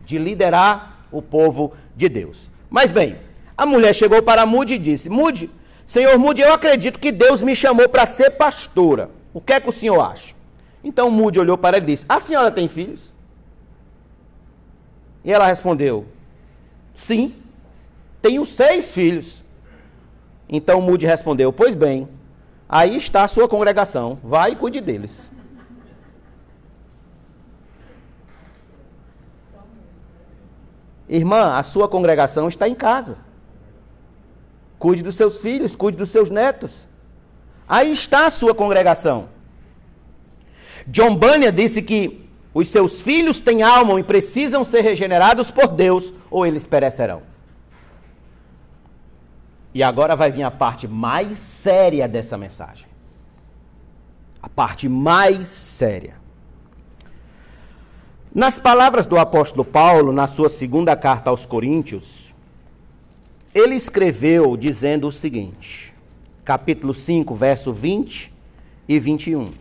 de 0.06 0.16
liderar 0.16 1.06
o 1.12 1.20
povo 1.20 1.74
de 1.94 2.08
Deus. 2.08 2.48
Mas 2.70 2.90
bem, 2.90 3.18
a 3.56 3.66
mulher 3.66 3.94
chegou 3.94 4.22
para 4.22 4.46
Mude 4.46 4.74
e 4.74 4.78
disse: 4.78 5.10
Mude, 5.10 5.50
Senhor 5.84 6.18
Mude, 6.18 6.40
eu 6.40 6.54
acredito 6.54 6.98
que 6.98 7.12
Deus 7.12 7.42
me 7.42 7.54
chamou 7.54 7.88
para 7.88 8.06
ser 8.06 8.30
pastora. 8.30 9.10
O 9.34 9.40
que 9.40 9.52
é 9.52 9.60
que 9.60 9.68
o 9.68 9.72
senhor 9.72 10.00
acha? 10.00 10.34
Então 10.82 11.10
Mude 11.10 11.38
olhou 11.38 11.58
para 11.58 11.76
ele 11.76 11.86
e 11.86 11.90
disse: 11.90 12.06
A 12.08 12.20
senhora 12.20 12.50
tem 12.50 12.68
filhos? 12.68 13.12
E 15.22 15.30
ela 15.30 15.46
respondeu: 15.46 16.06
Sim, 16.94 17.34
tenho 18.26 18.44
seis 18.44 18.92
filhos. 18.92 19.44
Então 20.48 20.80
Mude 20.80 21.06
respondeu: 21.06 21.52
Pois 21.52 21.74
bem, 21.76 22.08
aí 22.68 22.96
está 22.96 23.22
a 23.22 23.28
sua 23.28 23.48
congregação, 23.48 24.18
vai 24.22 24.52
e 24.52 24.56
cuide 24.56 24.80
deles. 24.80 25.30
Irmã, 31.08 31.52
a 31.54 31.62
sua 31.62 31.88
congregação 31.88 32.48
está 32.48 32.68
em 32.68 32.74
casa. 32.74 33.18
Cuide 34.76 35.04
dos 35.04 35.14
seus 35.14 35.40
filhos, 35.40 35.76
cuide 35.76 35.96
dos 35.96 36.10
seus 36.10 36.28
netos. 36.28 36.88
Aí 37.68 37.92
está 37.92 38.26
a 38.26 38.30
sua 38.30 38.52
congregação. 38.52 39.28
John 40.88 41.14
Bunyan 41.14 41.52
disse 41.52 41.80
que 41.80 42.28
os 42.52 42.68
seus 42.68 43.00
filhos 43.00 43.40
têm 43.40 43.62
alma 43.62 44.00
e 44.00 44.02
precisam 44.02 44.64
ser 44.64 44.80
regenerados 44.80 45.52
por 45.52 45.68
Deus, 45.68 46.12
ou 46.28 46.44
eles 46.44 46.66
perecerão. 46.66 47.36
E 49.76 49.82
agora 49.82 50.16
vai 50.16 50.30
vir 50.30 50.42
a 50.42 50.50
parte 50.50 50.88
mais 50.88 51.38
séria 51.38 52.08
dessa 52.08 52.38
mensagem. 52.38 52.88
A 54.40 54.48
parte 54.48 54.88
mais 54.88 55.48
séria. 55.48 56.14
Nas 58.34 58.58
palavras 58.58 59.06
do 59.06 59.18
apóstolo 59.18 59.66
Paulo, 59.66 60.14
na 60.14 60.26
sua 60.26 60.48
segunda 60.48 60.96
carta 60.96 61.28
aos 61.28 61.44
Coríntios, 61.44 62.34
ele 63.54 63.74
escreveu 63.74 64.56
dizendo 64.56 65.08
o 65.08 65.12
seguinte, 65.12 65.92
capítulo 66.42 66.94
5, 66.94 67.34
verso 67.34 67.70
20 67.70 68.32
e 68.88 68.98
21. 68.98 69.52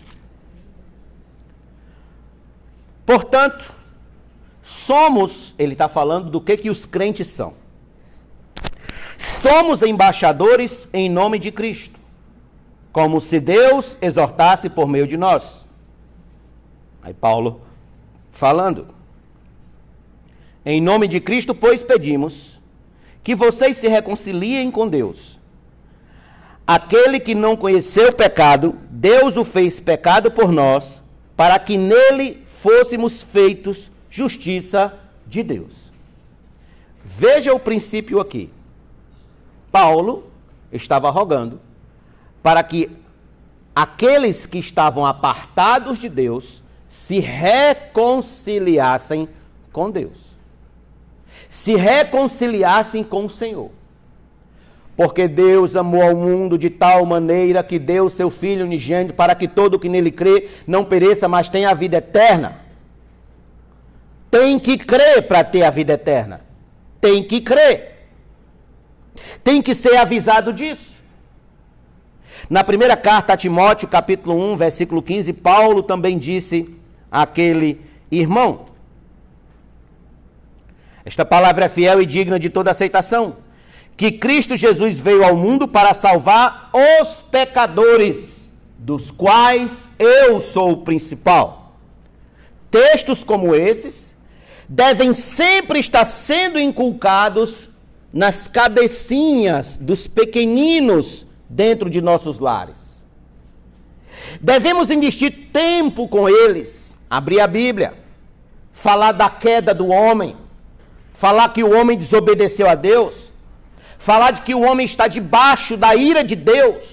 Portanto, 3.06 3.70
somos, 4.64 5.54
ele 5.60 5.74
está 5.74 5.90
falando 5.90 6.30
do 6.30 6.40
que, 6.40 6.56
que 6.56 6.70
os 6.70 6.86
crentes 6.86 7.28
são. 7.28 7.65
Somos 9.48 9.84
embaixadores 9.84 10.88
em 10.92 11.08
nome 11.08 11.38
de 11.38 11.52
Cristo, 11.52 12.00
como 12.92 13.22
se 13.22 13.40
Deus 13.40 13.96
exortasse 14.02 14.72
por 14.72 14.88
meio 14.88 15.06
de 15.06 15.18
nós. 15.18 15.68
Aí 17.04 17.14
Paulo 17.14 17.62
falando. 18.32 18.88
Em 20.66 20.82
nome 20.82 21.08
de 21.08 21.20
Cristo, 21.20 21.54
pois 21.54 21.84
pedimos 21.84 22.60
que 23.24 23.36
vocês 23.36 23.78
se 23.78 23.88
reconciliem 23.88 24.72
com 24.72 24.88
Deus. 24.88 25.40
Aquele 26.66 27.20
que 27.20 27.36
não 27.36 27.56
conheceu 27.56 28.10
o 28.10 28.16
pecado, 28.16 28.76
Deus 28.90 29.38
o 29.38 29.46
fez 29.46 29.80
pecado 29.80 30.32
por 30.32 30.52
nós, 30.52 31.04
para 31.38 31.60
que 31.60 31.78
nele 31.78 32.42
fôssemos 32.48 33.22
feitos 33.22 33.92
justiça 34.10 34.92
de 35.28 35.44
Deus. 35.44 35.92
Veja 37.04 37.54
o 37.54 37.60
princípio 37.60 38.20
aqui. 38.20 38.50
Paulo 39.76 40.24
estava 40.72 41.10
rogando 41.10 41.60
para 42.42 42.64
que 42.64 42.90
aqueles 43.76 44.46
que 44.46 44.58
estavam 44.58 45.06
apartados 45.06 46.00
de 46.00 46.08
Deus 46.08 46.64
se 46.88 47.20
reconciliassem 47.20 49.28
com 49.74 49.92
Deus. 49.92 50.38
Se 51.50 51.76
reconciliassem 51.76 53.04
com 53.04 53.26
o 53.26 53.30
Senhor. 53.30 53.70
Porque 54.96 55.28
Deus 55.28 55.76
amou 55.76 56.04
ao 56.04 56.16
mundo 56.16 56.58
de 56.58 56.70
tal 56.70 57.06
maneira 57.06 57.62
que 57.62 57.78
deu 57.78 58.10
seu 58.10 58.30
Filho 58.30 58.64
unigênito 58.64 59.14
para 59.14 59.36
que 59.36 59.46
todo 59.46 59.78
que 59.78 59.90
nele 59.90 60.10
crê 60.10 60.48
não 60.66 60.86
pereça, 60.86 61.28
mas 61.28 61.50
tenha 61.50 61.72
a 61.72 61.74
vida 61.74 61.98
eterna. 61.98 62.62
Tem 64.32 64.58
que 64.58 64.78
crer 64.78 65.28
para 65.28 65.44
ter 65.44 65.64
a 65.64 65.70
vida 65.70 65.92
eterna. 65.92 66.40
Tem 67.02 67.22
que 67.22 67.42
crer. 67.42 67.95
Tem 69.44 69.62
que 69.62 69.74
ser 69.74 69.96
avisado 69.98 70.52
disso. 70.52 70.96
Na 72.50 72.64
primeira 72.64 72.96
carta 72.96 73.34
a 73.34 73.38
Timóteo, 73.38 73.88
capítulo 73.88 74.36
1, 74.54 74.58
versículo 74.58 75.02
15, 75.02 75.34
Paulo 75.34 75.82
também 75.82 76.18
disse 76.18 76.70
àquele 77.12 77.82
irmão: 78.12 78.66
Esta 81.04 81.26
palavra 81.26 81.66
é 81.66 81.70
fiel 81.70 82.02
e 82.02 82.06
digna 82.06 82.40
de 82.40 82.50
toda 82.50 82.72
aceitação, 82.72 83.38
que 83.98 84.12
Cristo 84.12 84.56
Jesus 84.56 85.00
veio 85.00 85.24
ao 85.24 85.36
mundo 85.36 85.68
para 85.68 85.94
salvar 85.94 86.70
os 87.02 87.22
pecadores, 87.24 88.50
dos 88.78 89.10
quais 89.10 89.90
eu 89.98 90.40
sou 90.40 90.74
o 90.74 90.78
principal. 90.78 91.74
Textos 92.70 93.24
como 93.24 93.56
esses 93.56 94.14
devem 94.68 95.16
sempre 95.16 95.80
estar 95.80 96.06
sendo 96.06 96.60
inculcados 96.60 97.70
nas 98.16 98.48
cabecinhas 98.48 99.76
dos 99.76 100.08
pequeninos 100.08 101.26
dentro 101.50 101.90
de 101.90 102.00
nossos 102.00 102.40
lares. 102.40 103.06
Devemos 104.40 104.90
investir 104.90 105.50
tempo 105.52 106.08
com 106.08 106.30
eles, 106.30 106.98
abrir 107.10 107.42
a 107.42 107.48
Bíblia, 107.48 107.94
falar 108.72 109.12
da 109.12 109.30
queda 109.30 109.74
do 109.74 109.88
homem, 109.88 110.38
falar 111.12 111.50
que 111.50 111.62
o 111.62 111.78
homem 111.78 111.98
desobedeceu 111.98 112.70
a 112.70 112.76
Deus, 112.76 113.16
falar 114.00 114.32
de 114.32 114.44
que 114.44 114.56
o 114.56 114.62
homem 114.62 114.86
está 114.86 115.10
debaixo 115.10 115.76
da 115.76 115.94
ira 115.94 116.24
de 116.24 116.38
Deus 116.38 116.86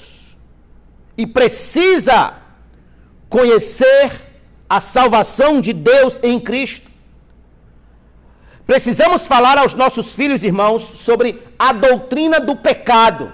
e 1.17 1.25
precisa 1.25 2.35
conhecer 3.29 4.11
a 4.69 4.81
salvação 4.81 5.61
de 5.61 5.73
Deus 5.73 6.19
em 6.21 6.41
Cristo. 6.41 6.91
Precisamos 8.73 9.27
falar 9.27 9.59
aos 9.59 9.75
nossos 9.75 10.13
filhos 10.13 10.43
e 10.43 10.47
irmãos 10.47 10.83
sobre 10.83 11.47
a 11.59 11.75
doutrina 11.75 12.41
do 12.41 12.57
pecado 12.57 13.31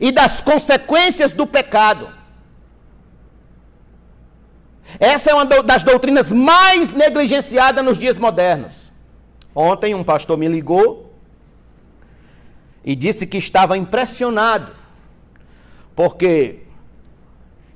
e 0.00 0.10
das 0.10 0.40
consequências 0.40 1.30
do 1.30 1.46
pecado. 1.46 2.08
Essa 4.98 5.30
é 5.30 5.34
uma 5.34 5.44
das 5.44 5.84
doutrinas 5.84 6.32
mais 6.32 6.90
negligenciadas 6.90 7.84
nos 7.84 7.98
dias 7.98 8.18
modernos. 8.18 8.72
Ontem 9.54 9.94
um 9.94 10.02
pastor 10.02 10.36
me 10.36 10.48
ligou 10.48 11.14
e 12.84 12.96
disse 12.96 13.28
que 13.28 13.38
estava 13.38 13.78
impressionado 13.78 14.74
porque 15.94 16.64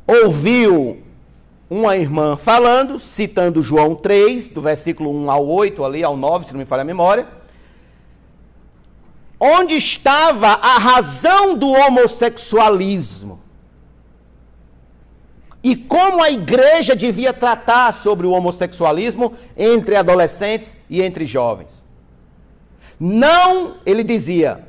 ouviu 0.05 1.01
uma 1.71 1.97
irmã 1.97 2.37
falando, 2.37 2.99
citando 2.99 3.63
João 3.63 3.95
3, 3.95 4.49
do 4.49 4.61
versículo 4.61 5.15
1 5.15 5.31
ao 5.31 5.47
8, 5.47 5.85
ali 5.85 6.03
ao 6.03 6.17
9, 6.17 6.47
se 6.47 6.53
não 6.53 6.59
me 6.59 6.67
falha 6.67 6.83
a 6.83 6.85
memória, 6.85 7.29
onde 9.39 9.75
estava 9.75 10.49
a 10.49 10.79
razão 10.79 11.55
do 11.55 11.71
homossexualismo. 11.71 13.41
E 15.63 15.77
como 15.77 16.23
a 16.23 16.31
igreja 16.31 16.97
devia 16.97 17.33
tratar 17.33 17.95
sobre 17.95 18.27
o 18.27 18.33
homossexualismo 18.33 19.35
entre 19.57 19.95
adolescentes 19.95 20.77
e 20.89 21.01
entre 21.01 21.25
jovens. 21.25 21.85
Não, 22.99 23.77
ele 23.87 24.03
dizia, 24.03 24.67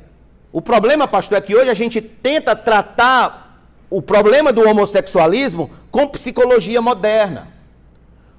o 0.52 0.62
problema, 0.62 1.08
pastor, 1.08 1.38
é 1.38 1.40
que 1.40 1.56
hoje 1.56 1.70
a 1.70 1.74
gente 1.74 2.00
tenta 2.00 2.54
tratar 2.54 3.51
o 3.92 4.00
problema 4.00 4.50
do 4.50 4.66
homossexualismo 4.66 5.70
com 5.90 6.08
psicologia 6.08 6.80
moderna, 6.80 7.48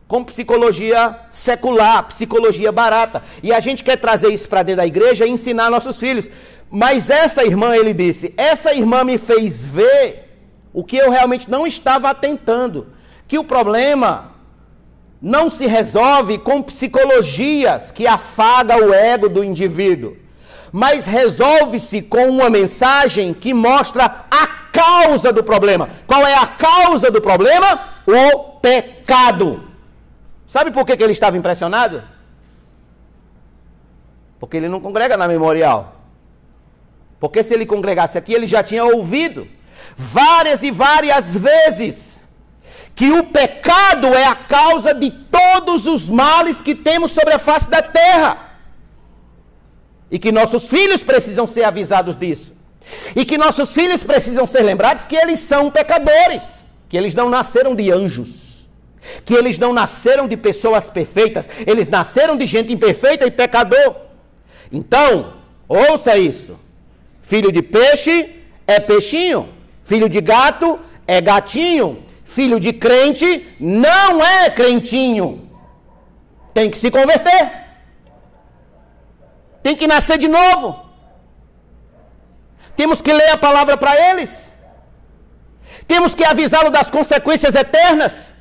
com 0.08 0.24
psicologia 0.24 1.16
secular, 1.30 2.08
psicologia 2.08 2.72
barata. 2.72 3.22
E 3.44 3.54
a 3.54 3.60
gente 3.60 3.84
quer 3.84 3.98
trazer 3.98 4.34
isso 4.34 4.50
para 4.50 4.64
dentro 4.64 4.82
da 4.82 4.88
igreja 4.88 5.28
e 5.28 5.30
ensinar 5.30 5.70
nossos 5.70 6.00
filhos. 6.00 6.28
Mas 6.72 7.12
essa 7.12 7.44
irmã, 7.44 7.76
ele 7.76 7.94
disse, 7.94 8.34
essa 8.36 8.74
irmã 8.74 9.04
me 9.04 9.20
fez 9.20 9.64
ver 9.64 10.28
o 10.74 10.84
que 10.84 10.98
eu 10.98 11.12
realmente 11.12 11.48
não 11.48 11.68
estava 11.68 12.10
atentando, 12.10 12.88
que 13.28 13.38
o 13.38 13.44
problema 13.44 14.32
não 15.22 15.52
se 15.52 15.68
resolve 15.68 16.40
com 16.40 16.64
psicologias 16.64 17.92
que 17.92 18.08
afaga 18.08 18.76
o 18.76 18.92
ego 18.92 19.30
do 19.30 19.44
indivíduo 19.44 20.18
mas 20.76 21.06
resolve-se 21.06 22.02
com 22.02 22.28
uma 22.28 22.50
mensagem 22.50 23.32
que 23.32 23.54
mostra 23.54 24.26
a 24.32 24.63
causa 24.74 25.32
do 25.32 25.44
problema. 25.44 25.90
Qual 26.06 26.26
é 26.26 26.36
a 26.36 26.48
causa 26.48 27.10
do 27.10 27.22
problema? 27.22 28.02
O 28.06 28.60
pecado. 28.60 29.70
Sabe 30.48 30.72
por 30.72 30.86
que, 30.86 30.98
que 30.98 31.04
ele 31.04 31.14
estava 31.14 31.38
impressionado? 31.38 32.04
Porque 34.40 34.58
ele 34.58 34.68
não 34.68 34.82
congrega 34.82 35.16
na 35.16 35.28
memorial. 35.28 35.96
Porque 37.20 37.44
se 37.44 37.54
ele 37.54 37.66
congregasse 37.66 38.18
aqui, 38.18 38.34
ele 38.34 38.48
já 38.48 38.62
tinha 38.62 38.84
ouvido 38.84 39.48
várias 39.96 40.62
e 40.64 40.72
várias 40.72 41.38
vezes 41.38 42.20
que 42.96 43.12
o 43.12 43.24
pecado 43.24 44.08
é 44.08 44.26
a 44.26 44.36
causa 44.36 44.94
de 44.94 45.10
todos 45.10 45.88
os 45.88 46.10
males 46.10 46.62
que 46.62 46.76
temos 46.76 47.12
sobre 47.12 47.34
a 47.34 47.40
face 47.40 47.70
da 47.70 47.82
terra. 47.82 48.58
E 50.12 50.20
que 50.20 50.32
nossos 50.32 50.68
filhos 50.68 51.02
precisam 51.02 51.48
ser 51.48 51.64
avisados 51.64 52.16
disso. 52.16 52.54
E 53.16 53.26
que 53.26 53.38
nossos 53.38 53.74
filhos 53.74 54.04
precisam 54.04 54.46
ser 54.46 54.64
lembrados 54.64 55.06
que 55.06 55.16
eles 55.16 55.40
são 55.40 55.72
pecadores. 55.72 56.66
Que 56.90 56.98
eles 56.98 57.14
não 57.14 57.30
nasceram 57.30 57.76
de 57.76 57.92
anjos. 57.92 58.66
Que 59.26 59.34
eles 59.34 59.58
não 59.58 59.74
nasceram 59.74 60.28
de 60.28 60.38
pessoas 60.38 60.90
perfeitas. 60.90 61.50
Eles 61.66 61.88
nasceram 61.88 62.38
de 62.38 62.46
gente 62.46 62.72
imperfeita 62.72 63.26
e 63.26 63.32
pecador. 63.32 63.96
Então, 64.72 65.34
ouça 65.68 66.18
isso. 66.18 66.58
Filho 67.22 67.52
de 67.52 67.62
peixe 67.62 68.36
é 68.66 68.80
peixinho. 68.80 69.50
Filho 69.84 70.08
de 70.08 70.22
gato 70.22 70.80
é 71.08 71.20
gatinho. 71.20 72.04
Filho 72.24 72.60
de 72.60 72.74
crente 72.74 73.48
não 73.60 74.24
é 74.24 74.50
crentinho. 74.50 75.50
Tem 76.54 76.70
que 76.70 76.78
se 76.78 76.90
converter 76.90 77.64
tem 79.64 79.76
que 79.76 79.88
nascer 79.88 80.18
de 80.18 80.28
novo. 80.28 80.80
Temos 82.76 83.02
que 83.02 83.14
ler 83.14 83.30
a 83.30 83.38
palavra 83.38 83.78
para 83.78 83.94
eles. 84.10 84.52
Temos 85.88 86.16
que 86.16 86.24
avisá-lo 86.24 86.70
das 86.70 86.90
consequências 86.90 87.56
eternas. 87.56 88.34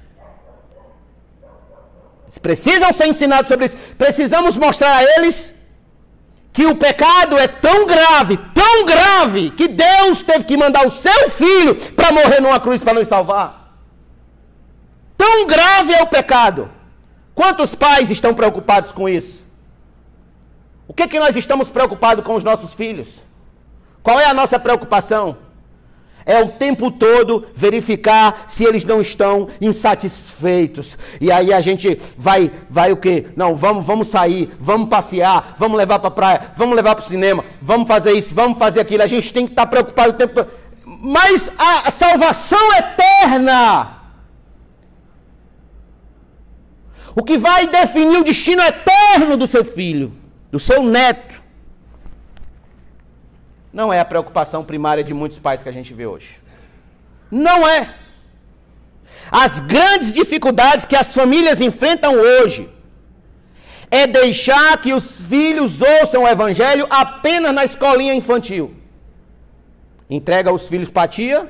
Eles 2.25 2.39
precisam 2.39 2.93
ser 2.93 3.07
ensinados 3.07 3.49
sobre 3.49 3.67
isso. 3.67 3.77
Precisamos 3.99 4.57
mostrar 4.57 4.97
a 4.97 5.03
eles 5.17 5.55
que 6.53 6.67
o 6.67 6.77
pecado 6.77 7.39
é 7.39 7.49
tão 7.49 7.87
grave, 7.87 8.37
tão 8.55 8.85
grave, 8.85 9.51
que 9.51 9.69
Deus 9.69 10.23
teve 10.23 10.45
que 10.45 10.57
mandar 10.57 10.87
o 10.87 10.91
seu 10.91 11.31
filho 11.31 11.75
para 11.93 12.13
morrer 12.13 12.41
numa 12.41 12.61
cruz 12.61 12.83
para 12.83 12.95
nos 12.95 13.09
salvar. 13.09 13.75
Tão 15.17 15.47
grave 15.47 15.95
é 15.95 16.03
o 16.03 16.07
pecado. 16.07 16.71
Quantos 17.35 17.75
pais 17.75 18.11
estão 18.11 18.35
preocupados 18.35 18.93
com 18.93 19.09
isso? 19.09 19.43
O 20.87 20.93
que, 20.93 21.09
que 21.09 21.19
nós 21.19 21.35
estamos 21.37 21.71
preocupados 21.71 22.25
com 22.25 22.35
os 22.35 22.45
nossos 22.45 22.75
filhos? 22.75 23.23
Qual 24.03 24.19
é 24.19 24.27
a 24.27 24.35
nossa 24.35 24.59
preocupação? 24.59 25.37
É 26.25 26.41
o 26.41 26.51
tempo 26.51 26.91
todo 26.91 27.47
verificar 27.55 28.45
se 28.47 28.65
eles 28.65 28.85
não 28.85 29.01
estão 29.01 29.49
insatisfeitos. 29.61 30.97
E 31.21 31.33
aí 31.33 31.53
a 31.53 31.61
gente 31.61 31.99
vai, 32.17 32.51
vai 32.71 32.93
o 32.93 32.97
quê? 32.97 33.27
Não, 33.35 33.57
vamos, 33.57 33.85
vamos 33.85 34.09
sair, 34.09 34.55
vamos 34.61 34.89
passear, 34.89 35.57
vamos 35.59 35.77
levar 35.77 35.99
para 35.99 36.09
a 36.09 36.13
praia, 36.13 36.53
vamos 36.57 36.77
levar 36.77 36.95
para 36.95 37.03
o 37.03 37.07
cinema, 37.07 37.45
vamos 37.61 37.89
fazer 37.89 38.13
isso, 38.13 38.35
vamos 38.35 38.59
fazer 38.59 38.81
aquilo. 38.81 39.03
A 39.03 39.09
gente 39.09 39.33
tem 39.33 39.47
que 39.47 39.53
estar 39.53 39.67
preocupado 39.67 40.11
o 40.11 40.17
tempo 40.17 40.35
todo. 40.35 40.51
Mas 40.85 41.51
a 41.59 41.91
salvação 41.91 42.73
eterna. 42.75 43.99
O 47.15 47.23
que 47.23 47.37
vai 47.37 47.67
definir 47.67 48.19
o 48.19 48.25
destino 48.25 48.63
eterno 48.63 49.37
do 49.37 49.47
seu 49.47 49.65
filho 49.65 50.23
do 50.53 50.61
seu 50.61 50.83
neto, 50.83 51.42
não 53.73 53.93
é 53.93 53.99
a 53.99 54.05
preocupação 54.05 54.63
primária 54.65 55.03
de 55.03 55.15
muitos 55.15 55.39
pais 55.39 55.63
que 55.63 55.69
a 55.69 55.73
gente 55.73 55.95
vê 55.95 56.07
hoje. 56.07 56.41
Não 57.31 57.67
é. 57.67 57.95
As 59.31 59.61
grandes 59.61 60.13
dificuldades 60.13 60.85
que 60.85 60.95
as 60.95 61.15
famílias 61.15 61.61
enfrentam 61.61 62.15
hoje 62.15 62.69
é 63.91 64.07
deixar 64.07 64.77
que 64.81 64.93
os 64.93 65.25
filhos 65.25 65.81
ouçam 65.81 66.25
o 66.25 66.29
evangelho 66.29 66.87
apenas 66.91 67.53
na 67.55 67.65
escolinha 67.65 68.15
infantil. 68.15 68.75
Entrega 70.09 70.53
os 70.53 70.69
filhos 70.69 70.91
para 70.91 71.05
a 71.05 71.09
tia. 71.09 71.49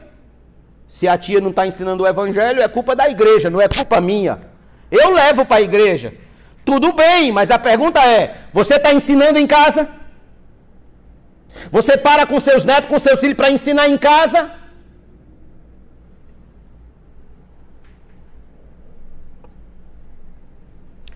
Se 0.86 1.08
a 1.08 1.16
tia 1.16 1.40
não 1.40 1.50
está 1.50 1.66
ensinando 1.66 2.04
o 2.04 2.06
evangelho, 2.06 2.62
é 2.62 2.68
culpa 2.68 2.94
da 2.94 3.08
igreja, 3.08 3.50
não 3.50 3.60
é 3.60 3.66
culpa 3.66 4.00
minha. 4.00 4.40
Eu 4.90 5.10
levo 5.10 5.44
para 5.44 5.56
a 5.56 5.62
igreja. 5.62 6.14
Tudo 6.64 6.92
bem, 6.92 7.32
mas 7.32 7.50
a 7.50 7.58
pergunta 7.58 8.00
é: 8.04 8.36
você 8.52 8.76
está 8.76 8.92
ensinando 8.92 9.38
em 9.38 9.46
casa? 9.46 9.88
Você 11.70 11.96
para 11.96 12.26
com 12.26 12.38
seus 12.40 12.64
netos, 12.64 12.88
com 12.88 12.98
seus 12.98 13.20
filhos 13.20 13.36
para 13.36 13.50
ensinar 13.50 13.88
em 13.88 13.98
casa? 13.98 14.50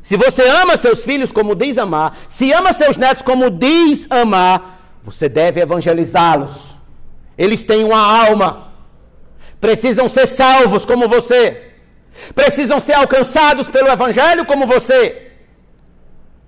Se 0.02 0.16
você 0.16 0.46
ama 0.48 0.76
seus 0.76 1.04
filhos 1.04 1.32
como 1.32 1.54
diz 1.56 1.76
amar, 1.78 2.16
se 2.28 2.52
ama 2.52 2.72
seus 2.72 2.96
netos 2.96 3.22
como 3.22 3.50
diz 3.50 4.06
amar, 4.08 4.98
você 5.02 5.28
deve 5.28 5.60
evangelizá-los. 5.60 6.76
Eles 7.36 7.64
têm 7.64 7.82
uma 7.84 7.98
alma, 7.98 8.72
precisam 9.60 10.08
ser 10.08 10.28
salvos 10.28 10.84
como 10.84 11.08
você, 11.08 11.72
precisam 12.34 12.78
ser 12.80 12.94
alcançados 12.94 13.68
pelo 13.68 13.88
Evangelho 13.88 14.46
como 14.46 14.66
você. 14.66 15.32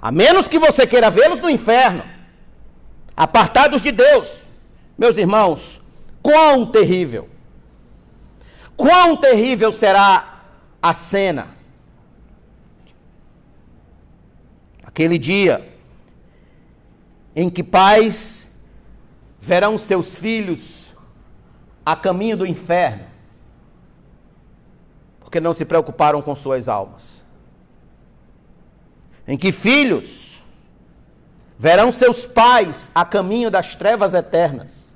A 0.00 0.12
menos 0.12 0.46
que 0.46 0.58
você 0.58 0.86
queira 0.86 1.10
vê-los 1.10 1.40
no 1.40 1.50
inferno, 1.50 2.04
apartados 3.18 3.82
de 3.82 3.90
Deus. 3.90 4.46
Meus 4.96 5.16
irmãos, 5.16 5.82
quão 6.22 6.64
terrível, 6.64 7.28
quão 8.76 9.16
terrível 9.16 9.72
será 9.72 10.42
a 10.80 10.94
cena. 10.94 11.48
Aquele 14.84 15.18
dia 15.18 15.68
em 17.34 17.50
que 17.50 17.62
pais 17.62 18.48
verão 19.40 19.76
seus 19.76 20.16
filhos 20.16 20.86
a 21.84 21.96
caminho 21.96 22.36
do 22.36 22.46
inferno, 22.46 23.04
porque 25.20 25.40
não 25.40 25.54
se 25.54 25.64
preocuparam 25.64 26.22
com 26.22 26.34
suas 26.34 26.68
almas 26.68 27.18
em 29.28 29.36
que 29.36 29.52
filhos 29.52 30.27
Verão 31.58 31.90
seus 31.90 32.24
pais 32.24 32.88
a 32.94 33.04
caminho 33.04 33.50
das 33.50 33.74
trevas 33.74 34.14
eternas, 34.14 34.94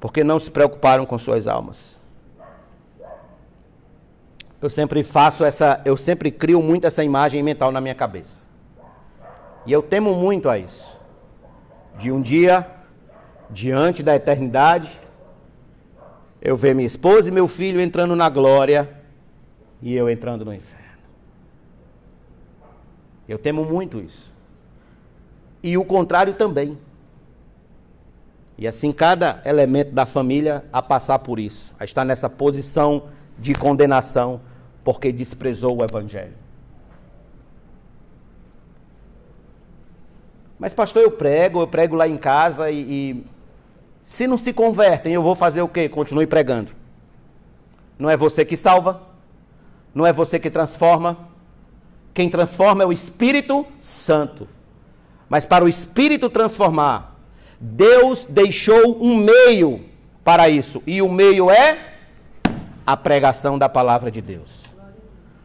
porque 0.00 0.24
não 0.24 0.38
se 0.38 0.50
preocuparam 0.50 1.04
com 1.04 1.18
suas 1.18 1.46
almas. 1.46 2.00
Eu 4.60 4.70
sempre 4.70 5.02
faço 5.02 5.44
essa, 5.44 5.82
eu 5.84 5.98
sempre 5.98 6.30
crio 6.30 6.62
muito 6.62 6.86
essa 6.86 7.04
imagem 7.04 7.42
mental 7.42 7.70
na 7.70 7.78
minha 7.78 7.94
cabeça. 7.94 8.40
E 9.66 9.72
eu 9.72 9.82
temo 9.82 10.14
muito 10.14 10.48
a 10.48 10.56
isso. 10.56 10.98
De 11.98 12.10
um 12.10 12.22
dia, 12.22 12.66
diante 13.50 14.02
da 14.02 14.16
eternidade, 14.16 14.98
eu 16.40 16.56
ver 16.56 16.74
minha 16.74 16.86
esposa 16.86 17.28
e 17.28 17.32
meu 17.32 17.46
filho 17.46 17.82
entrando 17.82 18.16
na 18.16 18.30
glória 18.30 18.88
e 19.82 19.94
eu 19.94 20.08
entrando 20.08 20.42
no 20.42 20.54
inferno. 20.54 20.86
Eu 23.28 23.38
temo 23.38 23.62
muito 23.62 24.00
isso. 24.00 24.35
E 25.66 25.76
o 25.76 25.84
contrário 25.84 26.34
também. 26.34 26.78
E 28.56 28.68
assim 28.68 28.92
cada 28.92 29.42
elemento 29.44 29.90
da 29.90 30.06
família 30.06 30.64
a 30.72 30.80
passar 30.80 31.18
por 31.18 31.40
isso, 31.40 31.74
a 31.76 31.84
estar 31.84 32.04
nessa 32.04 32.30
posição 32.30 33.08
de 33.36 33.52
condenação 33.52 34.40
porque 34.84 35.10
desprezou 35.10 35.78
o 35.78 35.82
evangelho. 35.82 36.34
Mas 40.56 40.72
pastor, 40.72 41.02
eu 41.02 41.10
prego, 41.10 41.62
eu 41.62 41.66
prego 41.66 41.96
lá 41.96 42.06
em 42.06 42.16
casa 42.16 42.70
e, 42.70 42.80
e 42.80 43.26
se 44.04 44.28
não 44.28 44.38
se 44.38 44.52
convertem, 44.52 45.14
eu 45.14 45.22
vou 45.22 45.34
fazer 45.34 45.62
o 45.62 45.68
quê? 45.68 45.88
Continue 45.88 46.28
pregando. 46.28 46.70
Não 47.98 48.08
é 48.08 48.16
você 48.16 48.44
que 48.44 48.56
salva, 48.56 49.02
não 49.92 50.06
é 50.06 50.12
você 50.12 50.38
que 50.38 50.48
transforma. 50.48 51.18
Quem 52.14 52.30
transforma 52.30 52.84
é 52.84 52.86
o 52.86 52.92
Espírito 52.92 53.66
Santo. 53.80 54.54
Mas 55.28 55.44
para 55.44 55.64
o 55.64 55.68
Espírito 55.68 56.30
transformar, 56.30 57.16
Deus 57.60 58.26
deixou 58.28 59.02
um 59.02 59.16
meio 59.16 59.84
para 60.22 60.48
isso. 60.48 60.82
E 60.86 61.00
o 61.02 61.08
meio 61.08 61.50
é 61.50 61.94
a 62.86 62.96
pregação 62.96 63.58
da 63.58 63.68
palavra 63.68 64.10
de 64.10 64.20
Deus. 64.20 64.64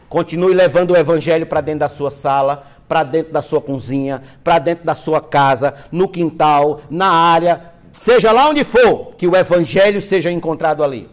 Continue 0.07 0.53
levando 0.53 0.91
o 0.91 0.97
evangelho 0.97 1.45
para 1.47 1.61
dentro 1.61 1.79
da 1.79 1.89
sua 1.89 2.11
sala, 2.11 2.67
para 2.87 3.03
dentro 3.03 3.31
da 3.31 3.41
sua 3.41 3.61
cozinha, 3.61 4.21
para 4.43 4.59
dentro 4.59 4.85
da 4.85 4.93
sua 4.93 5.21
casa, 5.21 5.73
no 5.91 6.09
quintal, 6.09 6.81
na 6.89 7.09
área, 7.09 7.71
seja 7.93 8.31
lá 8.31 8.49
onde 8.49 8.63
for, 8.63 9.13
que 9.17 9.27
o 9.27 9.35
evangelho 9.35 10.01
seja 10.01 10.29
encontrado 10.29 10.83
ali. 10.83 11.09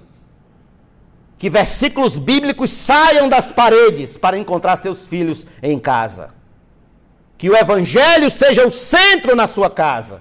Que 1.39 1.49
versículos 1.49 2.19
bíblicos 2.19 2.71
saiam 2.71 3.29
das 3.29 3.53
paredes 3.53 4.17
para 4.17 4.37
encontrar 4.37 4.77
seus 4.77 5.07
filhos 5.07 5.47
em 5.63 5.79
casa. 5.79 6.31
Que 7.39 7.49
o 7.49 7.57
evangelho 7.57 8.31
seja 8.31 8.67
o 8.67 8.71
centro 8.71 9.35
na 9.35 9.47
sua 9.47 9.71
casa. 9.71 10.21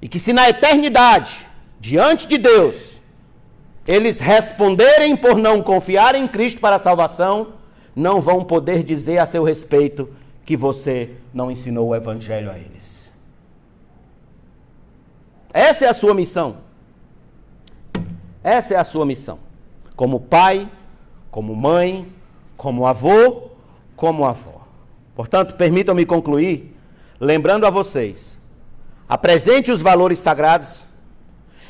E 0.00 0.08
que 0.08 0.18
se 0.18 0.32
na 0.32 0.48
eternidade, 0.48 1.48
diante 1.80 2.28
de 2.28 2.38
Deus, 2.38 3.00
eles 3.86 4.20
responderem 4.20 5.16
por 5.16 5.36
não 5.36 5.62
confiar 5.62 6.14
em 6.14 6.28
Cristo 6.28 6.60
para 6.60 6.76
a 6.76 6.78
salvação, 6.78 7.54
não 7.96 8.20
vão 8.20 8.44
poder 8.44 8.82
dizer 8.82 9.18
a 9.18 9.26
seu 9.26 9.42
respeito 9.42 10.08
que 10.44 10.56
você 10.56 11.14
não 11.32 11.50
ensinou 11.50 11.88
o 11.88 11.94
evangelho 11.94 12.50
a 12.50 12.58
eles. 12.58 13.10
Essa 15.52 15.84
é 15.84 15.88
a 15.88 15.94
sua 15.94 16.14
missão. 16.14 16.58
Essa 18.42 18.74
é 18.74 18.76
a 18.76 18.84
sua 18.84 19.04
missão. 19.04 19.38
Como 19.94 20.18
pai, 20.20 20.68
como 21.30 21.54
mãe, 21.54 22.12
como 22.56 22.86
avô, 22.86 23.50
como 23.94 24.24
avó. 24.24 24.61
Portanto, 25.14 25.54
permitam-me 25.54 26.06
concluir 26.06 26.76
lembrando 27.22 27.64
a 27.64 27.70
vocês: 27.70 28.36
apresente 29.08 29.70
os 29.70 29.80
valores 29.80 30.18
sagrados, 30.18 30.80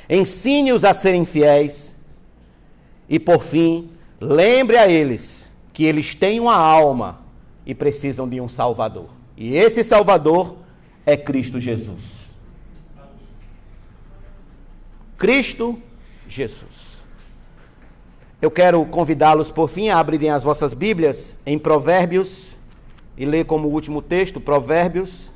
ensine-os 0.08 0.84
a 0.84 0.92
serem 0.92 1.24
fiéis 1.24 1.94
e, 3.08 3.20
por 3.20 3.42
fim, 3.42 3.90
lembre 4.20 4.78
a 4.78 4.88
eles 4.88 5.50
que 5.72 5.84
eles 5.84 6.14
têm 6.14 6.40
uma 6.40 6.56
alma 6.56 7.20
e 7.66 7.74
precisam 7.74 8.28
de 8.28 8.40
um 8.40 8.48
Salvador. 8.48 9.08
E 9.36 9.54
esse 9.54 9.84
Salvador 9.84 10.56
é 11.04 11.16
Cristo 11.16 11.60
Jesus. 11.60 12.02
Cristo 15.18 15.78
Jesus. 16.26 17.02
Eu 18.40 18.50
quero 18.50 18.84
convidá-los, 18.86 19.50
por 19.50 19.68
fim, 19.68 19.88
a 19.88 19.98
abrirem 19.98 20.30
as 20.30 20.42
vossas 20.42 20.74
Bíblias 20.74 21.36
em 21.46 21.58
Provérbios 21.58 22.51
e 23.22 23.24
ler 23.24 23.44
como 23.44 23.68
último 23.68 24.02
texto 24.02 24.40
Provérbios 24.40 25.30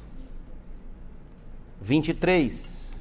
23. 1.80 2.99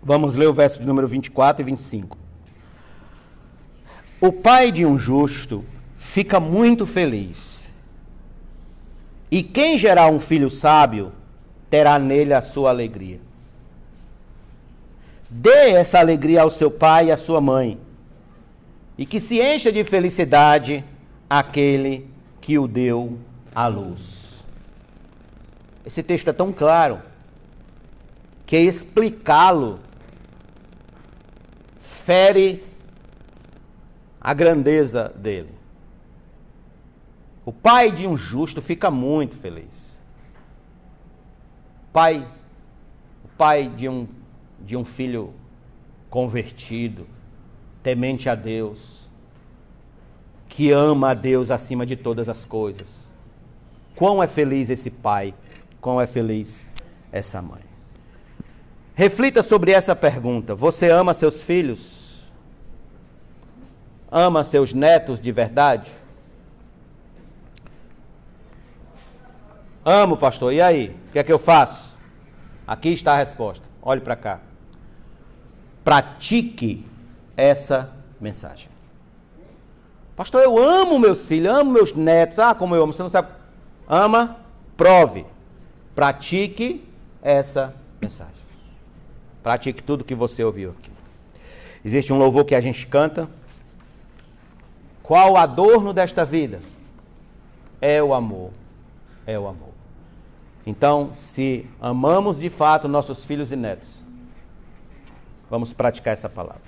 Vamos 0.00 0.36
ler 0.36 0.46
o 0.46 0.54
verso 0.54 0.78
de 0.78 0.86
número 0.86 1.08
24 1.08 1.60
e 1.60 1.64
25. 1.64 2.16
O 4.20 4.30
pai 4.30 4.70
de 4.70 4.86
um 4.86 4.96
justo 4.96 5.64
fica 5.96 6.38
muito 6.38 6.86
feliz. 6.86 7.57
E 9.30 9.42
quem 9.42 9.76
gerar 9.76 10.10
um 10.10 10.18
filho 10.18 10.48
sábio 10.48 11.12
terá 11.68 11.98
nele 11.98 12.32
a 12.32 12.40
sua 12.40 12.70
alegria. 12.70 13.20
Dê 15.28 15.72
essa 15.72 15.98
alegria 15.98 16.42
ao 16.42 16.50
seu 16.50 16.70
pai 16.70 17.06
e 17.06 17.12
à 17.12 17.16
sua 17.16 17.40
mãe, 17.40 17.78
e 18.96 19.04
que 19.04 19.20
se 19.20 19.40
encha 19.40 19.70
de 19.70 19.84
felicidade 19.84 20.82
aquele 21.28 22.08
que 22.40 22.58
o 22.58 22.66
deu 22.66 23.18
à 23.54 23.66
luz. 23.66 24.42
Esse 25.84 26.02
texto 26.02 26.28
é 26.28 26.32
tão 26.32 26.52
claro 26.52 27.00
que 28.46 28.56
explicá-lo 28.56 29.78
fere 32.06 32.64
a 34.18 34.32
grandeza 34.32 35.12
dele. 35.14 35.57
O 37.48 37.52
pai 37.52 37.90
de 37.90 38.06
um 38.06 38.14
justo 38.14 38.60
fica 38.60 38.90
muito 38.90 39.34
feliz. 39.34 39.98
Pai, 41.90 42.28
o 43.24 43.28
pai 43.38 43.70
de 43.70 43.88
um, 43.88 44.06
de 44.60 44.76
um 44.76 44.84
filho 44.84 45.32
convertido, 46.10 47.06
temente 47.82 48.28
a 48.28 48.34
Deus, 48.34 49.08
que 50.46 50.70
ama 50.70 51.12
a 51.12 51.14
Deus 51.14 51.50
acima 51.50 51.86
de 51.86 51.96
todas 51.96 52.28
as 52.28 52.44
coisas. 52.44 53.10
Quão 53.96 54.22
é 54.22 54.26
feliz 54.26 54.68
esse 54.68 54.90
pai, 54.90 55.32
quão 55.80 55.98
é 55.98 56.06
feliz 56.06 56.66
essa 57.10 57.40
mãe. 57.40 57.62
Reflita 58.94 59.42
sobre 59.42 59.70
essa 59.70 59.96
pergunta: 59.96 60.54
você 60.54 60.90
ama 60.90 61.14
seus 61.14 61.42
filhos? 61.42 62.28
ama 64.10 64.44
seus 64.44 64.74
netos 64.74 65.18
de 65.18 65.32
verdade? 65.32 65.90
Amo, 69.90 70.18
pastor. 70.18 70.52
E 70.52 70.60
aí? 70.60 70.94
O 71.08 71.12
que 71.12 71.18
é 71.18 71.24
que 71.24 71.32
eu 71.32 71.38
faço? 71.38 71.96
Aqui 72.66 72.90
está 72.90 73.14
a 73.14 73.16
resposta. 73.16 73.64
Olhe 73.80 74.02
para 74.02 74.14
cá. 74.14 74.38
Pratique 75.82 76.84
essa 77.34 77.90
mensagem. 78.20 78.68
Pastor, 80.14 80.42
eu 80.42 80.58
amo 80.58 80.98
meus 80.98 81.26
filhos, 81.26 81.50
amo 81.50 81.72
meus 81.72 81.94
netos. 81.94 82.38
Ah, 82.38 82.54
como 82.54 82.76
eu 82.76 82.82
amo. 82.82 82.92
Você 82.92 83.02
não 83.02 83.08
sabe. 83.08 83.28
Ama, 83.88 84.36
prove. 84.76 85.24
Pratique 85.94 86.86
essa 87.22 87.74
mensagem. 87.98 88.34
Pratique 89.42 89.82
tudo 89.82 90.04
que 90.04 90.14
você 90.14 90.44
ouviu 90.44 90.74
aqui. 90.78 90.90
Existe 91.82 92.12
um 92.12 92.18
louvor 92.18 92.44
que 92.44 92.54
a 92.54 92.60
gente 92.60 92.86
canta 92.86 93.26
qual 95.02 95.32
o 95.32 95.36
adorno 95.38 95.94
desta 95.94 96.26
vida? 96.26 96.60
É 97.80 98.02
o 98.02 98.12
amor. 98.12 98.50
É 99.26 99.38
o 99.38 99.48
amor. 99.48 99.77
Então, 100.68 101.14
se 101.14 101.64
amamos 101.80 102.38
de 102.38 102.50
fato 102.50 102.86
nossos 102.86 103.24
filhos 103.24 103.50
e 103.50 103.56
netos, 103.56 104.04
vamos 105.48 105.72
praticar 105.72 106.12
essa 106.12 106.28
palavra. 106.28 106.60